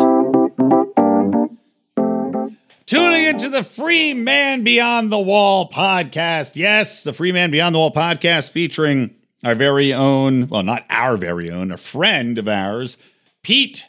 Tuning 2.86 3.24
into 3.24 3.48
the 3.48 3.64
Free 3.64 4.14
Man 4.14 4.62
Beyond 4.62 5.10
the 5.10 5.18
Wall 5.18 5.68
podcast. 5.68 6.54
Yes, 6.54 7.02
the 7.02 7.12
Free 7.12 7.32
Man 7.32 7.50
Beyond 7.50 7.74
the 7.74 7.80
Wall 7.80 7.92
podcast 7.92 8.52
featuring 8.52 9.14
our 9.42 9.56
very 9.56 9.92
own, 9.92 10.48
well, 10.48 10.62
not 10.62 10.86
our 10.88 11.16
very 11.16 11.50
own, 11.50 11.72
a 11.72 11.76
friend 11.76 12.38
of 12.38 12.46
ours, 12.46 12.96
Pete 13.42 13.84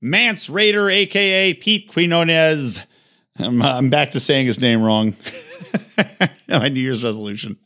Mance 0.00 0.48
Rayder, 0.48 0.92
aka 0.92 1.54
Pete 1.54 1.88
Quinones. 1.90 2.84
I'm, 3.38 3.62
I'm 3.62 3.90
back 3.90 4.12
to 4.12 4.20
saying 4.20 4.46
his 4.46 4.60
name 4.60 4.80
wrong. 4.82 5.16
My 6.48 6.68
New 6.68 6.80
Year's 6.80 7.02
resolution. 7.02 7.56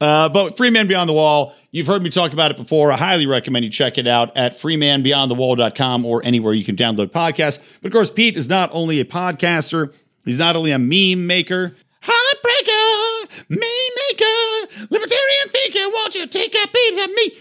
Uh, 0.00 0.28
but 0.28 0.56
Free 0.56 0.70
Man 0.70 0.86
Beyond 0.86 1.08
the 1.08 1.14
Wall, 1.14 1.54
you've 1.70 1.86
heard 1.86 2.02
me 2.02 2.10
talk 2.10 2.32
about 2.32 2.50
it 2.50 2.56
before. 2.56 2.92
I 2.92 2.96
highly 2.96 3.26
recommend 3.26 3.64
you 3.64 3.70
check 3.70 3.98
it 3.98 4.06
out 4.06 4.36
at 4.36 4.58
freemanbeyondthewall.com 4.58 6.04
or 6.04 6.24
anywhere 6.24 6.52
you 6.52 6.64
can 6.64 6.76
download 6.76 7.06
podcasts. 7.06 7.58
But 7.82 7.88
of 7.88 7.92
course, 7.92 8.10
Pete 8.10 8.36
is 8.36 8.48
not 8.48 8.70
only 8.72 9.00
a 9.00 9.04
podcaster, 9.04 9.92
he's 10.24 10.38
not 10.38 10.56
only 10.56 10.70
a 10.72 10.78
meme 10.78 11.26
maker, 11.26 11.76
heartbreaker, 12.02 13.48
meme 13.48 13.60
maker, 13.60 14.86
libertarian 14.90 15.48
thinker, 15.48 15.88
won't 15.90 16.14
you 16.14 16.26
take 16.26 16.54
a 16.54 16.68
piece 16.68 17.04
of 17.04 17.10
me? 17.14 17.32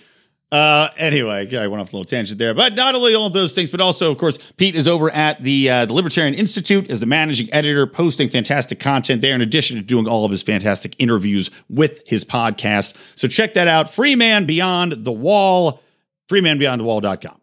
Uh, 0.51 0.89
anyway, 0.97 1.55
I 1.55 1.67
went 1.67 1.79
off 1.79 1.93
a 1.93 1.95
little 1.95 2.05
tangent 2.05 2.39
there, 2.39 2.55
but 2.55 2.73
not 2.73 2.95
only 2.95 3.13
all 3.13 3.27
of 3.27 3.33
those 3.33 3.53
things, 3.53 3.69
but 3.69 3.79
also, 3.79 4.11
of 4.11 4.17
course, 4.17 4.39
Pete 4.57 4.75
is 4.75 4.87
over 4.87 5.11
at 5.11 5.41
the 5.43 5.69
uh, 5.69 5.85
the 5.85 5.93
Libertarian 5.93 6.33
Institute 6.33 6.89
as 6.89 6.99
the 6.99 7.05
managing 7.05 7.53
editor, 7.53 7.85
posting 7.85 8.29
fantastic 8.29 8.79
content 8.79 9.21
there. 9.21 9.35
In 9.35 9.41
addition 9.41 9.77
to 9.77 9.83
doing 9.83 10.07
all 10.07 10.25
of 10.25 10.31
his 10.31 10.41
fantastic 10.41 10.95
interviews 10.97 11.51
with 11.69 12.01
his 12.07 12.25
podcast, 12.25 12.95
so 13.15 13.27
check 13.27 13.53
that 13.53 13.67
out. 13.67 13.93
Free 13.93 14.15
Man 14.15 14.45
Beyond 14.45 15.03
the 15.05 15.11
Wall, 15.11 15.83
freemanbeyondthewall.com. 16.29 17.35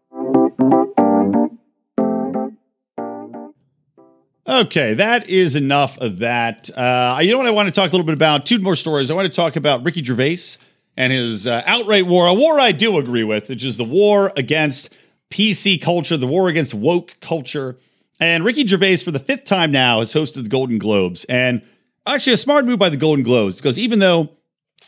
Okay, 4.49 4.95
that 4.95 5.29
is 5.29 5.55
enough 5.55 5.99
of 5.99 6.21
that. 6.21 6.71
Uh, 6.77 7.19
you 7.21 7.31
know 7.31 7.39
what 7.39 7.47
I 7.47 7.51
want 7.51 7.67
to 7.69 7.73
talk 7.73 7.91
a 7.91 7.93
little 7.93 8.07
bit 8.07 8.15
about? 8.15 8.47
Two 8.47 8.59
more 8.59 8.77
stories. 8.77 9.11
I 9.11 9.15
want 9.15 9.27
to 9.27 9.35
talk 9.35 9.55
about 9.55 9.85
Ricky 9.85 10.03
Gervais 10.03 10.57
and 10.97 11.13
his 11.13 11.47
uh, 11.47 11.63
outright 11.67 12.07
war, 12.07 12.27
a 12.27 12.35
war 12.35 12.59
I 12.59 12.73
do 12.73 12.99
agree 12.99 13.25
with, 13.25 13.49
which 13.49 13.65
is 13.65 13.77
the 13.77 13.85
war 13.85 14.33
against 14.37 14.91
PC 15.31 15.81
culture, 15.81 16.17
the 16.17 16.27
war 16.27 16.49
against 16.49 16.75
woke 16.75 17.17
culture. 17.21 17.79
And 18.19 18.45
Ricky 18.45 18.67
Gervais, 18.67 18.99
for 18.99 19.11
the 19.11 19.19
fifth 19.19 19.45
time 19.45 19.71
now, 19.71 19.99
has 19.99 20.15
hosted 20.15 20.45
the 20.45 20.49
Golden 20.49 20.79
Globes. 20.79 21.25
And 21.25 21.63
actually, 22.07 22.33
a 22.33 22.39
smart 22.39 22.65
move 22.65 22.79
by 22.79 22.89
the 22.89 22.97
Golden 22.97 23.25
Globes 23.25 23.57
because 23.57 23.79
even 23.79 23.99
though 23.99 24.31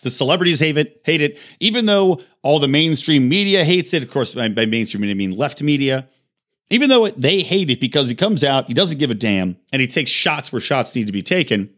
the 0.02 0.10
celebrities 0.10 0.60
hate 0.60 0.78
it, 0.78 1.00
hate 1.04 1.20
it, 1.20 1.38
even 1.60 1.86
though 1.86 2.22
all 2.42 2.58
the 2.58 2.68
mainstream 2.68 3.28
media 3.28 3.64
hates 3.64 3.92
it, 3.92 4.02
of 4.02 4.10
course, 4.10 4.34
by, 4.34 4.48
by 4.48 4.64
mainstream 4.64 5.08
I 5.08 5.14
mean 5.14 5.32
left 5.32 5.60
media, 5.60 6.08
even 6.70 6.88
though 6.88 7.08
they 7.08 7.42
hate 7.42 7.70
it 7.70 7.80
because 7.80 8.08
he 8.08 8.14
comes 8.14 8.44
out, 8.44 8.66
he 8.66 8.74
doesn't 8.74 8.98
give 8.98 9.10
a 9.10 9.14
damn, 9.14 9.56
and 9.72 9.80
he 9.80 9.88
takes 9.88 10.10
shots 10.10 10.52
where 10.52 10.60
shots 10.60 10.94
need 10.94 11.06
to 11.06 11.12
be 11.12 11.22
taken, 11.22 11.70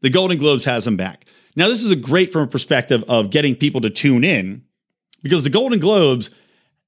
the 0.00 0.10
Golden 0.10 0.38
Globes 0.38 0.64
has 0.64 0.86
him 0.86 0.96
back. 0.96 1.26
Now, 1.56 1.68
this 1.68 1.82
is 1.82 1.90
a 1.90 1.96
great 1.96 2.32
from 2.32 2.42
a 2.42 2.46
perspective 2.46 3.02
of 3.08 3.30
getting 3.30 3.56
people 3.56 3.80
to 3.80 3.90
tune 3.90 4.22
in 4.22 4.62
because 5.22 5.42
the 5.42 5.50
Golden 5.50 5.78
Globes, 5.78 6.30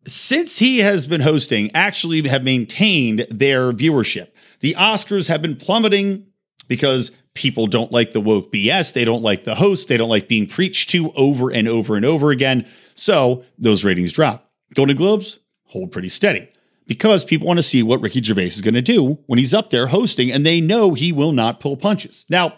since 0.07 0.59
he 0.59 0.79
has 0.79 1.07
been 1.07 1.23
hosting, 1.23 1.71
actually 1.75 2.27
have 2.29 2.45
maintained 2.45 3.27
their 3.31 3.73
viewership. 3.73 4.29
The 4.61 4.75
Oscars 4.75 5.29
have 5.29 5.41
been 5.41 5.57
plummeting 5.57 6.27
because 6.69 7.13
people 7.35 7.67
don't 7.67 7.93
like 7.93 8.13
the 8.13 8.21
woke 8.21 8.53
BS. 8.53 8.93
They 8.93 9.05
don't 9.05 9.23
like 9.23 9.45
the 9.45 9.55
host. 9.55 9.89
They 9.89 9.97
don't 9.97 10.09
like 10.09 10.29
being 10.29 10.47
preached 10.47 10.91
to 10.91 11.13
over 11.13 11.51
and 11.51 11.67
over 11.67 11.97
and 11.97 12.05
over 12.05 12.31
again. 12.31 12.67
So 12.95 13.45
those 13.59 13.85
ratings 13.85 14.13
drop. 14.13 14.51
Golden 14.75 14.97
Globes 14.97 15.39
hold 15.65 15.93
pretty 15.93 16.09
steady 16.11 16.49
because 16.87 17.25
people 17.25 17.47
want 17.47 17.59
to 17.59 17.63
see 17.63 17.83
what 17.83 18.03
Ricky 18.03 18.23
Gervais 18.23 18.47
is 18.47 18.61
going 18.61 18.75
to 18.75 18.83
do 18.83 19.19
when 19.27 19.39
he's 19.39 19.55
up 19.55 19.71
there 19.71 19.87
hosting, 19.87 20.33
and 20.33 20.45
they 20.45 20.61
know 20.61 20.95
he 20.95 21.13
will 21.13 21.33
not 21.33 21.61
pull 21.61 21.77
punches. 21.77 22.27
Now, 22.29 22.55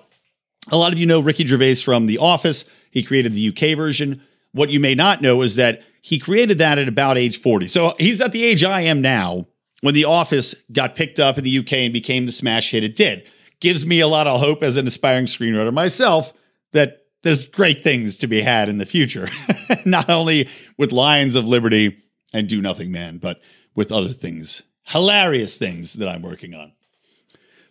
a 0.71 0.77
lot 0.77 0.93
of 0.93 0.99
you 0.99 1.07
know 1.07 1.21
Ricky 1.21 1.47
Gervais 1.47 1.77
from 1.77 2.07
The 2.07 2.19
Office. 2.19 2.65
He 2.91 3.03
created 3.03 3.35
the 3.35 3.49
UK 3.49 3.77
version. 3.77 4.23
What 4.53 4.71
you 4.71 4.81
may 4.81 4.95
not 4.95 5.23
know 5.23 5.43
is 5.43 5.57
that 5.57 5.83
he 6.03 6.19
created 6.19 6.59
that 6.59 6.79
at 6.79 6.89
about 6.89 7.19
age 7.19 7.41
40. 7.41 7.69
So 7.69 7.95
he's 7.99 8.21
at 8.21 8.33
the 8.33 8.45
age 8.45 8.65
I 8.65 8.83
am 8.83 9.01
now 9.01 9.47
when 9.83 9.95
The 9.95 10.07
Office 10.07 10.55
got 10.73 10.97
picked 10.97 11.19
up 11.19 11.39
in 11.39 11.45
the 11.45 11.59
UK 11.59 11.73
and 11.75 11.93
became 11.93 12.27
the 12.27 12.33
smash 12.33 12.71
hit 12.71 12.85
it 12.85 12.97
did. 12.97 13.31
Gives 13.61 13.85
me 13.85 14.01
a 14.01 14.09
lot 14.09 14.27
of 14.27 14.41
hope 14.41 14.63
as 14.63 14.77
an 14.77 14.87
aspiring 14.87 15.27
screenwriter 15.27 15.73
myself 15.73 16.33
that 16.73 17.07
there's 17.23 17.47
great 17.47 17.85
things 17.85 18.17
to 18.19 18.27
be 18.27 18.41
had 18.41 18.69
in 18.69 18.79
the 18.79 18.87
future, 18.87 19.29
not 19.85 20.09
only 20.09 20.49
with 20.79 20.93
Lions 20.93 21.35
of 21.35 21.45
Liberty 21.45 21.99
and 22.33 22.49
Do 22.49 22.63
Nothing 22.63 22.91
Man, 22.91 23.19
but 23.19 23.41
with 23.75 23.93
other 23.93 24.13
things, 24.13 24.63
hilarious 24.85 25.57
things 25.57 25.93
that 25.95 26.09
I'm 26.09 26.23
working 26.23 26.55
on. 26.55 26.73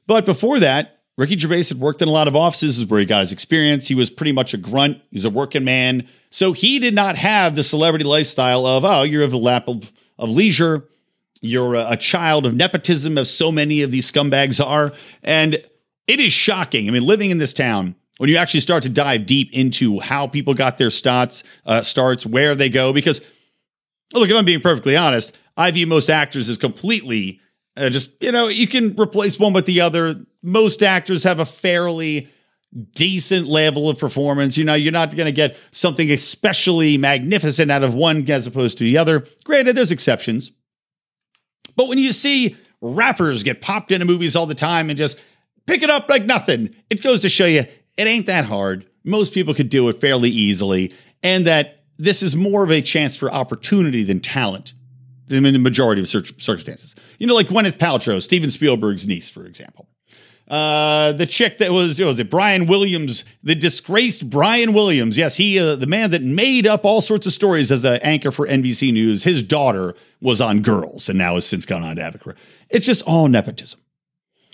But 0.06 0.26
before 0.26 0.60
that, 0.60 0.99
Ricky 1.20 1.38
Gervais 1.38 1.66
had 1.66 1.82
worked 1.82 2.02
in 2.02 2.08
a 2.08 2.12
lot 2.12 2.30
of 2.30 2.36
offices, 2.38 2.80
is 2.80 2.86
where 2.86 3.02
he 3.02 3.06
got 3.06 3.20
his 3.20 3.34
experience. 3.34 3.90
He 3.90 3.94
was 3.94 4.10
pretty 4.10 4.32
much 4.32 4.54
a 4.54 4.58
grunt, 4.58 5.02
he's 5.12 5.26
a 5.26 5.30
working 5.30 5.66
man. 5.66 6.08
So 6.32 6.54
he 6.54 6.80
did 6.80 6.96
not 6.96 7.18
have 7.18 7.56
the 7.56 7.64
celebrity 7.64 8.06
lifestyle 8.06 8.66
of, 8.66 8.86
oh, 8.86 9.02
you're 9.02 9.24
of 9.24 9.34
a 9.34 9.38
lap 9.38 9.68
of, 9.68 9.92
of 10.18 10.30
leisure, 10.30 10.88
you're 11.42 11.76
a, 11.76 11.92
a 11.92 11.98
child 11.98 12.46
of 12.46 12.56
nepotism, 12.56 13.18
as 13.18 13.30
so 13.30 13.52
many 13.52 13.82
of 13.82 13.92
these 13.92 14.10
scumbags 14.10 14.66
are. 14.66 14.94
And 15.22 15.56
it 16.08 16.22
is 16.22 16.32
shocking. 16.32 16.88
I 16.88 16.92
mean, 16.92 17.06
living 17.06 17.32
in 17.32 17.38
this 17.38 17.52
town, 17.52 17.96
when 18.18 18.30
you 18.30 18.38
actually 18.38 18.62
start 18.62 18.84
to 18.84 18.90
dive 18.90 19.26
deep 19.26 19.50
into 19.52 20.00
how 20.00 20.26
people 20.26 20.54
got 20.54 20.78
their 20.78 20.90
starts, 20.90 21.44
uh, 21.66 21.82
starts, 21.82 22.26
where 22.26 22.56
they 22.56 22.70
go, 22.70 22.94
because 22.94 23.20
look, 24.14 24.30
if 24.30 24.38
I'm 24.38 24.46
being 24.46 24.62
perfectly 24.62 24.96
honest, 24.96 25.38
I 25.58 25.70
view 25.72 25.86
most 25.86 26.10
actors 26.10 26.48
as 26.48 26.56
completely 26.56 27.42
uh, 27.80 27.90
just, 27.90 28.12
you 28.22 28.32
know, 28.32 28.48
you 28.48 28.68
can 28.68 28.96
replace 29.00 29.40
one 29.40 29.54
with 29.54 29.66
the 29.66 29.82
other. 29.82 30.26
Most 30.42 30.84
actors 30.84 31.24
have 31.24 31.40
a 31.40 31.46
fairly 31.46 32.30
decent 32.94 33.48
level 33.48 33.90
of 33.90 33.98
performance. 33.98 34.58
You 34.58 34.64
know, 34.64 34.76
you're 34.76 34.92
not 34.92 35.16
going 35.16 35.26
to 35.26 35.32
get 35.32 35.58
something 35.72 36.12
especially 36.12 36.98
magnificent 36.98 37.72
out 37.72 37.84
of 37.84 37.94
one 37.94 38.30
as 38.30 38.48
opposed 38.48 38.78
to 38.78 38.84
the 38.84 38.98
other. 38.98 39.26
Granted, 39.44 39.76
there's 39.76 39.92
exceptions. 39.92 40.52
But 41.76 41.88
when 41.88 41.98
you 41.98 42.14
see 42.14 42.56
rappers 42.82 43.44
get 43.44 43.62
popped 43.62 43.92
into 43.92 44.06
movies 44.06 44.36
all 44.36 44.46
the 44.46 44.56
time 44.56 44.90
and 44.90 44.98
just 44.98 45.18
pick 45.66 45.82
it 45.82 45.90
up 45.90 46.10
like 46.10 46.26
nothing, 46.26 46.76
it 46.90 47.02
goes 47.02 47.22
to 47.22 47.30
show 47.30 47.46
you 47.46 47.66
it 47.98 48.08
ain't 48.08 48.28
that 48.28 48.46
hard. 48.46 48.86
Most 49.04 49.34
people 49.34 49.54
could 49.54 49.70
do 49.70 49.90
it 49.90 50.00
fairly 50.00 50.30
easily, 50.30 50.94
and 51.24 51.48
that 51.48 51.84
this 51.98 52.22
is 52.22 52.36
more 52.36 52.64
of 52.64 52.72
a 52.72 52.82
chance 52.82 53.16
for 53.16 53.32
opportunity 53.32 54.04
than 54.04 54.20
talent 54.20 54.74
in 55.30 55.44
the 55.44 55.58
majority 55.58 56.02
of 56.02 56.08
circumstances. 56.08 56.96
You 57.18 57.28
know, 57.28 57.36
like 57.36 57.48
Gwyneth 57.48 57.78
Paltrow, 57.78 58.22
Steven 58.22 58.52
Spielberg's 58.52 59.08
niece, 59.08 59.30
for 59.30 59.46
example. 59.46 59.88
Uh, 60.50 61.12
the 61.12 61.28
chick 61.28 61.60
that 61.60 61.72
was, 61.72 62.00
was 62.00 62.18
it 62.18 62.30
Brian 62.30 62.66
Williams, 62.66 63.24
the 63.44 63.54
disgraced 63.54 64.30
Brian 64.30 64.74
Williams. 64.74 65.16
Yes, 65.16 65.36
he, 65.36 65.60
uh, 65.60 65.76
the 65.76 65.86
man 65.86 66.10
that 66.10 66.24
made 66.24 66.66
up 66.66 66.86
all 66.86 67.02
sorts 67.02 67.28
of 67.28 67.34
stories 67.34 67.72
as 67.72 67.84
the 67.84 68.04
anchor 68.04 68.32
for 68.32 68.48
NBC 68.48 68.92
News. 68.92 69.24
His 69.24 69.44
daughter 69.44 69.94
was 70.22 70.42
on 70.42 70.62
Girls 70.62 71.08
and 71.08 71.20
now 71.20 71.36
has 71.36 71.46
since 71.46 71.66
gone 71.66 71.84
on 71.84 71.98
to 71.98 72.02
have 72.02 72.16
a 72.16 72.18
career. 72.18 72.36
It's 72.70 72.86
just 72.86 73.04
all 73.04 73.28
nepotism. 73.28 73.80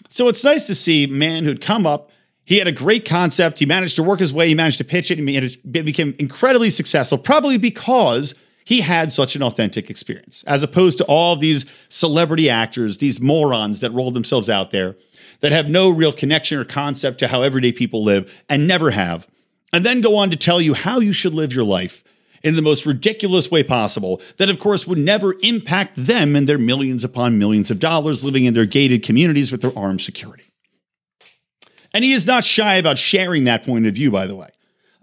So 0.10 0.28
it's 0.28 0.43
nice 0.43 0.68
to 0.68 0.76
see 0.76 1.08
man 1.08 1.46
who'd 1.46 1.62
come 1.62 1.86
up. 1.86 2.12
He 2.43 2.58
had 2.58 2.68
a 2.68 2.74
great 2.74 3.06
concept. 3.06 3.60
He 3.60 3.66
managed 3.66 3.96
to 3.96 4.04
work 4.04 4.20
his 4.20 4.34
way. 4.34 4.50
He 4.50 4.56
managed 4.56 4.78
to 4.80 4.84
pitch 4.84 5.10
it. 5.12 5.18
And 5.18 5.30
it 5.30 5.86
became 5.86 6.14
incredibly 6.20 6.70
successful, 6.70 7.18
probably 7.18 7.58
because 7.58 8.36
he 8.66 8.82
had 8.82 9.13
such 9.13 9.36
an 9.36 9.43
authentic 9.43 9.89
experience, 9.89 10.43
as 10.45 10.63
opposed 10.63 10.97
to 10.97 11.05
all 11.05 11.36
these 11.36 11.66
celebrity 11.88 12.49
actors, 12.49 12.97
these 12.97 13.22
morons 13.22 13.80
that 13.80 13.91
roll 13.91 14.11
themselves 14.11 14.49
out 14.49 14.72
there 14.72 14.97
that 15.41 15.51
have 15.51 15.70
no 15.70 15.89
real 15.89 16.11
connection 16.11 16.57
or 16.57 16.66
concept 16.66 17.20
to 17.20 17.28
how 17.28 17.43
everyday 17.43 17.72
people 17.72 18.03
live 18.03 18.43
and 18.49 18.68
never 18.68 18.91
have, 18.91 19.28
and 19.72 19.86
then 19.86 20.01
go 20.01 20.16
on 20.16 20.30
to 20.32 20.36
tell 20.36 20.59
you 20.59 20.74
how 20.74 20.99
you 20.99 21.13
should 21.13 21.34
live 21.34 21.53
your 21.53 21.63
life 21.63 22.03
in 22.43 22.55
the 22.55 22.61
most 22.61 22.86
ridiculous 22.86 23.49
way 23.49 23.63
possible, 23.63 24.22
that 24.38 24.49
of 24.49 24.59
course 24.59 24.88
would 24.88 24.99
never 24.99 25.36
impact 25.41 25.93
them 25.95 26.36
and 26.36 26.47
their 26.47 26.57
millions 26.57 27.03
upon 27.03 27.39
millions 27.39 27.72
of 27.72 27.80
dollars 27.80 28.24
living 28.24 28.45
in 28.45 28.53
their 28.53 28.66
gated 28.66 29.03
communities 29.03 29.51
with 29.51 29.61
their 29.61 29.78
armed 29.78 30.01
security. 30.01 30.43
And 31.93 32.03
he 32.03 32.13
is 32.13 32.26
not 32.26 32.43
shy 32.43 32.76
about 32.76 32.97
sharing 32.97 33.45
that 33.45 33.63
point 33.63 33.88
of 33.88 33.93
view, 33.95 34.11
by 34.11 34.28
the 34.28 34.36
way. 34.36 34.49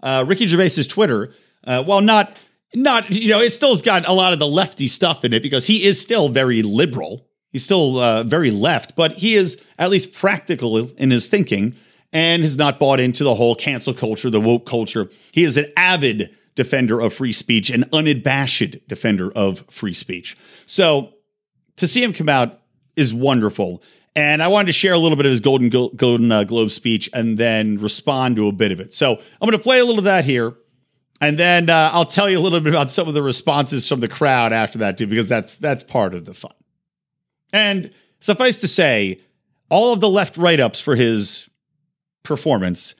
Uh, 0.01 0.23
Ricky 0.27 0.47
Gervais's 0.47 0.87
Twitter, 0.87 1.33
uh, 1.65 1.83
while 1.83 2.01
not 2.01 2.37
not 2.75 3.11
you 3.11 3.29
know, 3.29 3.39
it 3.39 3.53
still's 3.53 3.81
got 3.81 4.07
a 4.07 4.13
lot 4.13 4.33
of 4.33 4.39
the 4.39 4.47
lefty 4.47 4.87
stuff 4.87 5.23
in 5.23 5.33
it 5.33 5.43
because 5.43 5.65
he 5.65 5.83
is 5.83 5.99
still 6.01 6.29
very 6.29 6.61
liberal. 6.61 7.27
He's 7.51 7.63
still 7.63 7.99
uh, 7.99 8.23
very 8.23 8.49
left, 8.49 8.95
but 8.95 9.13
he 9.13 9.35
is 9.35 9.61
at 9.77 9.91
least 9.91 10.13
practical 10.13 10.77
in 10.77 11.11
his 11.11 11.27
thinking 11.27 11.75
and 12.11 12.43
has 12.43 12.57
not 12.57 12.79
bought 12.79 12.99
into 12.99 13.23
the 13.23 13.35
whole 13.35 13.55
cancel 13.55 13.93
culture, 13.93 14.29
the 14.29 14.41
woke 14.41 14.65
culture. 14.65 15.09
He 15.31 15.43
is 15.43 15.57
an 15.57 15.65
avid 15.77 16.35
defender 16.55 16.99
of 16.99 17.13
free 17.13 17.31
speech, 17.31 17.69
an 17.69 17.85
unabashed 17.93 18.87
defender 18.87 19.31
of 19.33 19.63
free 19.69 19.93
speech. 19.93 20.37
So 20.65 21.13
to 21.77 21.87
see 21.87 22.03
him 22.03 22.13
come 22.13 22.29
out 22.29 22.61
is 22.95 23.13
wonderful. 23.13 23.81
And 24.15 24.43
I 24.43 24.47
wanted 24.47 24.67
to 24.67 24.73
share 24.73 24.93
a 24.93 24.97
little 24.97 25.15
bit 25.15 25.25
of 25.25 25.31
his 25.31 25.41
Golden 25.41 25.69
Golden 25.69 26.31
uh, 26.31 26.43
Globe 26.43 26.69
speech 26.69 27.09
and 27.13 27.37
then 27.37 27.79
respond 27.79 28.35
to 28.35 28.47
a 28.47 28.51
bit 28.51 28.71
of 28.71 28.79
it. 28.79 28.93
So 28.93 29.13
I'm 29.13 29.49
going 29.49 29.51
to 29.53 29.63
play 29.63 29.79
a 29.79 29.85
little 29.85 29.99
of 29.99 30.05
that 30.05 30.23
here, 30.23 30.55
and 31.21 31.37
then 31.37 31.69
uh, 31.69 31.89
I'll 31.93 32.05
tell 32.05 32.29
you 32.29 32.37
a 32.37 32.41
little 32.41 32.59
bit 32.59 32.73
about 32.73 32.89
some 32.89 33.07
of 33.07 33.13
the 33.13 33.23
responses 33.23 33.87
from 33.87 33.99
the 33.99 34.07
crowd 34.07 34.51
after 34.53 34.77
that 34.79 34.97
too, 34.97 35.07
because 35.07 35.27
that's 35.27 35.55
that's 35.55 35.83
part 35.83 36.13
of 36.13 36.25
the 36.25 36.33
fun. 36.33 36.53
And 37.53 37.91
suffice 38.19 38.59
to 38.61 38.67
say, 38.67 39.21
all 39.69 39.93
of 39.93 40.01
the 40.01 40.09
left 40.09 40.37
write 40.37 40.59
ups 40.59 40.79
for 40.79 40.95
his 40.95 41.47
performance 42.23 42.95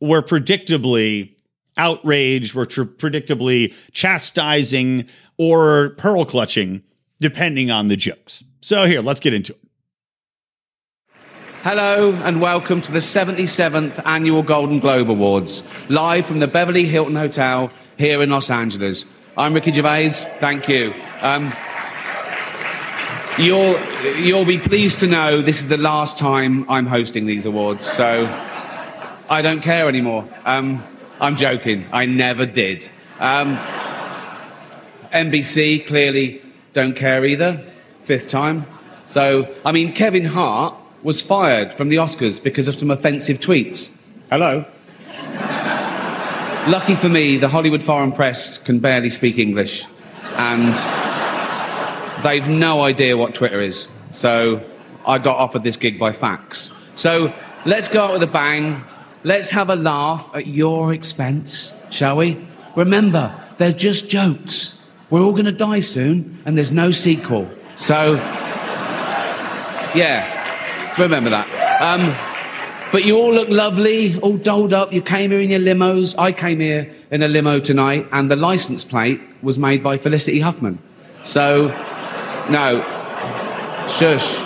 were 0.00 0.22
predictably 0.22 1.34
outraged, 1.76 2.54
were 2.54 2.66
tr- 2.66 2.82
predictably 2.82 3.72
chastising 3.92 5.08
or 5.38 5.90
pearl 5.90 6.24
clutching, 6.24 6.82
depending 7.20 7.70
on 7.70 7.88
the 7.88 7.96
jokes. 7.96 8.44
So, 8.60 8.86
here, 8.86 9.00
let's 9.00 9.20
get 9.20 9.34
into 9.34 9.52
it. 9.52 9.63
Hello 11.64 12.12
and 12.24 12.42
welcome 12.42 12.82
to 12.82 12.92
the 12.92 12.98
77th 12.98 14.04
Annual 14.04 14.42
Golden 14.42 14.80
Globe 14.80 15.10
Awards, 15.10 15.66
live 15.88 16.26
from 16.26 16.40
the 16.40 16.46
Beverly 16.46 16.84
Hilton 16.84 17.16
Hotel 17.16 17.70
here 17.96 18.20
in 18.20 18.28
Los 18.28 18.50
Angeles. 18.50 19.06
I'm 19.34 19.54
Ricky 19.54 19.72
Gervais. 19.72 20.10
Thank 20.40 20.68
you. 20.68 20.92
Um, 21.22 21.54
You'll, 23.38 23.80
you'll 24.18 24.44
be 24.44 24.58
pleased 24.58 25.00
to 25.00 25.06
know 25.06 25.40
this 25.40 25.62
is 25.62 25.68
the 25.70 25.78
last 25.78 26.18
time 26.18 26.68
I'm 26.68 26.84
hosting 26.84 27.24
these 27.24 27.46
awards, 27.46 27.90
so 27.90 28.26
I 29.30 29.40
don't 29.40 29.62
care 29.62 29.88
anymore. 29.88 30.28
Um, 30.44 30.84
I'm 31.18 31.34
joking. 31.34 31.86
I 31.92 32.04
never 32.04 32.44
did. 32.44 32.90
Um, 33.20 33.56
NBC 35.14 35.86
clearly 35.86 36.42
don't 36.74 36.94
care 36.94 37.24
either. 37.24 37.64
Fifth 38.02 38.28
time. 38.28 38.66
So, 39.06 39.48
I 39.64 39.72
mean, 39.72 39.94
Kevin 39.94 40.26
Hart 40.26 40.74
was 41.04 41.20
fired 41.20 41.74
from 41.74 41.90
the 41.90 41.96
Oscars 41.96 42.42
because 42.42 42.66
of 42.66 42.74
some 42.74 42.90
offensive 42.90 43.38
tweets. 43.38 43.96
Hello? 44.30 44.64
Lucky 46.66 46.96
for 46.96 47.08
me, 47.08 47.36
the 47.36 47.48
Hollywood 47.48 47.84
Foreign 47.84 48.10
Press 48.10 48.58
can 48.58 48.80
barely 48.80 49.10
speak 49.10 49.38
English. 49.38 49.84
And 50.36 50.74
They've 52.24 52.48
no 52.48 52.82
idea 52.82 53.18
what 53.18 53.34
Twitter 53.34 53.60
is. 53.60 53.90
So 54.10 54.64
I 55.06 55.18
got 55.18 55.36
offered 55.36 55.62
this 55.62 55.76
gig 55.76 55.98
by 55.98 56.12
fax. 56.12 56.72
So 56.94 57.34
let's 57.66 57.90
go 57.90 58.02
out 58.02 58.14
with 58.14 58.22
a 58.22 58.26
bang. 58.26 58.82
Let's 59.24 59.50
have 59.50 59.68
a 59.68 59.76
laugh 59.76 60.30
at 60.34 60.46
your 60.46 60.94
expense, 60.94 61.86
shall 61.90 62.16
we? 62.16 62.42
Remember, 62.76 63.38
they're 63.58 63.72
just 63.72 64.08
jokes. 64.08 64.90
We're 65.10 65.20
all 65.20 65.32
going 65.32 65.44
to 65.44 65.52
die 65.52 65.80
soon, 65.80 66.40
and 66.46 66.56
there's 66.56 66.72
no 66.72 66.90
sequel. 66.90 67.46
So, 67.76 68.14
yeah, 69.94 70.33
remember 70.98 71.30
that. 71.30 71.46
Um, 71.80 72.14
but 72.92 73.04
you 73.04 73.16
all 73.16 73.32
look 73.32 73.48
lovely, 73.48 74.18
all 74.20 74.36
dolled 74.36 74.72
up. 74.72 74.92
You 74.92 75.02
came 75.02 75.32
here 75.32 75.40
in 75.40 75.50
your 75.50 75.60
limos. 75.60 76.16
I 76.18 76.30
came 76.30 76.60
here 76.60 76.94
in 77.10 77.22
a 77.22 77.28
limo 77.28 77.58
tonight, 77.58 78.06
and 78.12 78.30
the 78.30 78.36
license 78.36 78.84
plate 78.84 79.20
was 79.42 79.58
made 79.58 79.82
by 79.82 79.98
Felicity 79.98 80.40
Huffman. 80.40 80.78
So, 81.24 81.68
no. 82.50 82.82
Shush. 83.88 84.38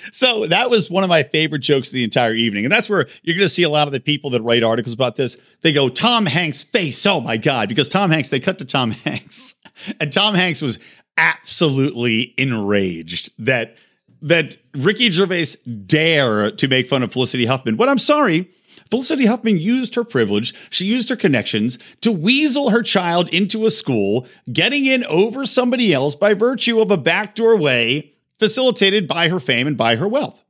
so 0.12 0.46
that 0.46 0.70
was 0.70 0.90
one 0.90 1.04
of 1.04 1.10
my 1.10 1.24
favorite 1.24 1.60
jokes 1.60 1.88
of 1.88 1.92
the 1.94 2.04
entire 2.04 2.32
evening. 2.32 2.64
And 2.64 2.72
that's 2.72 2.88
where 2.88 3.06
you're 3.22 3.36
going 3.36 3.46
to 3.46 3.54
see 3.54 3.64
a 3.64 3.68
lot 3.68 3.86
of 3.86 3.92
the 3.92 4.00
people 4.00 4.30
that 4.30 4.42
write 4.42 4.62
articles 4.62 4.94
about 4.94 5.16
this. 5.16 5.36
They 5.62 5.72
go, 5.72 5.88
Tom 5.88 6.26
Hanks' 6.26 6.62
face. 6.62 7.04
Oh 7.04 7.20
my 7.20 7.36
God. 7.36 7.68
Because 7.68 7.88
Tom 7.88 8.10
Hanks, 8.10 8.30
they 8.30 8.40
cut 8.40 8.58
to 8.58 8.64
Tom 8.64 8.90
Hanks. 9.04 9.54
And 10.00 10.12
Tom 10.12 10.34
Hanks 10.34 10.62
was 10.62 10.78
absolutely 11.18 12.34
enraged 12.38 13.32
that 13.38 13.76
that 14.24 14.56
Ricky 14.74 15.10
Gervais 15.10 15.56
dare 15.86 16.50
to 16.50 16.66
make 16.66 16.88
fun 16.88 17.02
of 17.02 17.12
Felicity 17.12 17.44
Huffman. 17.44 17.76
But 17.76 17.90
I'm 17.90 17.98
sorry, 17.98 18.50
Felicity 18.90 19.26
Huffman 19.26 19.58
used 19.58 19.94
her 19.94 20.02
privilege, 20.02 20.54
she 20.70 20.86
used 20.86 21.10
her 21.10 21.16
connections 21.16 21.78
to 22.00 22.10
weasel 22.10 22.70
her 22.70 22.82
child 22.82 23.28
into 23.28 23.66
a 23.66 23.70
school, 23.70 24.26
getting 24.50 24.86
in 24.86 25.04
over 25.04 25.44
somebody 25.44 25.92
else 25.92 26.14
by 26.14 26.32
virtue 26.32 26.80
of 26.80 26.90
a 26.90 26.96
backdoor 26.96 27.56
way 27.56 28.14
facilitated 28.38 29.06
by 29.06 29.28
her 29.28 29.40
fame 29.40 29.66
and 29.66 29.76
by 29.76 29.96
her 29.96 30.08
wealth. 30.08 30.42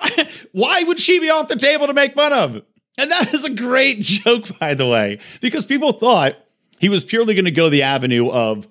Why 0.52 0.82
would 0.82 0.98
she 0.98 1.20
be 1.20 1.30
off 1.30 1.48
the 1.48 1.56
table 1.56 1.86
to 1.86 1.94
make 1.94 2.14
fun 2.14 2.32
of? 2.32 2.62
And 2.96 3.10
that 3.10 3.34
is 3.34 3.44
a 3.44 3.50
great 3.50 4.00
joke, 4.00 4.58
by 4.58 4.72
the 4.72 4.86
way, 4.86 5.18
because 5.42 5.66
people 5.66 5.92
thought 5.92 6.36
he 6.80 6.88
was 6.88 7.04
purely 7.04 7.34
going 7.34 7.44
to 7.44 7.50
go 7.50 7.68
the 7.68 7.82
avenue 7.82 8.30
of, 8.30 8.66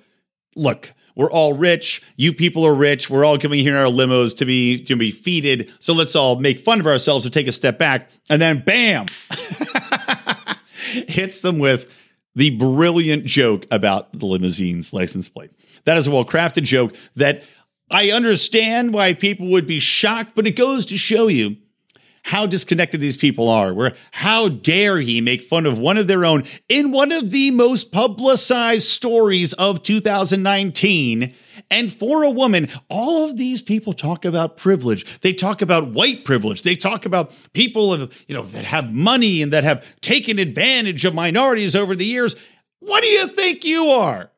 look, 0.55 0.93
we're 1.15 1.31
all 1.31 1.53
rich. 1.53 2.01
You 2.15 2.33
people 2.33 2.65
are 2.65 2.73
rich. 2.73 3.09
We're 3.09 3.25
all 3.25 3.37
coming 3.37 3.59
here 3.59 3.75
in 3.75 3.81
our 3.81 3.91
limos 3.91 4.35
to 4.37 4.45
be 4.45 4.79
to 4.83 4.95
be 4.95 5.11
feeded. 5.11 5.71
So 5.79 5.93
let's 5.93 6.15
all 6.15 6.37
make 6.37 6.59
fun 6.61 6.79
of 6.79 6.87
ourselves 6.87 7.25
and 7.25 7.33
take 7.33 7.47
a 7.47 7.51
step 7.51 7.77
back. 7.77 8.09
And 8.29 8.41
then 8.41 8.61
bam, 8.61 9.07
hits 11.07 11.41
them 11.41 11.59
with 11.59 11.91
the 12.35 12.51
brilliant 12.57 13.25
joke 13.25 13.65
about 13.71 14.11
the 14.17 14.25
limousine's 14.25 14.93
license 14.93 15.29
plate. 15.29 15.51
That 15.85 15.97
is 15.97 16.07
a 16.07 16.11
well 16.11 16.25
crafted 16.25 16.63
joke 16.63 16.95
that 17.15 17.43
I 17.89 18.11
understand 18.11 18.93
why 18.93 19.13
people 19.13 19.47
would 19.47 19.67
be 19.67 19.79
shocked, 19.79 20.31
but 20.35 20.47
it 20.47 20.55
goes 20.55 20.85
to 20.87 20.97
show 20.97 21.27
you 21.27 21.57
how 22.23 22.45
disconnected 22.45 23.01
these 23.01 23.17
people 23.17 23.49
are. 23.49 23.73
Where 23.73 23.93
how 24.11 24.49
dare 24.49 24.99
he 24.99 25.21
make 25.21 25.41
fun 25.41 25.65
of 25.65 25.77
one 25.77 25.97
of 25.97 26.07
their 26.07 26.25
own 26.25 26.43
in 26.69 26.91
one 26.91 27.11
of 27.11 27.31
the 27.31 27.51
most 27.51 27.91
publicized 27.91 28.87
stories 28.87 29.53
of 29.53 29.83
2019? 29.83 31.33
And 31.69 31.93
for 31.93 32.23
a 32.23 32.29
woman, 32.29 32.69
all 32.89 33.29
of 33.29 33.37
these 33.37 33.61
people 33.61 33.93
talk 33.93 34.25
about 34.25 34.57
privilege. 34.57 35.19
They 35.21 35.33
talk 35.33 35.61
about 35.61 35.91
white 35.91 36.25
privilege. 36.25 36.63
They 36.63 36.75
talk 36.75 37.05
about 37.05 37.31
people 37.53 37.93
of, 37.93 38.17
you 38.27 38.35
know, 38.35 38.43
that 38.43 38.65
have 38.65 38.93
money 38.93 39.41
and 39.41 39.53
that 39.53 39.63
have 39.63 39.85
taken 40.01 40.39
advantage 40.39 41.05
of 41.05 41.13
minorities 41.13 41.75
over 41.75 41.95
the 41.95 42.05
years. 42.05 42.35
What 42.79 43.01
do 43.01 43.07
you 43.07 43.27
think 43.27 43.63
you 43.63 43.85
are? 43.85 44.30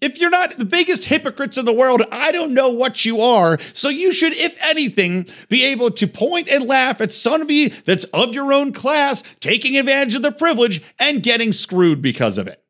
If 0.00 0.20
you're 0.20 0.30
not 0.30 0.58
the 0.58 0.64
biggest 0.64 1.06
hypocrites 1.06 1.58
in 1.58 1.64
the 1.64 1.72
world, 1.72 2.02
I 2.12 2.30
don't 2.30 2.54
know 2.54 2.68
what 2.68 3.04
you 3.04 3.20
are. 3.20 3.58
So 3.72 3.88
you 3.88 4.12
should, 4.12 4.32
if 4.32 4.56
anything, 4.64 5.26
be 5.48 5.64
able 5.64 5.90
to 5.90 6.06
point 6.06 6.48
and 6.48 6.64
laugh 6.64 7.00
at 7.00 7.12
somebody 7.12 7.68
that's 7.68 8.04
of 8.04 8.32
your 8.32 8.52
own 8.52 8.72
class 8.72 9.24
taking 9.40 9.76
advantage 9.76 10.14
of 10.14 10.22
their 10.22 10.30
privilege 10.30 10.82
and 11.00 11.22
getting 11.22 11.52
screwed 11.52 12.00
because 12.00 12.38
of 12.38 12.46
it. 12.46 12.62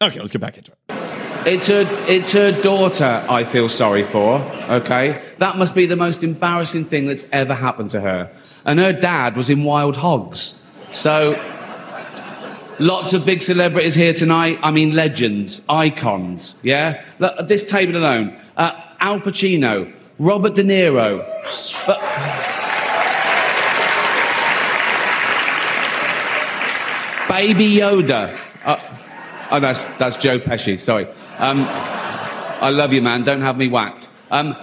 Okay, 0.00 0.20
let's 0.20 0.30
get 0.30 0.40
back 0.40 0.56
into 0.56 0.72
it. 0.72 0.78
It's 1.46 1.68
her, 1.68 1.84
it's 2.08 2.32
her 2.32 2.58
daughter 2.62 3.24
I 3.28 3.44
feel 3.44 3.68
sorry 3.68 4.02
for, 4.02 4.38
okay? 4.68 5.22
That 5.38 5.56
must 5.56 5.74
be 5.74 5.86
the 5.86 5.96
most 5.96 6.24
embarrassing 6.24 6.84
thing 6.84 7.06
that's 7.06 7.26
ever 7.30 7.54
happened 7.54 7.90
to 7.90 8.00
her. 8.00 8.34
And 8.64 8.78
her 8.78 8.92
dad 8.92 9.36
was 9.36 9.50
in 9.50 9.64
Wild 9.64 9.96
Hogs. 9.96 10.66
So, 10.92 11.32
lots 12.78 13.14
of 13.14 13.26
big 13.26 13.42
celebrities 13.42 13.94
here 13.94 14.12
tonight. 14.12 14.58
I 14.62 14.70
mean, 14.70 14.94
legends, 14.94 15.62
icons, 15.68 16.60
yeah? 16.62 17.04
Look, 17.18 17.34
at 17.38 17.48
this 17.48 17.66
table 17.66 17.96
alone 17.96 18.38
uh, 18.56 18.72
Al 19.00 19.20
Pacino, 19.20 19.92
Robert 20.18 20.54
De 20.54 20.62
Niro. 20.62 21.24
But. 21.86 22.00
Baby 27.28 27.76
Yoda. 27.76 28.36
Uh, 28.64 28.80
oh, 29.50 29.60
that's, 29.60 29.84
that's 29.96 30.16
Joe 30.16 30.38
Pesci, 30.38 30.80
sorry. 30.80 31.06
Um, 31.38 31.66
I 31.68 32.70
love 32.70 32.92
you, 32.92 33.00
man. 33.00 33.22
Don't 33.22 33.42
have 33.42 33.56
me 33.56 33.68
whacked. 33.68 34.08
Um, 34.30 34.56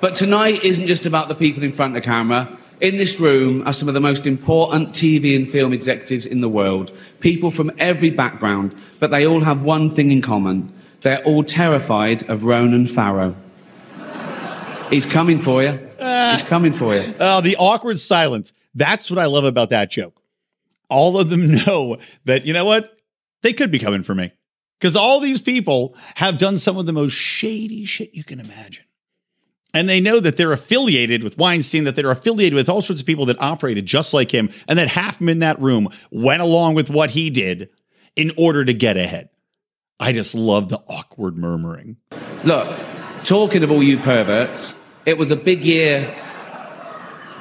but 0.00 0.14
tonight 0.14 0.62
isn't 0.62 0.86
just 0.86 1.06
about 1.06 1.28
the 1.28 1.34
people 1.34 1.62
in 1.62 1.72
front 1.72 1.96
of 1.96 2.02
the 2.02 2.06
camera. 2.06 2.56
In 2.80 2.98
this 2.98 3.18
room 3.18 3.66
are 3.66 3.72
some 3.72 3.88
of 3.88 3.94
the 3.94 4.00
most 4.00 4.26
important 4.26 4.90
TV 4.90 5.34
and 5.34 5.48
film 5.48 5.72
executives 5.72 6.26
in 6.26 6.42
the 6.42 6.48
world, 6.48 6.92
people 7.20 7.50
from 7.50 7.72
every 7.78 8.10
background, 8.10 8.76
but 9.00 9.10
they 9.10 9.26
all 9.26 9.40
have 9.40 9.62
one 9.62 9.94
thing 9.94 10.12
in 10.12 10.20
common. 10.20 10.72
They're 11.00 11.22
all 11.22 11.42
terrified 11.42 12.28
of 12.28 12.44
Ronan 12.44 12.86
Farrow. 12.86 13.34
He's 14.90 15.06
coming 15.06 15.38
for 15.38 15.62
you. 15.62 15.78
He's 15.98 16.42
coming 16.42 16.72
for 16.72 16.94
you. 16.94 17.14
Uh, 17.20 17.40
the 17.40 17.56
awkward 17.56 17.98
silence. 17.98 18.52
That's 18.74 19.10
what 19.10 19.18
I 19.18 19.24
love 19.24 19.44
about 19.44 19.70
that 19.70 19.90
joke. 19.90 20.20
All 20.90 21.18
of 21.18 21.30
them 21.30 21.54
know 21.66 21.96
that, 22.24 22.44
you 22.44 22.52
know 22.52 22.66
what? 22.66 22.98
They 23.42 23.54
could 23.54 23.70
be 23.70 23.78
coming 23.78 24.02
for 24.02 24.14
me. 24.14 24.32
Because 24.78 24.96
all 24.96 25.20
these 25.20 25.40
people 25.40 25.96
have 26.16 26.36
done 26.36 26.58
some 26.58 26.76
of 26.76 26.84
the 26.84 26.92
most 26.92 27.14
shady 27.14 27.86
shit 27.86 28.14
you 28.14 28.22
can 28.22 28.38
imagine. 28.38 28.84
And 29.76 29.90
they 29.90 30.00
know 30.00 30.20
that 30.20 30.38
they're 30.38 30.52
affiliated 30.52 31.22
with 31.22 31.36
Weinstein, 31.36 31.84
that 31.84 31.96
they're 31.96 32.10
affiliated 32.10 32.54
with 32.54 32.70
all 32.70 32.80
sorts 32.80 33.02
of 33.02 33.06
people 33.06 33.26
that 33.26 33.38
operated 33.42 33.84
just 33.84 34.14
like 34.14 34.30
him, 34.30 34.48
and 34.66 34.78
that 34.78 34.88
half 34.88 35.16
of 35.16 35.18
them 35.18 35.28
in 35.28 35.40
that 35.40 35.60
room 35.60 35.90
went 36.10 36.40
along 36.40 36.76
with 36.76 36.88
what 36.88 37.10
he 37.10 37.28
did 37.28 37.68
in 38.16 38.32
order 38.38 38.64
to 38.64 38.72
get 38.72 38.96
ahead. 38.96 39.28
I 40.00 40.14
just 40.14 40.34
love 40.34 40.70
the 40.70 40.78
awkward 40.88 41.36
murmuring. 41.36 41.98
Look, 42.42 42.74
talking 43.22 43.62
of 43.62 43.70
all 43.70 43.82
you 43.82 43.98
perverts, 43.98 44.82
it 45.04 45.18
was 45.18 45.30
a 45.30 45.36
big 45.36 45.62
year. 45.62 46.16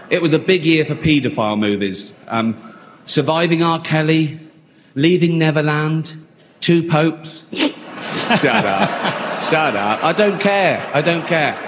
It 0.10 0.22
was 0.22 0.34
a 0.34 0.40
big 0.40 0.66
year 0.66 0.84
for 0.84 0.96
paedophile 0.96 1.58
movies. 1.58 2.22
Um, 2.28 2.74
Surviving 3.06 3.64
R. 3.64 3.80
Kelly, 3.80 4.42
Leaving 4.94 5.38
Neverland, 5.38 6.18
Two 6.60 6.86
Popes. 6.90 7.50
Shut 7.54 8.66
up. 8.66 9.42
Shut 9.44 9.76
up. 9.78 10.04
I 10.04 10.12
don't 10.12 10.42
care. 10.42 10.86
I 10.94 11.02
don't 11.02 11.26
care. 11.26 11.65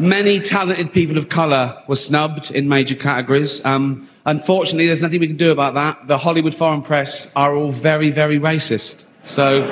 Many 0.00 0.38
talented 0.38 0.92
people 0.92 1.18
of 1.18 1.28
colour 1.28 1.82
were 1.88 1.96
snubbed 1.96 2.52
in 2.52 2.68
major 2.68 2.94
categories. 2.94 3.64
Um, 3.64 4.08
unfortunately, 4.24 4.86
there's 4.86 5.02
nothing 5.02 5.18
we 5.18 5.26
can 5.26 5.36
do 5.36 5.50
about 5.50 5.74
that. 5.74 6.06
The 6.06 6.18
Hollywood 6.18 6.54
foreign 6.54 6.82
press 6.82 7.34
are 7.34 7.56
all 7.56 7.72
very, 7.72 8.12
very 8.12 8.38
racist. 8.38 9.06
So, 9.24 9.66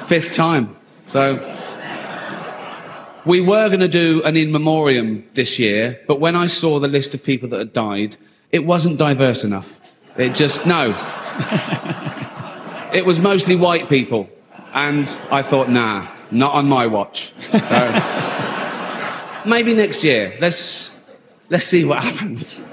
fifth 0.00 0.34
time. 0.34 0.76
So, 1.06 1.36
we 3.24 3.40
were 3.40 3.68
going 3.68 3.80
to 3.80 3.88
do 3.88 4.22
an 4.24 4.36
in 4.36 4.52
memoriam 4.52 5.26
this 5.32 5.58
year, 5.58 5.98
but 6.06 6.20
when 6.20 6.36
I 6.36 6.44
saw 6.44 6.78
the 6.78 6.88
list 6.88 7.14
of 7.14 7.24
people 7.24 7.48
that 7.48 7.58
had 7.58 7.72
died, 7.72 8.18
it 8.52 8.66
wasn't 8.66 8.98
diverse 8.98 9.44
enough. 9.44 9.80
It 10.18 10.34
just, 10.34 10.66
no. 10.66 10.90
it 12.92 13.06
was 13.06 13.18
mostly 13.18 13.56
white 13.56 13.88
people. 13.88 14.28
And 14.74 15.08
I 15.30 15.40
thought, 15.40 15.70
nah, 15.70 16.06
not 16.30 16.52
on 16.52 16.68
my 16.68 16.86
watch. 16.86 17.32
So, 17.50 18.27
maybe 19.48 19.74
next 19.74 20.04
year. 20.04 20.36
Let's, 20.40 21.08
let's 21.50 21.64
see 21.64 21.84
what 21.84 22.02
happens. 22.04 22.72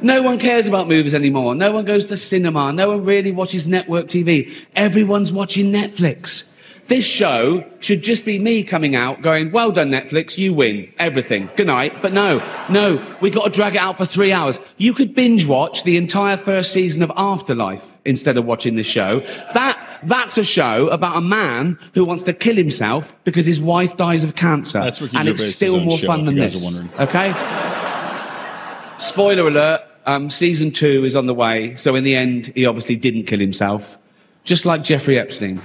No 0.00 0.22
one 0.22 0.40
cares 0.40 0.66
about 0.66 0.88
movies 0.88 1.14
anymore. 1.14 1.54
No 1.54 1.72
one 1.72 1.84
goes 1.84 2.06
to 2.06 2.16
cinema. 2.16 2.72
No 2.72 2.88
one 2.88 3.04
really 3.04 3.30
watches 3.30 3.68
network 3.68 4.06
TV. 4.06 4.52
Everyone's 4.74 5.32
watching 5.32 5.72
Netflix. 5.72 6.52
This 6.88 7.06
show 7.06 7.64
should 7.78 8.02
just 8.02 8.24
be 8.24 8.38
me 8.38 8.64
coming 8.64 8.96
out 8.96 9.22
going, 9.22 9.52
well 9.52 9.70
done, 9.70 9.90
Netflix, 9.90 10.36
you 10.36 10.52
win 10.52 10.92
everything. 10.98 11.48
Good 11.56 11.68
night. 11.68 12.02
But 12.02 12.12
no, 12.12 12.42
no, 12.68 13.16
we 13.20 13.30
got 13.30 13.44
to 13.44 13.50
drag 13.50 13.76
it 13.76 13.78
out 13.78 13.96
for 13.96 14.04
three 14.04 14.32
hours. 14.32 14.58
You 14.76 14.92
could 14.92 15.14
binge 15.14 15.46
watch 15.46 15.84
the 15.84 15.96
entire 15.96 16.36
first 16.36 16.72
season 16.72 17.02
of 17.02 17.12
Afterlife 17.16 17.98
instead 18.04 18.36
of 18.36 18.44
watching 18.44 18.74
this 18.74 18.86
show. 18.86 19.20
That, 19.54 19.81
that's 20.04 20.38
a 20.38 20.44
show 20.44 20.88
about 20.88 21.16
a 21.16 21.20
man 21.20 21.78
who 21.94 22.04
wants 22.04 22.22
to 22.24 22.32
kill 22.32 22.56
himself 22.56 23.14
because 23.24 23.46
his 23.46 23.60
wife 23.60 23.96
dies 23.96 24.24
of 24.24 24.36
cancer. 24.36 24.80
That's 24.80 25.00
Ricky 25.00 25.16
and 25.16 25.28
it's 25.28 25.44
still 25.44 25.76
own 25.76 25.84
more 25.84 25.98
show, 25.98 26.06
fun 26.06 26.20
if 26.20 26.26
than 26.26 26.36
you 26.36 26.42
guys 26.42 26.52
this. 26.52 26.64
wondering. 26.64 27.08
Okay? 27.08 28.96
Spoiler 28.98 29.48
alert, 29.48 29.82
um, 30.06 30.30
season 30.30 30.70
two 30.70 31.04
is 31.04 31.16
on 31.16 31.26
the 31.26 31.34
way. 31.34 31.74
So 31.76 31.94
in 31.94 32.04
the 32.04 32.14
end, 32.16 32.52
he 32.54 32.66
obviously 32.66 32.96
didn't 32.96 33.24
kill 33.24 33.40
himself. 33.40 33.98
Just 34.44 34.66
like 34.66 34.82
Jeffrey 34.82 35.18
Epstein. 35.18 35.60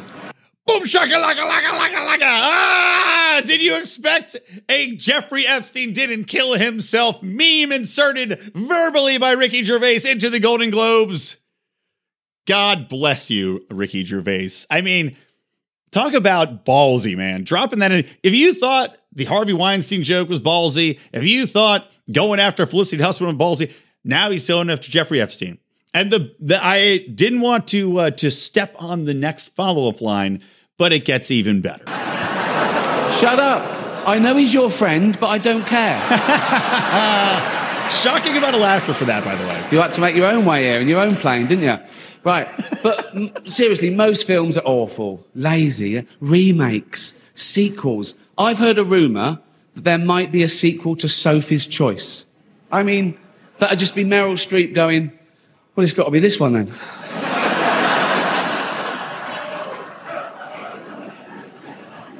Boom 0.65 0.85
shaka 0.85 1.13
laka 1.13 1.47
laka 1.49 1.69
laka 1.69 2.05
laka. 2.05 2.23
Ah! 2.23 3.41
Did 3.45 3.61
you 3.61 3.77
expect 3.77 4.35
a 4.67 4.95
Jeffrey 4.95 5.47
Epstein 5.47 5.93
didn't 5.93 6.25
kill 6.25 6.53
himself 6.53 7.21
meme 7.23 7.71
inserted 7.71 8.39
verbally 8.53 9.17
by 9.17 9.31
Ricky 9.31 9.63
Gervais 9.63 10.01
into 10.09 10.29
the 10.29 10.39
Golden 10.39 10.69
Globes? 10.69 11.37
God 12.47 12.89
bless 12.89 13.29
you, 13.29 13.65
Ricky 13.69 14.03
Gervais. 14.05 14.51
I 14.69 14.81
mean, 14.81 15.15
talk 15.91 16.13
about 16.13 16.65
ballsy, 16.65 17.15
man. 17.15 17.43
Dropping 17.43 17.79
that 17.79 17.91
in. 17.91 18.07
If 18.23 18.33
you 18.33 18.53
thought 18.53 18.97
the 19.11 19.25
Harvey 19.25 19.53
Weinstein 19.53 20.01
joke 20.03 20.29
was 20.29 20.39
ballsy, 20.39 20.97
if 21.11 21.23
you 21.23 21.45
thought 21.45 21.85
going 22.11 22.39
after 22.39 22.65
Felicity 22.65 23.03
Huffman 23.03 23.37
was 23.37 23.59
ballsy, 23.59 23.71
now 24.03 24.31
he's 24.31 24.47
going 24.47 24.69
after 24.69 24.89
Jeffrey 24.89 25.19
Epstein. 25.21 25.59
And 25.93 26.09
the, 26.09 26.33
the 26.39 26.63
I 26.63 26.99
didn't 27.13 27.41
want 27.41 27.67
to 27.69 27.99
uh, 27.99 28.11
to 28.11 28.31
step 28.31 28.75
on 28.79 29.05
the 29.05 29.13
next 29.13 29.49
follow 29.49 29.89
up 29.89 29.99
line, 29.99 30.41
but 30.77 30.93
it 30.93 31.03
gets 31.05 31.29
even 31.31 31.59
better. 31.61 31.85
Shut 33.19 33.39
up. 33.39 34.07
I 34.07 34.19
know 34.19 34.37
he's 34.37 34.53
your 34.53 34.69
friend, 34.69 35.19
but 35.19 35.27
I 35.27 35.37
don't 35.37 35.65
care. 35.65 35.99
Shocking 37.91 38.37
amount 38.37 38.55
of 38.55 38.61
laughter 38.61 38.93
for 38.93 39.05
that, 39.05 39.25
by 39.25 39.35
the 39.35 39.45
way. 39.45 39.67
You 39.71 39.79
had 39.81 39.93
to 39.95 40.01
make 40.01 40.15
your 40.15 40.27
own 40.27 40.45
way 40.45 40.63
here 40.63 40.79
in 40.79 40.87
your 40.87 41.01
own 41.01 41.15
plane, 41.17 41.47
didn't 41.47 41.63
you? 41.63 41.77
Right. 42.27 42.49
But 42.83 43.49
seriously, 43.49 43.89
most 43.95 44.27
films 44.27 44.57
are 44.57 44.65
awful, 44.65 45.25
lazy, 45.33 46.05
remakes, 46.19 47.25
sequels. 47.33 48.15
I've 48.37 48.57
heard 48.57 48.77
a 48.77 48.83
rumour 48.83 49.39
that 49.75 49.85
there 49.85 49.97
might 49.97 50.29
be 50.29 50.43
a 50.43 50.49
sequel 50.49 50.97
to 50.97 51.07
Sophie's 51.07 51.65
Choice. 51.65 52.25
I 52.69 52.83
mean, 52.83 53.17
that'd 53.59 53.79
just 53.79 53.95
be 53.95 54.03
Meryl 54.03 54.33
Streep 54.33 54.73
going, 54.73 55.17
well, 55.73 55.85
it's 55.85 55.93
got 55.93 56.03
to 56.03 56.11
be 56.11 56.19
this 56.19 56.37
one 56.37 56.51
then. 56.51 56.73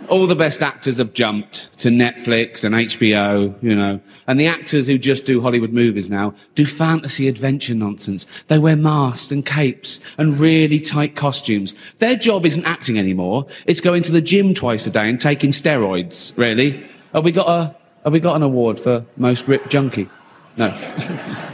All 0.09 0.25
the 0.25 0.35
best 0.35 0.61
actors 0.61 0.97
have 0.97 1.13
jumped 1.13 1.77
to 1.79 1.89
Netflix 1.89 2.63
and 2.63 2.73
HBO, 2.73 3.61
you 3.61 3.75
know. 3.75 3.99
And 4.25 4.39
the 4.39 4.47
actors 4.47 4.87
who 4.87 4.97
just 4.97 5.25
do 5.25 5.41
Hollywood 5.41 5.73
movies 5.73 6.09
now 6.09 6.33
do 6.55 6.65
fantasy 6.65 7.27
adventure 7.27 7.75
nonsense. 7.75 8.25
They 8.47 8.57
wear 8.57 8.75
masks 8.77 9.31
and 9.31 9.45
capes 9.45 10.01
and 10.17 10.39
really 10.39 10.79
tight 10.79 11.15
costumes. 11.15 11.75
Their 11.99 12.15
job 12.15 12.45
isn't 12.45 12.65
acting 12.65 12.97
anymore. 12.97 13.47
It's 13.65 13.81
going 13.81 14.03
to 14.03 14.11
the 14.11 14.21
gym 14.21 14.53
twice 14.53 14.87
a 14.87 14.91
day 14.91 15.09
and 15.09 15.19
taking 15.19 15.51
steroids, 15.51 16.37
really. 16.37 16.85
Have 17.13 17.25
we 17.25 17.31
got 17.31 17.49
a, 17.49 17.75
have 18.03 18.13
we 18.13 18.19
got 18.19 18.35
an 18.35 18.43
award 18.43 18.79
for 18.79 19.05
most 19.17 19.47
ripped 19.47 19.69
junkie? 19.69 20.09
No. 20.55 20.75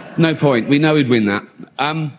no 0.17 0.35
point. 0.35 0.69
We 0.69 0.79
know 0.79 0.95
he'd 0.95 1.09
win 1.09 1.25
that. 1.25 1.43
Um, 1.79 2.17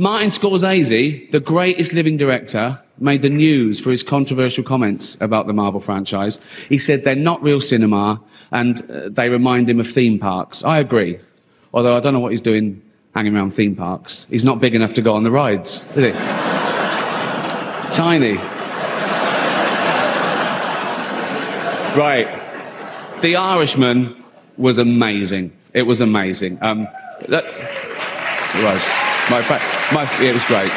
Martin 0.00 0.30
Scorsese, 0.30 1.30
the 1.30 1.40
greatest 1.40 1.92
living 1.92 2.16
director, 2.16 2.80
made 2.98 3.20
the 3.20 3.28
news 3.28 3.78
for 3.78 3.90
his 3.90 4.02
controversial 4.02 4.64
comments 4.64 5.20
about 5.20 5.46
the 5.46 5.52
Marvel 5.52 5.78
franchise. 5.78 6.40
He 6.70 6.78
said 6.78 7.02
they're 7.04 7.14
not 7.14 7.42
real 7.42 7.60
cinema 7.60 8.18
and 8.50 8.80
uh, 8.90 9.10
they 9.10 9.28
remind 9.28 9.68
him 9.68 9.78
of 9.78 9.86
theme 9.86 10.18
parks. 10.18 10.64
I 10.64 10.78
agree. 10.78 11.18
Although 11.74 11.98
I 11.98 12.00
don't 12.00 12.14
know 12.14 12.18
what 12.18 12.30
he's 12.30 12.40
doing 12.40 12.80
hanging 13.14 13.36
around 13.36 13.50
theme 13.50 13.76
parks. 13.76 14.26
He's 14.30 14.42
not 14.42 14.58
big 14.58 14.74
enough 14.74 14.94
to 14.94 15.02
go 15.02 15.12
on 15.12 15.22
the 15.22 15.30
rides, 15.30 15.82
is 15.94 15.96
he? 15.96 16.12
it's 17.76 17.94
tiny. 17.94 18.36
Right. 21.94 23.20
The 23.20 23.36
Irishman 23.36 24.24
was 24.56 24.78
amazing. 24.78 25.52
It 25.74 25.82
was 25.82 26.00
amazing. 26.00 26.56
Um, 26.62 26.88
that, 27.28 27.44
it 27.44 28.64
was. 28.64 29.09
My, 29.30 29.40
my, 29.92 30.08
it 30.20 30.34
was 30.34 30.44
great. 30.44 30.70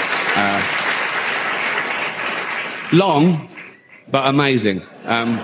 Long, 2.93 3.49
but 4.11 4.27
amazing. 4.27 4.83
Um, 5.05 5.39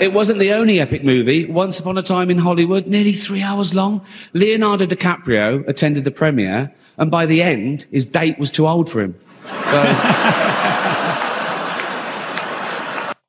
it 0.00 0.12
wasn't 0.12 0.38
the 0.38 0.52
only 0.52 0.80
epic 0.80 1.04
movie. 1.04 1.44
Once 1.44 1.78
Upon 1.78 1.98
a 1.98 2.02
Time 2.02 2.30
in 2.30 2.38
Hollywood, 2.38 2.86
nearly 2.86 3.12
three 3.12 3.42
hours 3.42 3.74
long. 3.74 4.04
Leonardo 4.32 4.86
DiCaprio 4.86 5.68
attended 5.68 6.04
the 6.04 6.10
premiere, 6.10 6.74
and 6.96 7.10
by 7.10 7.26
the 7.26 7.42
end, 7.42 7.86
his 7.90 8.06
date 8.06 8.38
was 8.38 8.50
too 8.50 8.66
old 8.66 8.88
for 8.88 9.02
him. 9.02 9.14
So, 9.44 9.82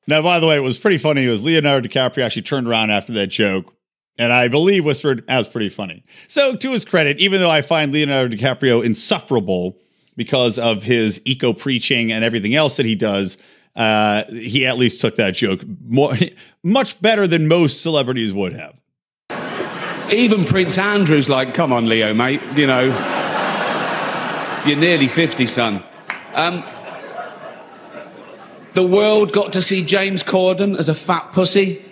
Now, 0.09 0.21
by 0.21 0.39
the 0.39 0.47
way, 0.47 0.55
it 0.55 0.63
was 0.63 0.77
pretty 0.77 0.97
funny. 0.97 1.25
It 1.25 1.29
was 1.29 1.43
Leonardo 1.43 1.89
DiCaprio 1.89 2.23
actually 2.23 2.43
turned 2.43 2.67
around 2.67 2.91
after 2.91 3.11
that 3.13 3.27
joke, 3.27 3.73
and 4.17 4.33
I 4.33 4.47
believe 4.47 4.85
whispered, 4.85 5.23
"That 5.27 5.37
was 5.37 5.47
pretty 5.47 5.69
funny." 5.69 6.03
So, 6.27 6.55
to 6.55 6.71
his 6.71 6.85
credit, 6.85 7.19
even 7.19 7.39
though 7.39 7.51
I 7.51 7.61
find 7.61 7.91
Leonardo 7.91 8.35
DiCaprio 8.35 8.83
insufferable 8.83 9.77
because 10.15 10.57
of 10.57 10.83
his 10.83 11.21
eco 11.25 11.53
preaching 11.53 12.11
and 12.11 12.23
everything 12.23 12.55
else 12.55 12.77
that 12.77 12.85
he 12.85 12.95
does, 12.95 13.37
uh, 13.77 14.23
he 14.29 14.65
at 14.65 14.77
least 14.77 14.99
took 14.99 15.15
that 15.17 15.35
joke 15.35 15.61
more, 15.87 16.17
much 16.63 16.99
better 17.01 17.27
than 17.27 17.47
most 17.47 17.81
celebrities 17.81 18.33
would 18.33 18.53
have. 18.53 18.75
even 20.11 20.45
Prince 20.45 20.77
Andrew's 20.77 21.29
like, 21.29 21.53
come 21.53 21.71
on, 21.71 21.87
Leo, 21.87 22.13
mate, 22.13 22.41
you 22.55 22.65
know, 22.65 22.85
you're 24.65 24.77
nearly 24.77 25.07
50, 25.07 25.45
son. 25.45 25.83
Um, 26.33 26.63
the 28.73 28.85
world 28.85 29.31
got 29.31 29.53
to 29.53 29.61
see 29.61 29.83
James 29.83 30.23
Corden 30.23 30.77
as 30.77 30.89
a 30.89 30.95
fat 30.95 31.31
pussy. 31.31 31.83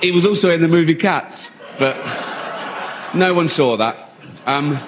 He 0.00 0.12
was 0.12 0.24
also 0.24 0.50
in 0.50 0.62
the 0.62 0.68
movie 0.68 0.94
Cats, 0.94 1.56
but 1.78 1.96
no 3.14 3.34
one 3.34 3.48
saw 3.48 3.76
that. 3.76 4.10
Um, 4.46 4.78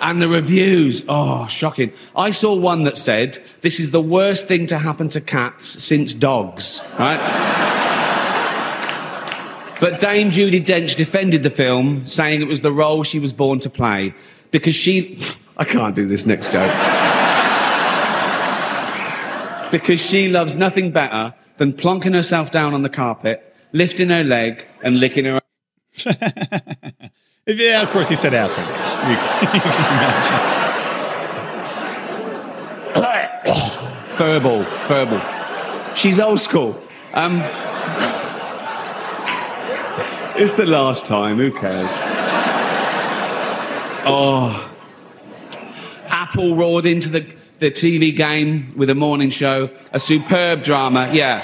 and 0.00 0.20
the 0.20 0.28
reviews, 0.28 1.04
oh, 1.08 1.46
shocking. 1.46 1.92
I 2.14 2.30
saw 2.30 2.54
one 2.54 2.84
that 2.84 2.98
said, 2.98 3.42
This 3.62 3.80
is 3.80 3.92
the 3.92 4.00
worst 4.00 4.46
thing 4.46 4.66
to 4.66 4.78
happen 4.78 5.08
to 5.10 5.20
cats 5.20 5.66
since 5.66 6.12
dogs, 6.12 6.82
right? 6.98 7.18
but 9.80 10.00
Dame 10.00 10.30
Judi 10.30 10.60
Dench 10.62 10.96
defended 10.96 11.42
the 11.42 11.50
film, 11.50 12.04
saying 12.06 12.42
it 12.42 12.48
was 12.48 12.60
the 12.60 12.72
role 12.72 13.02
she 13.02 13.18
was 13.18 13.32
born 13.32 13.58
to 13.60 13.70
play 13.70 14.14
because 14.50 14.74
she. 14.74 15.18
I 15.56 15.64
can't 15.64 15.96
do 15.96 16.06
this 16.06 16.26
next 16.26 16.52
joke. 16.52 16.70
because 19.70 20.04
she 20.04 20.28
loves 20.28 20.56
nothing 20.56 20.90
better 20.90 21.34
than 21.56 21.72
plonking 21.72 22.12
herself 22.14 22.52
down 22.52 22.74
on 22.74 22.82
the 22.82 22.90
carpet, 22.90 23.45
lifting 23.76 24.08
her 24.10 24.24
leg, 24.24 24.64
and 24.82 24.98
licking 25.00 25.24
her. 25.26 25.40
Yeah, 27.48 27.82
of 27.82 27.90
course, 27.90 28.08
he 28.08 28.16
said 28.16 28.34
asshole. 28.34 28.64
You- 29.08 29.20
Furball, 34.16 34.64
furball. 34.88 35.94
She's 35.94 36.18
old 36.18 36.40
school. 36.40 36.76
Um, 37.14 37.36
it's 40.36 40.54
the 40.54 40.66
last 40.66 41.06
time. 41.06 41.36
Who 41.36 41.52
cares? 41.52 41.88
Oh, 44.08 44.68
Apple 46.08 46.56
roared 46.56 46.86
into 46.86 47.08
the 47.08 47.24
the 47.60 47.70
TV 47.70 48.14
game 48.14 48.72
with 48.76 48.90
a 48.90 48.94
morning 48.94 49.30
show, 49.30 49.70
a 49.92 50.00
superb 50.00 50.62
drama. 50.64 51.08
Yeah. 51.12 51.40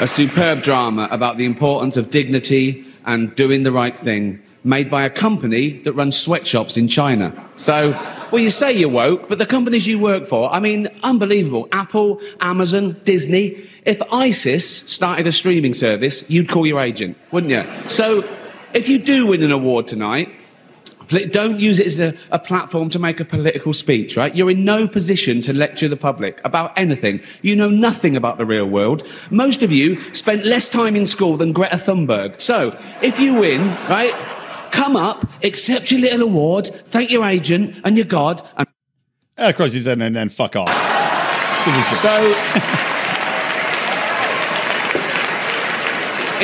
A 0.00 0.06
superb 0.06 0.62
drama 0.62 1.08
about 1.10 1.36
the 1.36 1.44
importance 1.44 1.98
of 1.98 2.08
dignity 2.08 2.86
and 3.04 3.34
doing 3.34 3.64
the 3.64 3.70
right 3.70 3.94
thing, 3.94 4.40
made 4.64 4.88
by 4.88 5.04
a 5.04 5.10
company 5.10 5.72
that 5.82 5.92
runs 5.92 6.18
sweatshops 6.18 6.78
in 6.78 6.88
China. 6.88 7.34
So, 7.56 7.90
well, 8.32 8.42
you 8.42 8.48
say 8.48 8.72
you're 8.72 8.88
woke, 8.88 9.28
but 9.28 9.38
the 9.38 9.44
companies 9.44 9.86
you 9.86 9.98
work 9.98 10.26
for, 10.26 10.50
I 10.50 10.58
mean, 10.58 10.88
unbelievable. 11.02 11.68
Apple, 11.70 12.18
Amazon, 12.40 12.98
Disney. 13.04 13.68
If 13.84 14.00
ISIS 14.10 14.66
started 14.90 15.26
a 15.26 15.32
streaming 15.32 15.74
service, 15.74 16.30
you'd 16.30 16.48
call 16.48 16.66
your 16.66 16.80
agent, 16.80 17.18
wouldn't 17.30 17.52
you? 17.52 17.90
So, 17.90 18.26
if 18.72 18.88
you 18.88 18.98
do 18.98 19.26
win 19.26 19.42
an 19.42 19.52
award 19.52 19.86
tonight, 19.86 20.32
don't 21.10 21.58
use 21.60 21.78
it 21.78 21.86
as 21.86 22.00
a, 22.00 22.14
a 22.30 22.38
platform 22.38 22.88
to 22.90 22.98
make 22.98 23.20
a 23.20 23.24
political 23.24 23.72
speech, 23.72 24.16
right? 24.16 24.34
You're 24.34 24.50
in 24.50 24.64
no 24.64 24.86
position 24.88 25.42
to 25.42 25.52
lecture 25.52 25.88
the 25.88 25.96
public 25.96 26.40
about 26.44 26.72
anything. 26.76 27.20
You 27.42 27.56
know 27.56 27.70
nothing 27.70 28.16
about 28.16 28.38
the 28.38 28.46
real 28.46 28.66
world. 28.66 29.06
Most 29.30 29.62
of 29.62 29.72
you 29.72 30.00
spent 30.14 30.44
less 30.44 30.68
time 30.68 30.96
in 30.96 31.06
school 31.06 31.36
than 31.36 31.52
Greta 31.52 31.76
Thunberg. 31.76 32.40
So, 32.40 32.78
if 33.02 33.18
you 33.18 33.34
win, 33.34 33.68
right, 33.88 34.14
come 34.70 34.96
up, 34.96 35.26
accept 35.42 35.90
your 35.90 36.00
little 36.00 36.22
award, 36.22 36.66
thank 36.66 37.10
your 37.10 37.24
agent 37.24 37.76
and 37.84 37.96
your 37.96 38.06
God, 38.06 38.46
and 38.56 38.68
of 39.40 39.56
course, 39.56 39.72
he 39.72 39.80
said, 39.80 40.00
and 40.02 40.14
then 40.14 40.28
fuck 40.28 40.54
off. 40.54 40.68
so. 41.96 42.34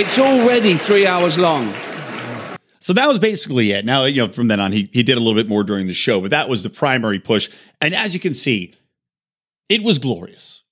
it's 0.00 0.18
already 0.18 0.78
three 0.78 1.06
hours 1.06 1.38
long. 1.38 1.74
So 2.86 2.92
that 2.92 3.08
was 3.08 3.18
basically 3.18 3.72
it. 3.72 3.84
Now, 3.84 4.04
you 4.04 4.24
know, 4.24 4.32
from 4.32 4.46
then 4.46 4.60
on, 4.60 4.70
he, 4.70 4.88
he 4.92 5.02
did 5.02 5.18
a 5.18 5.20
little 5.20 5.34
bit 5.34 5.48
more 5.48 5.64
during 5.64 5.88
the 5.88 5.92
show, 5.92 6.20
but 6.20 6.30
that 6.30 6.48
was 6.48 6.62
the 6.62 6.70
primary 6.70 7.18
push. 7.18 7.50
And 7.80 7.92
as 7.92 8.14
you 8.14 8.20
can 8.20 8.32
see, 8.32 8.76
it 9.68 9.82
was 9.82 9.98
glorious. 9.98 10.62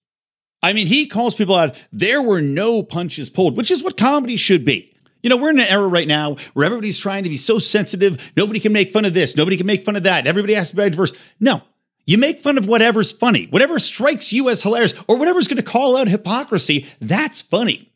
I 0.63 0.75
mean, 0.75 0.87
he 0.87 1.09
calls 1.09 1.35
people 1.35 1.57
out. 1.57 1.75
There 1.91 2.23
were 2.23 2.41
no 2.41 2.85
punches 2.85 3.31
pulled, 3.31 3.57
which 3.57 3.73
is 3.73 3.83
what 3.83 3.97
comedy 3.97 4.37
should 4.37 4.65
be. 4.65 4.95
You 5.25 5.31
know, 5.31 5.37
we're 5.37 5.51
in 5.51 5.59
an 5.59 5.67
era 5.67 5.89
right 5.89 6.07
now 6.07 6.37
where 6.53 6.65
everybody's 6.65 7.01
trying 7.01 7.25
to 7.25 7.31
be 7.31 7.37
so 7.37 7.59
sensitive. 7.59 8.33
Nobody 8.37 8.61
can 8.61 8.73
make 8.73 8.93
fun 8.93 9.05
of 9.05 9.13
this. 9.13 9.37
Nobody 9.37 9.57
can 9.57 9.67
make 9.67 9.83
fun 9.83 9.97
of 9.97 10.05
that. 10.05 10.29
Everybody 10.29 10.55
has 10.55 10.71
to 10.71 10.77
be 10.77 10.89
diverse. 10.89 11.13
No, 11.41 11.63
you 12.07 12.17
make 12.17 12.43
fun 12.43 12.59
of 12.59 12.69
whatever's 12.69 13.11
funny, 13.11 13.47
whatever 13.47 13.81
strikes 13.81 14.33
you 14.33 14.51
as 14.51 14.63
hilarious, 14.63 14.95
or 15.09 15.19
whatever's 15.19 15.49
going 15.49 15.57
to 15.57 15.65
call 15.65 15.97
out 15.97 16.07
hypocrisy. 16.07 16.87
That's 17.01 17.43
funny. 17.43 17.91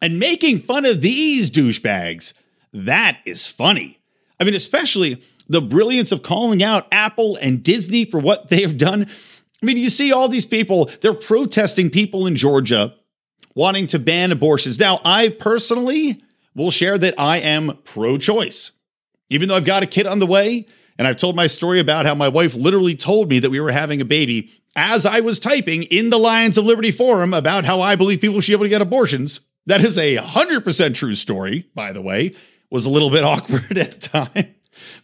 And 0.00 0.20
making 0.20 0.60
fun 0.60 0.84
of 0.84 1.00
these 1.00 1.50
douchebags, 1.50 2.34
that 2.72 3.18
is 3.24 3.46
funny. 3.46 3.98
I 4.38 4.44
mean, 4.44 4.54
especially 4.54 5.22
the 5.48 5.60
brilliance 5.60 6.12
of 6.12 6.22
calling 6.22 6.62
out 6.62 6.86
Apple 6.92 7.36
and 7.36 7.62
Disney 7.62 8.04
for 8.04 8.18
what 8.18 8.48
they 8.48 8.62
have 8.62 8.78
done. 8.78 9.06
I 9.62 9.66
mean, 9.66 9.76
you 9.76 9.90
see 9.90 10.12
all 10.12 10.28
these 10.28 10.46
people, 10.46 10.90
they're 11.00 11.12
protesting 11.12 11.90
people 11.90 12.26
in 12.26 12.36
Georgia 12.36 12.94
wanting 13.54 13.88
to 13.88 13.98
ban 13.98 14.32
abortions. 14.32 14.78
Now, 14.78 15.00
I 15.04 15.28
personally 15.28 16.22
will 16.54 16.70
share 16.70 16.96
that 16.98 17.14
I 17.18 17.38
am 17.38 17.78
pro 17.84 18.16
choice. 18.16 18.70
Even 19.28 19.48
though 19.48 19.56
I've 19.56 19.64
got 19.64 19.82
a 19.82 19.86
kid 19.86 20.06
on 20.06 20.18
the 20.18 20.26
way, 20.26 20.66
and 20.98 21.08
I've 21.08 21.16
told 21.16 21.34
my 21.34 21.46
story 21.46 21.80
about 21.80 22.06
how 22.06 22.14
my 22.14 22.28
wife 22.28 22.54
literally 22.54 22.94
told 22.94 23.28
me 23.28 23.38
that 23.38 23.50
we 23.50 23.60
were 23.60 23.70
having 23.70 24.00
a 24.00 24.04
baby 24.04 24.50
as 24.76 25.06
I 25.06 25.20
was 25.20 25.38
typing 25.38 25.84
in 25.84 26.10
the 26.10 26.18
Lions 26.18 26.58
of 26.58 26.64
Liberty 26.64 26.90
forum 26.90 27.34
about 27.34 27.64
how 27.64 27.80
I 27.80 27.96
believe 27.96 28.20
people 28.20 28.40
should 28.40 28.50
be 28.50 28.54
able 28.54 28.66
to 28.66 28.70
get 28.70 28.82
abortions. 28.82 29.40
That 29.66 29.82
is 29.82 29.98
a 29.98 30.16
100% 30.16 30.94
true 30.94 31.14
story, 31.14 31.66
by 31.74 31.92
the 31.92 32.02
way. 32.02 32.34
Was 32.70 32.86
a 32.86 32.90
little 32.90 33.10
bit 33.10 33.24
awkward 33.24 33.76
at 33.78 33.92
the 33.92 34.08
time. 34.08 34.54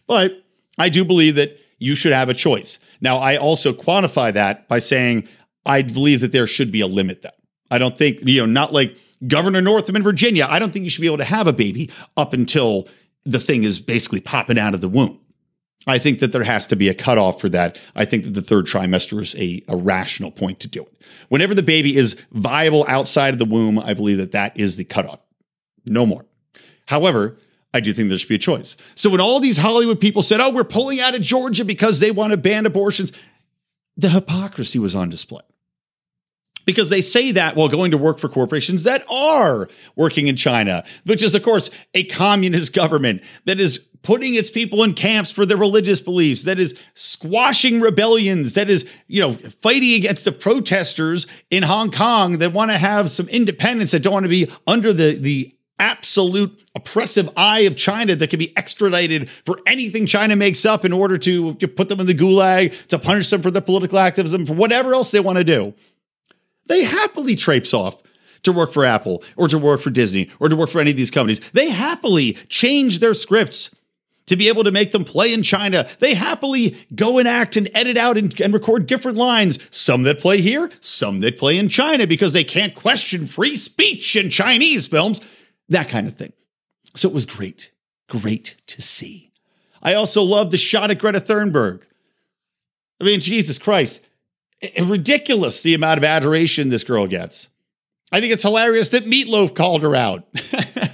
But 0.07 0.43
I 0.77 0.89
do 0.89 1.03
believe 1.03 1.35
that 1.35 1.57
you 1.79 1.95
should 1.95 2.13
have 2.13 2.29
a 2.29 2.33
choice. 2.33 2.79
Now, 3.01 3.17
I 3.17 3.35
also 3.35 3.73
quantify 3.73 4.33
that 4.33 4.67
by 4.67 4.79
saying 4.79 5.27
I 5.65 5.81
believe 5.81 6.21
that 6.21 6.31
there 6.31 6.47
should 6.47 6.71
be 6.71 6.81
a 6.81 6.87
limit, 6.87 7.21
though. 7.21 7.29
I 7.69 7.77
don't 7.77 7.97
think, 7.97 8.19
you 8.23 8.39
know, 8.39 8.45
not 8.45 8.73
like 8.73 8.97
Governor 9.27 9.61
Northam 9.61 9.95
in 9.95 10.03
Virginia. 10.03 10.47
I 10.49 10.59
don't 10.59 10.71
think 10.71 10.83
you 10.83 10.89
should 10.89 11.01
be 11.01 11.07
able 11.07 11.17
to 11.17 11.25
have 11.25 11.47
a 11.47 11.53
baby 11.53 11.91
up 12.15 12.33
until 12.33 12.87
the 13.25 13.39
thing 13.39 13.63
is 13.63 13.79
basically 13.79 14.21
popping 14.21 14.57
out 14.57 14.73
of 14.73 14.81
the 14.81 14.87
womb. 14.87 15.19
I 15.85 15.99
think 15.99 16.19
that 16.19 16.31
there 16.31 16.43
has 16.43 16.67
to 16.67 16.75
be 16.75 16.89
a 16.89 16.93
cutoff 16.93 17.39
for 17.39 17.49
that. 17.49 17.79
I 17.95 18.05
think 18.05 18.25
that 18.25 18.33
the 18.33 18.41
third 18.41 18.65
trimester 18.65 19.21
is 19.21 19.35
a, 19.35 19.63
a 19.67 19.75
rational 19.75 20.31
point 20.31 20.59
to 20.61 20.67
do 20.67 20.81
it. 20.81 21.01
Whenever 21.29 21.55
the 21.55 21.63
baby 21.63 21.95
is 21.95 22.15
viable 22.31 22.85
outside 22.87 23.33
of 23.33 23.39
the 23.39 23.45
womb, 23.45 23.79
I 23.79 23.93
believe 23.93 24.17
that 24.17 24.33
that 24.33 24.57
is 24.59 24.75
the 24.75 24.83
cutoff. 24.83 25.19
No 25.85 26.05
more. 26.05 26.25
However, 26.85 27.37
I 27.77 27.79
do 27.79 27.93
think 27.93 28.09
there 28.09 28.17
should 28.17 28.27
be 28.27 28.35
a 28.35 28.39
choice. 28.39 28.75
So 28.95 29.07
when 29.11 29.21
all 29.21 29.39
these 29.39 29.57
Hollywood 29.57 29.99
people 29.99 30.23
said, 30.23 30.39
oh, 30.41 30.51
we're 30.51 30.63
pulling 30.63 30.99
out 30.99 31.13
of 31.13 31.21
Georgia 31.21 31.63
because 31.63 31.99
they 31.99 32.09
want 32.09 32.31
to 32.31 32.37
ban 32.37 32.65
abortions, 32.65 33.11
the 33.95 34.09
hypocrisy 34.09 34.79
was 34.79 34.95
on 34.95 35.11
display. 35.11 35.43
Because 36.65 36.89
they 36.89 37.01
say 37.01 37.31
that 37.33 37.55
while 37.55 37.67
going 37.67 37.91
to 37.91 37.97
work 37.99 38.17
for 38.17 38.29
corporations 38.29 38.81
that 38.83 39.05
are 39.11 39.69
working 39.95 40.25
in 40.25 40.35
China, 40.35 40.83
which 41.05 41.21
is, 41.21 41.35
of 41.35 41.43
course, 41.43 41.69
a 41.93 42.03
communist 42.05 42.73
government 42.73 43.21
that 43.45 43.59
is 43.59 43.79
putting 44.01 44.33
its 44.33 44.49
people 44.49 44.83
in 44.83 44.95
camps 44.95 45.29
for 45.29 45.45
their 45.45 45.55
religious 45.55 46.01
beliefs, 46.01 46.43
that 46.43 46.57
is 46.57 46.75
squashing 46.95 47.79
rebellions, 47.79 48.53
that 48.53 48.71
is, 48.71 48.89
you 49.07 49.21
know, 49.21 49.33
fighting 49.61 49.93
against 49.93 50.25
the 50.25 50.31
protesters 50.31 51.27
in 51.51 51.61
Hong 51.61 51.91
Kong 51.91 52.39
that 52.39 52.53
want 52.53 52.71
to 52.71 52.77
have 52.77 53.11
some 53.11 53.29
independence, 53.29 53.91
that 53.91 54.01
don't 54.01 54.13
want 54.13 54.23
to 54.23 54.29
be 54.29 54.51
under 54.65 54.91
the, 54.91 55.13
the 55.13 55.53
absolute 55.79 56.59
oppressive 56.75 57.29
eye 57.37 57.61
of 57.61 57.75
China 57.75 58.15
that 58.15 58.29
can 58.29 58.39
be 58.39 58.55
extradited 58.57 59.29
for 59.29 59.59
anything 59.65 60.05
China 60.05 60.35
makes 60.35 60.65
up 60.65 60.85
in 60.85 60.93
order 60.93 61.17
to, 61.17 61.55
put 61.55 61.89
them 61.89 61.99
in 61.99 62.07
the 62.07 62.13
gulag, 62.13 62.87
to 62.87 62.97
punish 62.99 63.29
them 63.29 63.41
for 63.41 63.51
their 63.51 63.61
political 63.61 63.99
activism, 63.99 64.45
for 64.45 64.53
whatever 64.53 64.93
else 64.93 65.11
they 65.11 65.19
want 65.19 65.37
to 65.37 65.43
do. 65.43 65.73
They 66.65 66.83
happily 66.83 67.35
traipse 67.35 67.73
off 67.73 68.01
to 68.43 68.51
work 68.51 68.71
for 68.71 68.85
Apple 68.85 69.23
or 69.35 69.47
to 69.47 69.57
work 69.57 69.81
for 69.81 69.89
Disney 69.89 70.29
or 70.39 70.49
to 70.49 70.55
work 70.55 70.69
for 70.69 70.79
any 70.79 70.91
of 70.91 70.97
these 70.97 71.11
companies. 71.11 71.39
They 71.51 71.69
happily 71.69 72.33
change 72.49 72.99
their 72.99 73.13
scripts 73.13 73.71
to 74.27 74.35
be 74.35 74.49
able 74.49 74.63
to 74.65 74.71
make 74.71 74.91
them 74.91 75.03
play 75.03 75.33
in 75.33 75.41
China. 75.41 75.87
They 75.99 76.13
happily 76.13 76.77
go 76.93 77.17
and 77.17 77.27
act 77.27 77.57
and 77.57 77.69
edit 77.73 77.97
out 77.97 78.17
and, 78.17 78.39
and, 78.41 78.53
record 78.53 78.85
different 78.85 79.17
lines, 79.17 79.57
some 79.71 80.03
that 80.03 80.19
play 80.19 80.41
here, 80.41 80.69
some 80.81 81.21
that 81.21 81.37
play 81.37 81.57
in 81.57 81.69
China 81.69 82.05
because 82.05 82.33
they 82.33 82.43
can't 82.43 82.75
question 82.75 83.25
free 83.25 83.55
speech 83.55 84.15
in 84.15 84.29
Chinese 84.29 84.85
films, 84.85 85.21
that 85.69 85.89
kind 85.89 86.07
of 86.07 86.15
thing. 86.15 86.33
So 86.95 87.07
it 87.07 87.13
was 87.13 87.25
great, 87.25 87.71
great 88.09 88.55
to 88.67 88.81
see. 88.81 89.31
I 89.81 89.93
also 89.93 90.23
love 90.23 90.51
the 90.51 90.57
shot 90.57 90.91
at 90.91 90.99
Greta 90.99 91.19
Thunberg. 91.21 91.81
I 92.99 93.03
mean, 93.03 93.19
Jesus 93.19 93.57
Christ, 93.57 94.01
ridiculous 94.81 95.61
the 95.61 95.75
amount 95.75 95.99
of 95.99 96.03
adoration 96.03 96.69
this 96.69 96.83
girl 96.83 97.07
gets. 97.07 97.47
I 98.11 98.21
think 98.21 98.33
it's 98.33 98.43
hilarious 98.43 98.89
that 98.89 99.05
Meatloaf 99.05 99.55
called 99.55 99.83
her 99.83 99.95
out. 99.95 100.23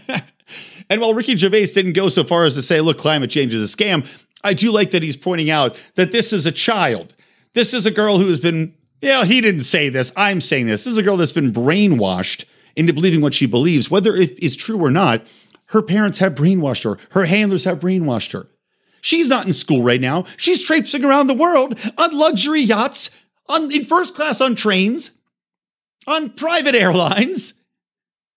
and 0.90 1.00
while 1.00 1.14
Ricky 1.14 1.36
Gervais 1.36 1.68
didn't 1.68 1.94
go 1.94 2.10
so 2.10 2.24
far 2.24 2.44
as 2.44 2.56
to 2.56 2.62
say, 2.62 2.82
look, 2.82 2.98
climate 2.98 3.30
change 3.30 3.54
is 3.54 3.74
a 3.74 3.78
scam, 3.78 4.06
I 4.44 4.54
do 4.54 4.72
like 4.72 4.92
that 4.92 5.04
he's 5.04 5.16
pointing 5.16 5.50
out 5.50 5.78
that 5.96 6.12
this 6.12 6.34
is 6.34 6.46
a 6.46 6.52
child. 6.52 7.16
This 7.54 7.74
is 7.74 7.86
a 7.86 7.92
girl 7.92 8.18
who 8.18 8.28
has 8.30 8.42
been, 8.42 8.74
yeah, 9.02 9.24
he 9.26 9.40
didn't 9.42 9.62
say 9.64 9.90
this. 9.90 10.12
I'm 10.18 10.42
saying 10.42 10.68
this. 10.68 10.84
This 10.84 10.92
is 10.92 10.98
a 10.98 11.04
girl 11.04 11.18
that's 11.18 11.32
been 11.32 11.54
brainwashed 11.54 12.46
into 12.76 12.94
believing 12.94 13.22
what 13.22 13.34
she 13.34 13.46
believes, 13.46 13.92
whether 13.92 14.16
it 14.16 14.42
is 14.44 14.56
true 14.56 14.80
or 14.80 14.92
not. 14.92 15.26
Her 15.68 15.82
parents 15.82 16.20
have 16.20 16.36
brainwashed 16.36 16.84
her, 16.84 16.98
her 17.12 17.26
handlers 17.26 17.64
have 17.64 17.80
brainwashed 17.80 18.34
her. 18.34 18.48
She's 19.02 19.28
not 19.28 19.46
in 19.46 19.54
school 19.54 19.84
right 19.84 20.00
now. 20.00 20.26
She's 20.38 20.64
traipsing 20.64 21.04
around 21.04 21.28
the 21.28 21.34
world 21.34 21.78
on 21.98 22.18
luxury 22.18 22.62
yachts, 22.62 23.10
on 23.50 23.70
in 23.70 23.84
first 23.84 24.16
class 24.16 24.40
on 24.40 24.56
trains, 24.56 25.12
on 26.08 26.30
private 26.30 26.74
airlines. 26.74 27.54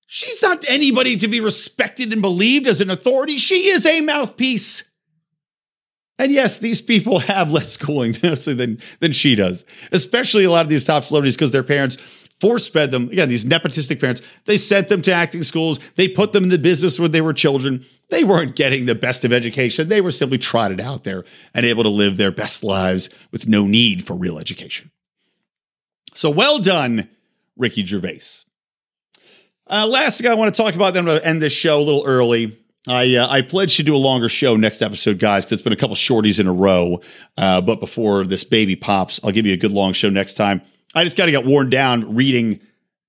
She's 0.09 0.43
not 0.43 0.64
anybody 0.68 1.16
to 1.18 1.28
be 1.28 1.41
respected 1.41 2.12
and 2.12 2.22
believed 2.22 2.66
as 2.66 2.80
an 2.80 2.91
authority. 2.91 3.39
She 3.39 3.68
is 3.68 3.87
a 3.87 4.01
mouthpiece. 4.01 4.82
And 6.18 6.32
yes, 6.32 6.59
these 6.59 6.80
people 6.80 7.18
have 7.20 7.51
less 7.51 7.72
schooling 7.72 8.12
than, 8.22 8.80
than 9.01 9.12
she 9.12 9.34
does, 9.34 9.64
especially 9.93 10.45
a 10.45 10.51
lot 10.51 10.64
of 10.64 10.68
these 10.68 10.84
top 10.84 11.05
celebrities 11.05 11.37
because 11.37 11.51
their 11.51 11.62
parents 11.62 11.97
force 12.41 12.68
fed 12.68 12.91
them. 12.91 13.09
Again, 13.09 13.28
these 13.28 13.45
nepotistic 13.45 14.01
parents, 14.01 14.22
they 14.45 14.59
sent 14.59 14.89
them 14.89 15.03
to 15.03 15.12
acting 15.12 15.43
schools. 15.43 15.78
They 15.97 16.09
put 16.09 16.32
them 16.32 16.45
in 16.45 16.51
the 16.51 16.59
business 16.59 16.99
when 16.99 17.12
they 17.12 17.20
were 17.20 17.32
children. 17.32 17.84
They 18.11 18.24
weren't 18.24 18.57
getting 18.57 18.87
the 18.87 18.95
best 18.95 19.24
of 19.24 19.32
education. 19.32 19.89
They 19.89 20.01
were 20.01 20.12
simply 20.12 20.39
trotted 20.39 20.80
out 20.80 21.05
there 21.05 21.24
and 21.55 21.66
able 21.66 21.82
to 21.84 21.89
live 21.89 22.16
their 22.16 22.32
best 22.32 22.62
lives 22.62 23.09
with 23.32 23.49
no 23.49 23.66
need 23.66 24.07
for 24.07 24.14
real 24.14 24.39
education. 24.39 24.91
So 26.14 26.30
well 26.30 26.59
done, 26.59 27.09
Ricky 27.57 27.84
Gervais. 27.84 28.20
Uh, 29.68 29.87
last 29.87 30.20
thing 30.20 30.30
I 30.30 30.34
want 30.34 30.55
to 30.55 30.62
talk 30.62 30.74
about, 30.74 30.95
then 30.95 31.03
I'm 31.03 31.07
going 31.07 31.20
to 31.20 31.26
end 31.26 31.43
this 31.43 31.53
show 31.53 31.80
a 31.80 31.82
little 31.82 32.05
early. 32.07 32.57
I 32.89 33.16
uh, 33.16 33.26
I 33.28 33.41
pledged 33.43 33.78
to 33.78 33.82
do 33.82 33.97
a 33.97 33.99
longer 33.99 34.28
show 34.28 34.55
next 34.55 34.80
episode, 34.80 35.18
guys, 35.18 35.45
because 35.45 35.55
it's 35.55 35.62
been 35.62 35.72
a 35.72 35.76
couple 35.76 35.97
shorties 35.97 36.39
in 36.39 36.47
a 36.47 36.53
row. 36.53 37.01
Uh, 37.37 37.61
but 37.61 37.80
before 37.80 38.24
this 38.24 38.45
baby 38.45 38.76
pops, 38.76 39.18
I'll 39.24 39.32
give 39.32 39.45
you 39.45 39.55
a 39.55 39.57
good 39.57 39.72
long 39.72 39.93
show 39.93 40.09
next 40.09 40.34
time. 40.34 40.62
I 40.97 41.05
just 41.05 41.14
got 41.14 41.26
to 41.26 41.30
get 41.30 41.44
worn 41.44 41.68
down 41.68 42.14
reading 42.14 42.59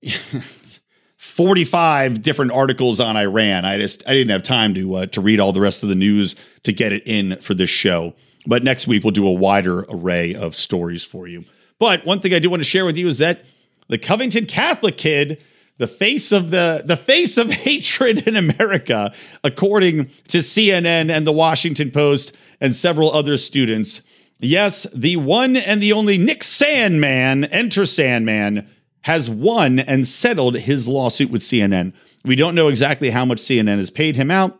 45 1.18 2.22
different 2.22 2.52
articles 2.52 3.00
on 3.00 3.16
Iran. 3.16 3.64
I 3.64 3.78
just 3.78 4.06
I 4.06 4.12
didn't 4.12 4.32
have 4.32 4.44
time 4.44 4.74
to 4.74 4.94
uh, 4.96 5.06
to 5.06 5.22
read 5.22 5.40
all 5.40 5.54
the 5.54 5.62
rest 5.62 5.84
of 5.84 5.90
the 5.90 5.96
news 5.96 6.36
to 6.64 6.74
get 6.74 6.92
it 6.92 7.04
in 7.06 7.40
for 7.40 7.54
this 7.54 7.70
show. 7.70 8.14
But 8.46 8.62
next 8.62 8.88
week 8.88 9.06
we'll 9.06 9.12
do 9.12 9.26
a 9.26 9.32
wider 9.32 9.86
array 9.88 10.36
of 10.36 10.54
stories 10.54 11.06
for 11.06 11.28
you. 11.28 11.46
But 11.80 12.06
one 12.06 12.20
thing 12.20 12.34
I 12.34 12.40
do 12.40 12.50
want 12.50 12.60
to 12.60 12.66
share 12.66 12.86
with 12.86 12.98
you 12.98 13.08
is 13.08 13.20
that 13.20 13.46
the 13.88 13.98
Covington 13.98 14.48
Catholic 14.48 14.98
kid, 14.98 15.42
the 15.78 15.88
face 15.88 16.34
of 16.34 16.52
the 16.52 16.82
the 16.84 16.98
face 16.98 17.38
of 17.38 17.50
hatred 17.52 18.28
in 18.28 18.36
America, 18.36 19.14
according 19.46 20.08
to 20.28 20.40
CNN 20.40 21.10
and 21.10 21.26
the 21.26 21.32
Washington 21.32 21.92
Post 21.92 22.34
and 22.60 22.76
several 22.76 23.14
other 23.14 23.38
students. 23.38 24.02
Yes, 24.40 24.86
the 24.94 25.18
one 25.18 25.56
and 25.56 25.82
the 25.82 25.94
only 25.94 26.18
Nick 26.18 26.42
Sandmann, 26.42 27.48
enter 27.52 27.86
Sandman, 27.86 28.70
has 29.02 29.30
won 29.30 29.80
and 29.80 30.08
settled 30.08 30.58
his 30.58 30.88
lawsuit 30.88 31.32
with 31.32 31.42
CNN. 31.42 31.94
We 32.24 32.36
don't 32.36 32.56
know 32.56 32.68
exactly 32.68 33.10
how 33.10 33.26
much 33.26 33.40
CNN 33.40 33.78
has 33.78 33.90
paid 33.90 34.16
him 34.16 34.30
out. 34.30 34.60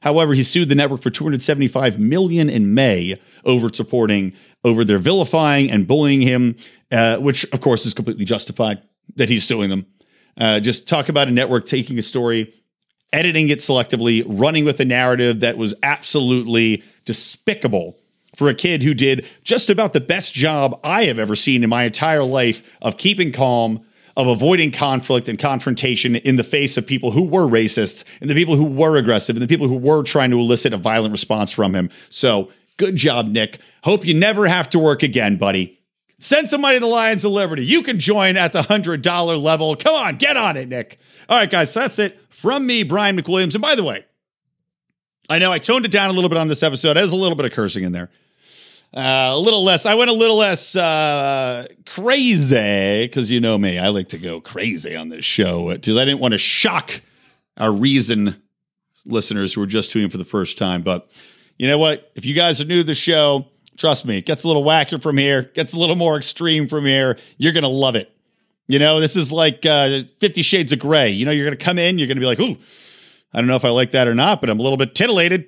However, 0.00 0.34
he 0.34 0.42
sued 0.42 0.68
the 0.68 0.74
network 0.74 1.02
for 1.02 1.10
275 1.10 2.00
million 2.00 2.50
in 2.50 2.74
May 2.74 3.20
over 3.44 3.68
supporting 3.72 4.32
over 4.64 4.84
their 4.84 4.98
vilifying 4.98 5.70
and 5.70 5.86
bullying 5.86 6.20
him, 6.20 6.56
uh, 6.90 7.18
which 7.18 7.44
of 7.52 7.60
course 7.60 7.86
is 7.86 7.94
completely 7.94 8.24
justified 8.24 8.82
that 9.14 9.28
he's 9.28 9.44
suing 9.44 9.70
them. 9.70 9.86
Uh, 10.36 10.58
just 10.58 10.88
talk 10.88 11.08
about 11.08 11.28
a 11.28 11.30
network 11.30 11.66
taking 11.66 11.98
a 11.98 12.02
story, 12.02 12.52
editing 13.12 13.50
it 13.50 13.58
selectively, 13.60 14.24
running 14.26 14.64
with 14.64 14.80
a 14.80 14.84
narrative 14.84 15.40
that 15.40 15.56
was 15.56 15.74
absolutely 15.82 16.82
despicable 17.04 17.98
for 18.36 18.48
a 18.48 18.54
kid 18.54 18.82
who 18.82 18.94
did 18.94 19.26
just 19.44 19.70
about 19.70 19.92
the 19.92 20.00
best 20.00 20.34
job 20.34 20.78
I 20.82 21.04
have 21.04 21.18
ever 21.18 21.36
seen 21.36 21.62
in 21.62 21.70
my 21.70 21.84
entire 21.84 22.24
life 22.24 22.62
of 22.80 22.96
keeping 22.96 23.32
calm, 23.32 23.84
of 24.16 24.26
avoiding 24.26 24.70
conflict 24.70 25.28
and 25.28 25.38
confrontation 25.38 26.16
in 26.16 26.36
the 26.36 26.44
face 26.44 26.76
of 26.76 26.86
people 26.86 27.10
who 27.10 27.22
were 27.22 27.46
racist 27.46 28.04
and 28.20 28.28
the 28.28 28.34
people 28.34 28.56
who 28.56 28.64
were 28.64 28.96
aggressive 28.96 29.36
and 29.36 29.42
the 29.42 29.48
people 29.48 29.68
who 29.68 29.76
were 29.76 30.02
trying 30.02 30.30
to 30.30 30.38
elicit 30.38 30.72
a 30.72 30.78
violent 30.78 31.12
response 31.12 31.50
from 31.50 31.74
him. 31.74 31.90
So 32.10 32.50
good 32.76 32.96
job, 32.96 33.28
Nick. 33.28 33.60
Hope 33.84 34.04
you 34.04 34.14
never 34.14 34.46
have 34.46 34.68
to 34.70 34.78
work 34.78 35.02
again, 35.02 35.36
buddy. 35.36 35.78
Send 36.20 36.48
some 36.48 36.60
money 36.60 36.76
to 36.76 36.80
the 36.80 36.86
Lions 36.86 37.24
of 37.24 37.32
Liberty. 37.32 37.66
You 37.66 37.82
can 37.82 37.98
join 37.98 38.36
at 38.36 38.52
the 38.52 38.62
$100 38.62 39.42
level. 39.42 39.74
Come 39.74 39.94
on, 39.94 40.16
get 40.16 40.36
on 40.36 40.56
it, 40.56 40.68
Nick. 40.68 41.00
All 41.28 41.36
right, 41.36 41.50
guys, 41.50 41.72
so 41.72 41.80
that's 41.80 41.98
it 41.98 42.20
from 42.30 42.66
me, 42.66 42.84
Brian 42.84 43.18
McWilliams. 43.18 43.54
And 43.54 43.62
by 43.62 43.74
the 43.74 43.82
way, 43.82 44.04
I 45.32 45.38
know 45.38 45.50
I 45.50 45.58
toned 45.58 45.86
it 45.86 45.90
down 45.90 46.10
a 46.10 46.12
little 46.12 46.28
bit 46.28 46.36
on 46.36 46.48
this 46.48 46.62
episode. 46.62 46.92
There's 46.94 47.12
a 47.12 47.16
little 47.16 47.36
bit 47.36 47.46
of 47.46 47.52
cursing 47.52 47.84
in 47.84 47.92
there. 47.92 48.10
Uh, 48.94 49.30
a 49.32 49.38
little 49.38 49.64
less. 49.64 49.86
I 49.86 49.94
went 49.94 50.10
a 50.10 50.14
little 50.14 50.36
less 50.36 50.76
uh, 50.76 51.66
crazy 51.86 53.06
because 53.06 53.30
you 53.30 53.40
know 53.40 53.56
me. 53.56 53.78
I 53.78 53.88
like 53.88 54.08
to 54.08 54.18
go 54.18 54.42
crazy 54.42 54.94
on 54.94 55.08
this 55.08 55.24
show 55.24 55.72
because 55.72 55.96
I 55.96 56.04
didn't 56.04 56.20
want 56.20 56.32
to 56.32 56.38
shock 56.38 57.00
our 57.56 57.72
reason 57.72 58.42
listeners 59.06 59.54
who 59.54 59.62
are 59.62 59.66
just 59.66 59.90
tuning 59.90 60.04
in 60.04 60.10
for 60.10 60.18
the 60.18 60.26
first 60.26 60.58
time. 60.58 60.82
But 60.82 61.10
you 61.56 61.66
know 61.66 61.78
what? 61.78 62.12
If 62.14 62.26
you 62.26 62.34
guys 62.34 62.60
are 62.60 62.66
new 62.66 62.78
to 62.78 62.84
the 62.84 62.94
show, 62.94 63.46
trust 63.78 64.04
me, 64.04 64.18
it 64.18 64.26
gets 64.26 64.44
a 64.44 64.48
little 64.48 64.64
wackier 64.64 65.02
from 65.02 65.16
here, 65.16 65.44
gets 65.54 65.72
a 65.72 65.78
little 65.78 65.96
more 65.96 66.18
extreme 66.18 66.68
from 66.68 66.84
here. 66.84 67.18
You're 67.38 67.54
to 67.54 67.68
love 67.68 67.96
it. 67.96 68.14
You 68.68 68.78
know, 68.78 69.00
this 69.00 69.16
is 69.16 69.32
like 69.32 69.64
uh, 69.64 70.02
50 70.20 70.42
Shades 70.42 70.72
of 70.72 70.78
Gray. 70.78 71.08
You 71.08 71.24
know, 71.24 71.32
you're 71.32 71.48
to 71.48 71.56
come 71.56 71.78
in, 71.78 71.96
you're 71.98 72.08
to 72.08 72.14
be 72.16 72.26
like, 72.26 72.40
ooh, 72.40 72.58
I 73.32 73.40
don't 73.40 73.48
know 73.48 73.56
if 73.56 73.64
I 73.64 73.70
like 73.70 73.92
that 73.92 74.08
or 74.08 74.14
not, 74.14 74.40
but 74.40 74.50
I'm 74.50 74.60
a 74.60 74.62
little 74.62 74.76
bit 74.76 74.94
titillated. 74.94 75.46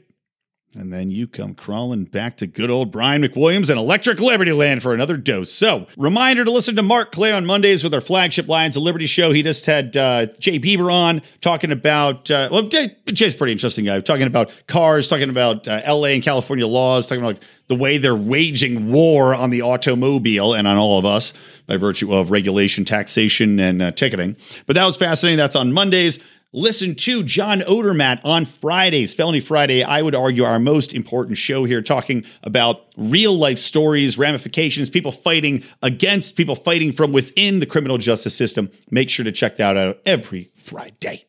And 0.76 0.93
then 0.93 1.11
you 1.11 1.28
come 1.28 1.55
crawling 1.55 2.05
back 2.05 2.37
to 2.39 2.47
good 2.47 2.70
old 2.70 2.91
Brian 2.91 3.22
McWilliams 3.22 3.70
and 3.70 3.78
Electric 3.78 4.18
Liberty 4.18 4.53
Land 4.53 4.82
for 4.82 4.93
another 4.93 5.16
dose. 5.16 5.53
So, 5.53 5.87
reminder 5.97 6.45
to 6.45 6.51
listen 6.51 6.74
to 6.76 6.82
Marc 6.82 7.12
Clair 7.12 7.37
on 7.37 7.47
Mondays 7.47 7.85
with 7.85 7.95
our 7.95 8.01
flagship 8.01 8.49
Lions 8.49 8.76
of 8.76 8.82
Liberty 8.82 9.07
show. 9.07 9.32
He 9.32 9.43
just 9.43 9.66
had 9.66 9.97
uh, 9.97 10.26
Jay 10.41 10.59
Beeber 10.59 10.93
on 10.93 11.22
talking 11.41 11.70
about, 11.70 12.30
uh, 12.30 12.49
well, 12.51 12.62
Jay, 12.62 12.97
Jay's 13.07 13.35
pretty 13.35 13.53
interesting 13.53 13.85
guy, 13.85 14.01
talking 14.01 14.26
about 14.26 14.51
cars, 14.66 15.07
talking 15.07 15.30
about 15.30 15.68
uh, 15.68 15.80
LA 15.87 16.09
and 16.09 16.22
California 16.22 16.66
laws, 16.66 17.07
talking 17.07 17.22
about 17.22 17.39
the 17.68 17.76
way 17.76 17.99
they're 17.99 18.16
waging 18.16 18.91
war 18.91 19.35
on 19.35 19.51
the 19.51 19.62
automobile 19.62 20.55
and 20.55 20.66
on 20.66 20.76
all 20.76 20.99
of 20.99 21.05
us 21.05 21.32
by 21.66 21.76
virtue 21.76 22.12
of 22.12 22.30
regulation, 22.30 22.85
taxation, 22.85 23.61
and 23.61 23.80
uh, 23.80 23.91
ticketing. 23.93 24.37
But 24.66 24.74
that 24.74 24.85
was 24.85 24.97
fascinating. 24.97 25.39
That's 25.39 25.57
on 25.57 25.72
Mondays. 25.72 26.18
Listen 26.57 26.95
to 26.95 27.25
John 27.25 27.63
Odermatt 27.63 28.21
on 28.23 28.45
Fridays, 28.45 29.13
Felony 29.13 29.41
Friday. 29.41 29.83
I 29.83 30.01
would 30.01 30.15
argue 30.15 30.45
our 30.45 30.61
most 30.61 30.95
important 30.95 31.37
show 31.37 31.65
here, 31.65 31.83
talking 31.83 32.25
about 32.45 32.85
real 32.97 33.35
life 33.35 33.59
stories, 33.59 34.17
ramifications, 34.17 34.89
people 34.89 35.11
fighting 35.11 35.65
against, 35.83 36.37
people 36.37 36.55
fighting 36.55 36.93
from 36.93 37.11
within 37.11 37.59
the 37.59 37.67
criminal 37.67 37.99
justice 37.99 38.37
system. 38.37 38.71
Make 38.89 39.11
sure 39.11 39.25
to 39.25 39.33
check 39.33 39.57
that 39.57 39.77
out 39.77 39.99
every 40.07 40.53
Friday. 40.57 41.25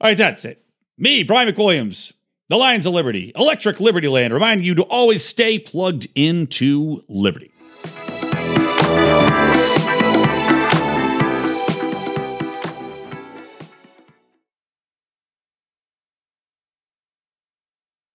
All 0.00 0.10
right, 0.10 0.18
that's 0.18 0.44
it. 0.44 0.64
Me, 0.98 1.22
Brian 1.22 1.48
McWilliams, 1.48 2.12
the 2.48 2.56
Lions 2.56 2.86
of 2.86 2.94
Liberty, 2.94 3.30
Electric 3.36 3.78
Liberty 3.78 4.08
Land, 4.08 4.34
reminding 4.34 4.66
you 4.66 4.74
to 4.74 4.82
always 4.82 5.24
stay 5.24 5.60
plugged 5.60 6.08
into 6.16 7.04
Liberty. 7.08 7.52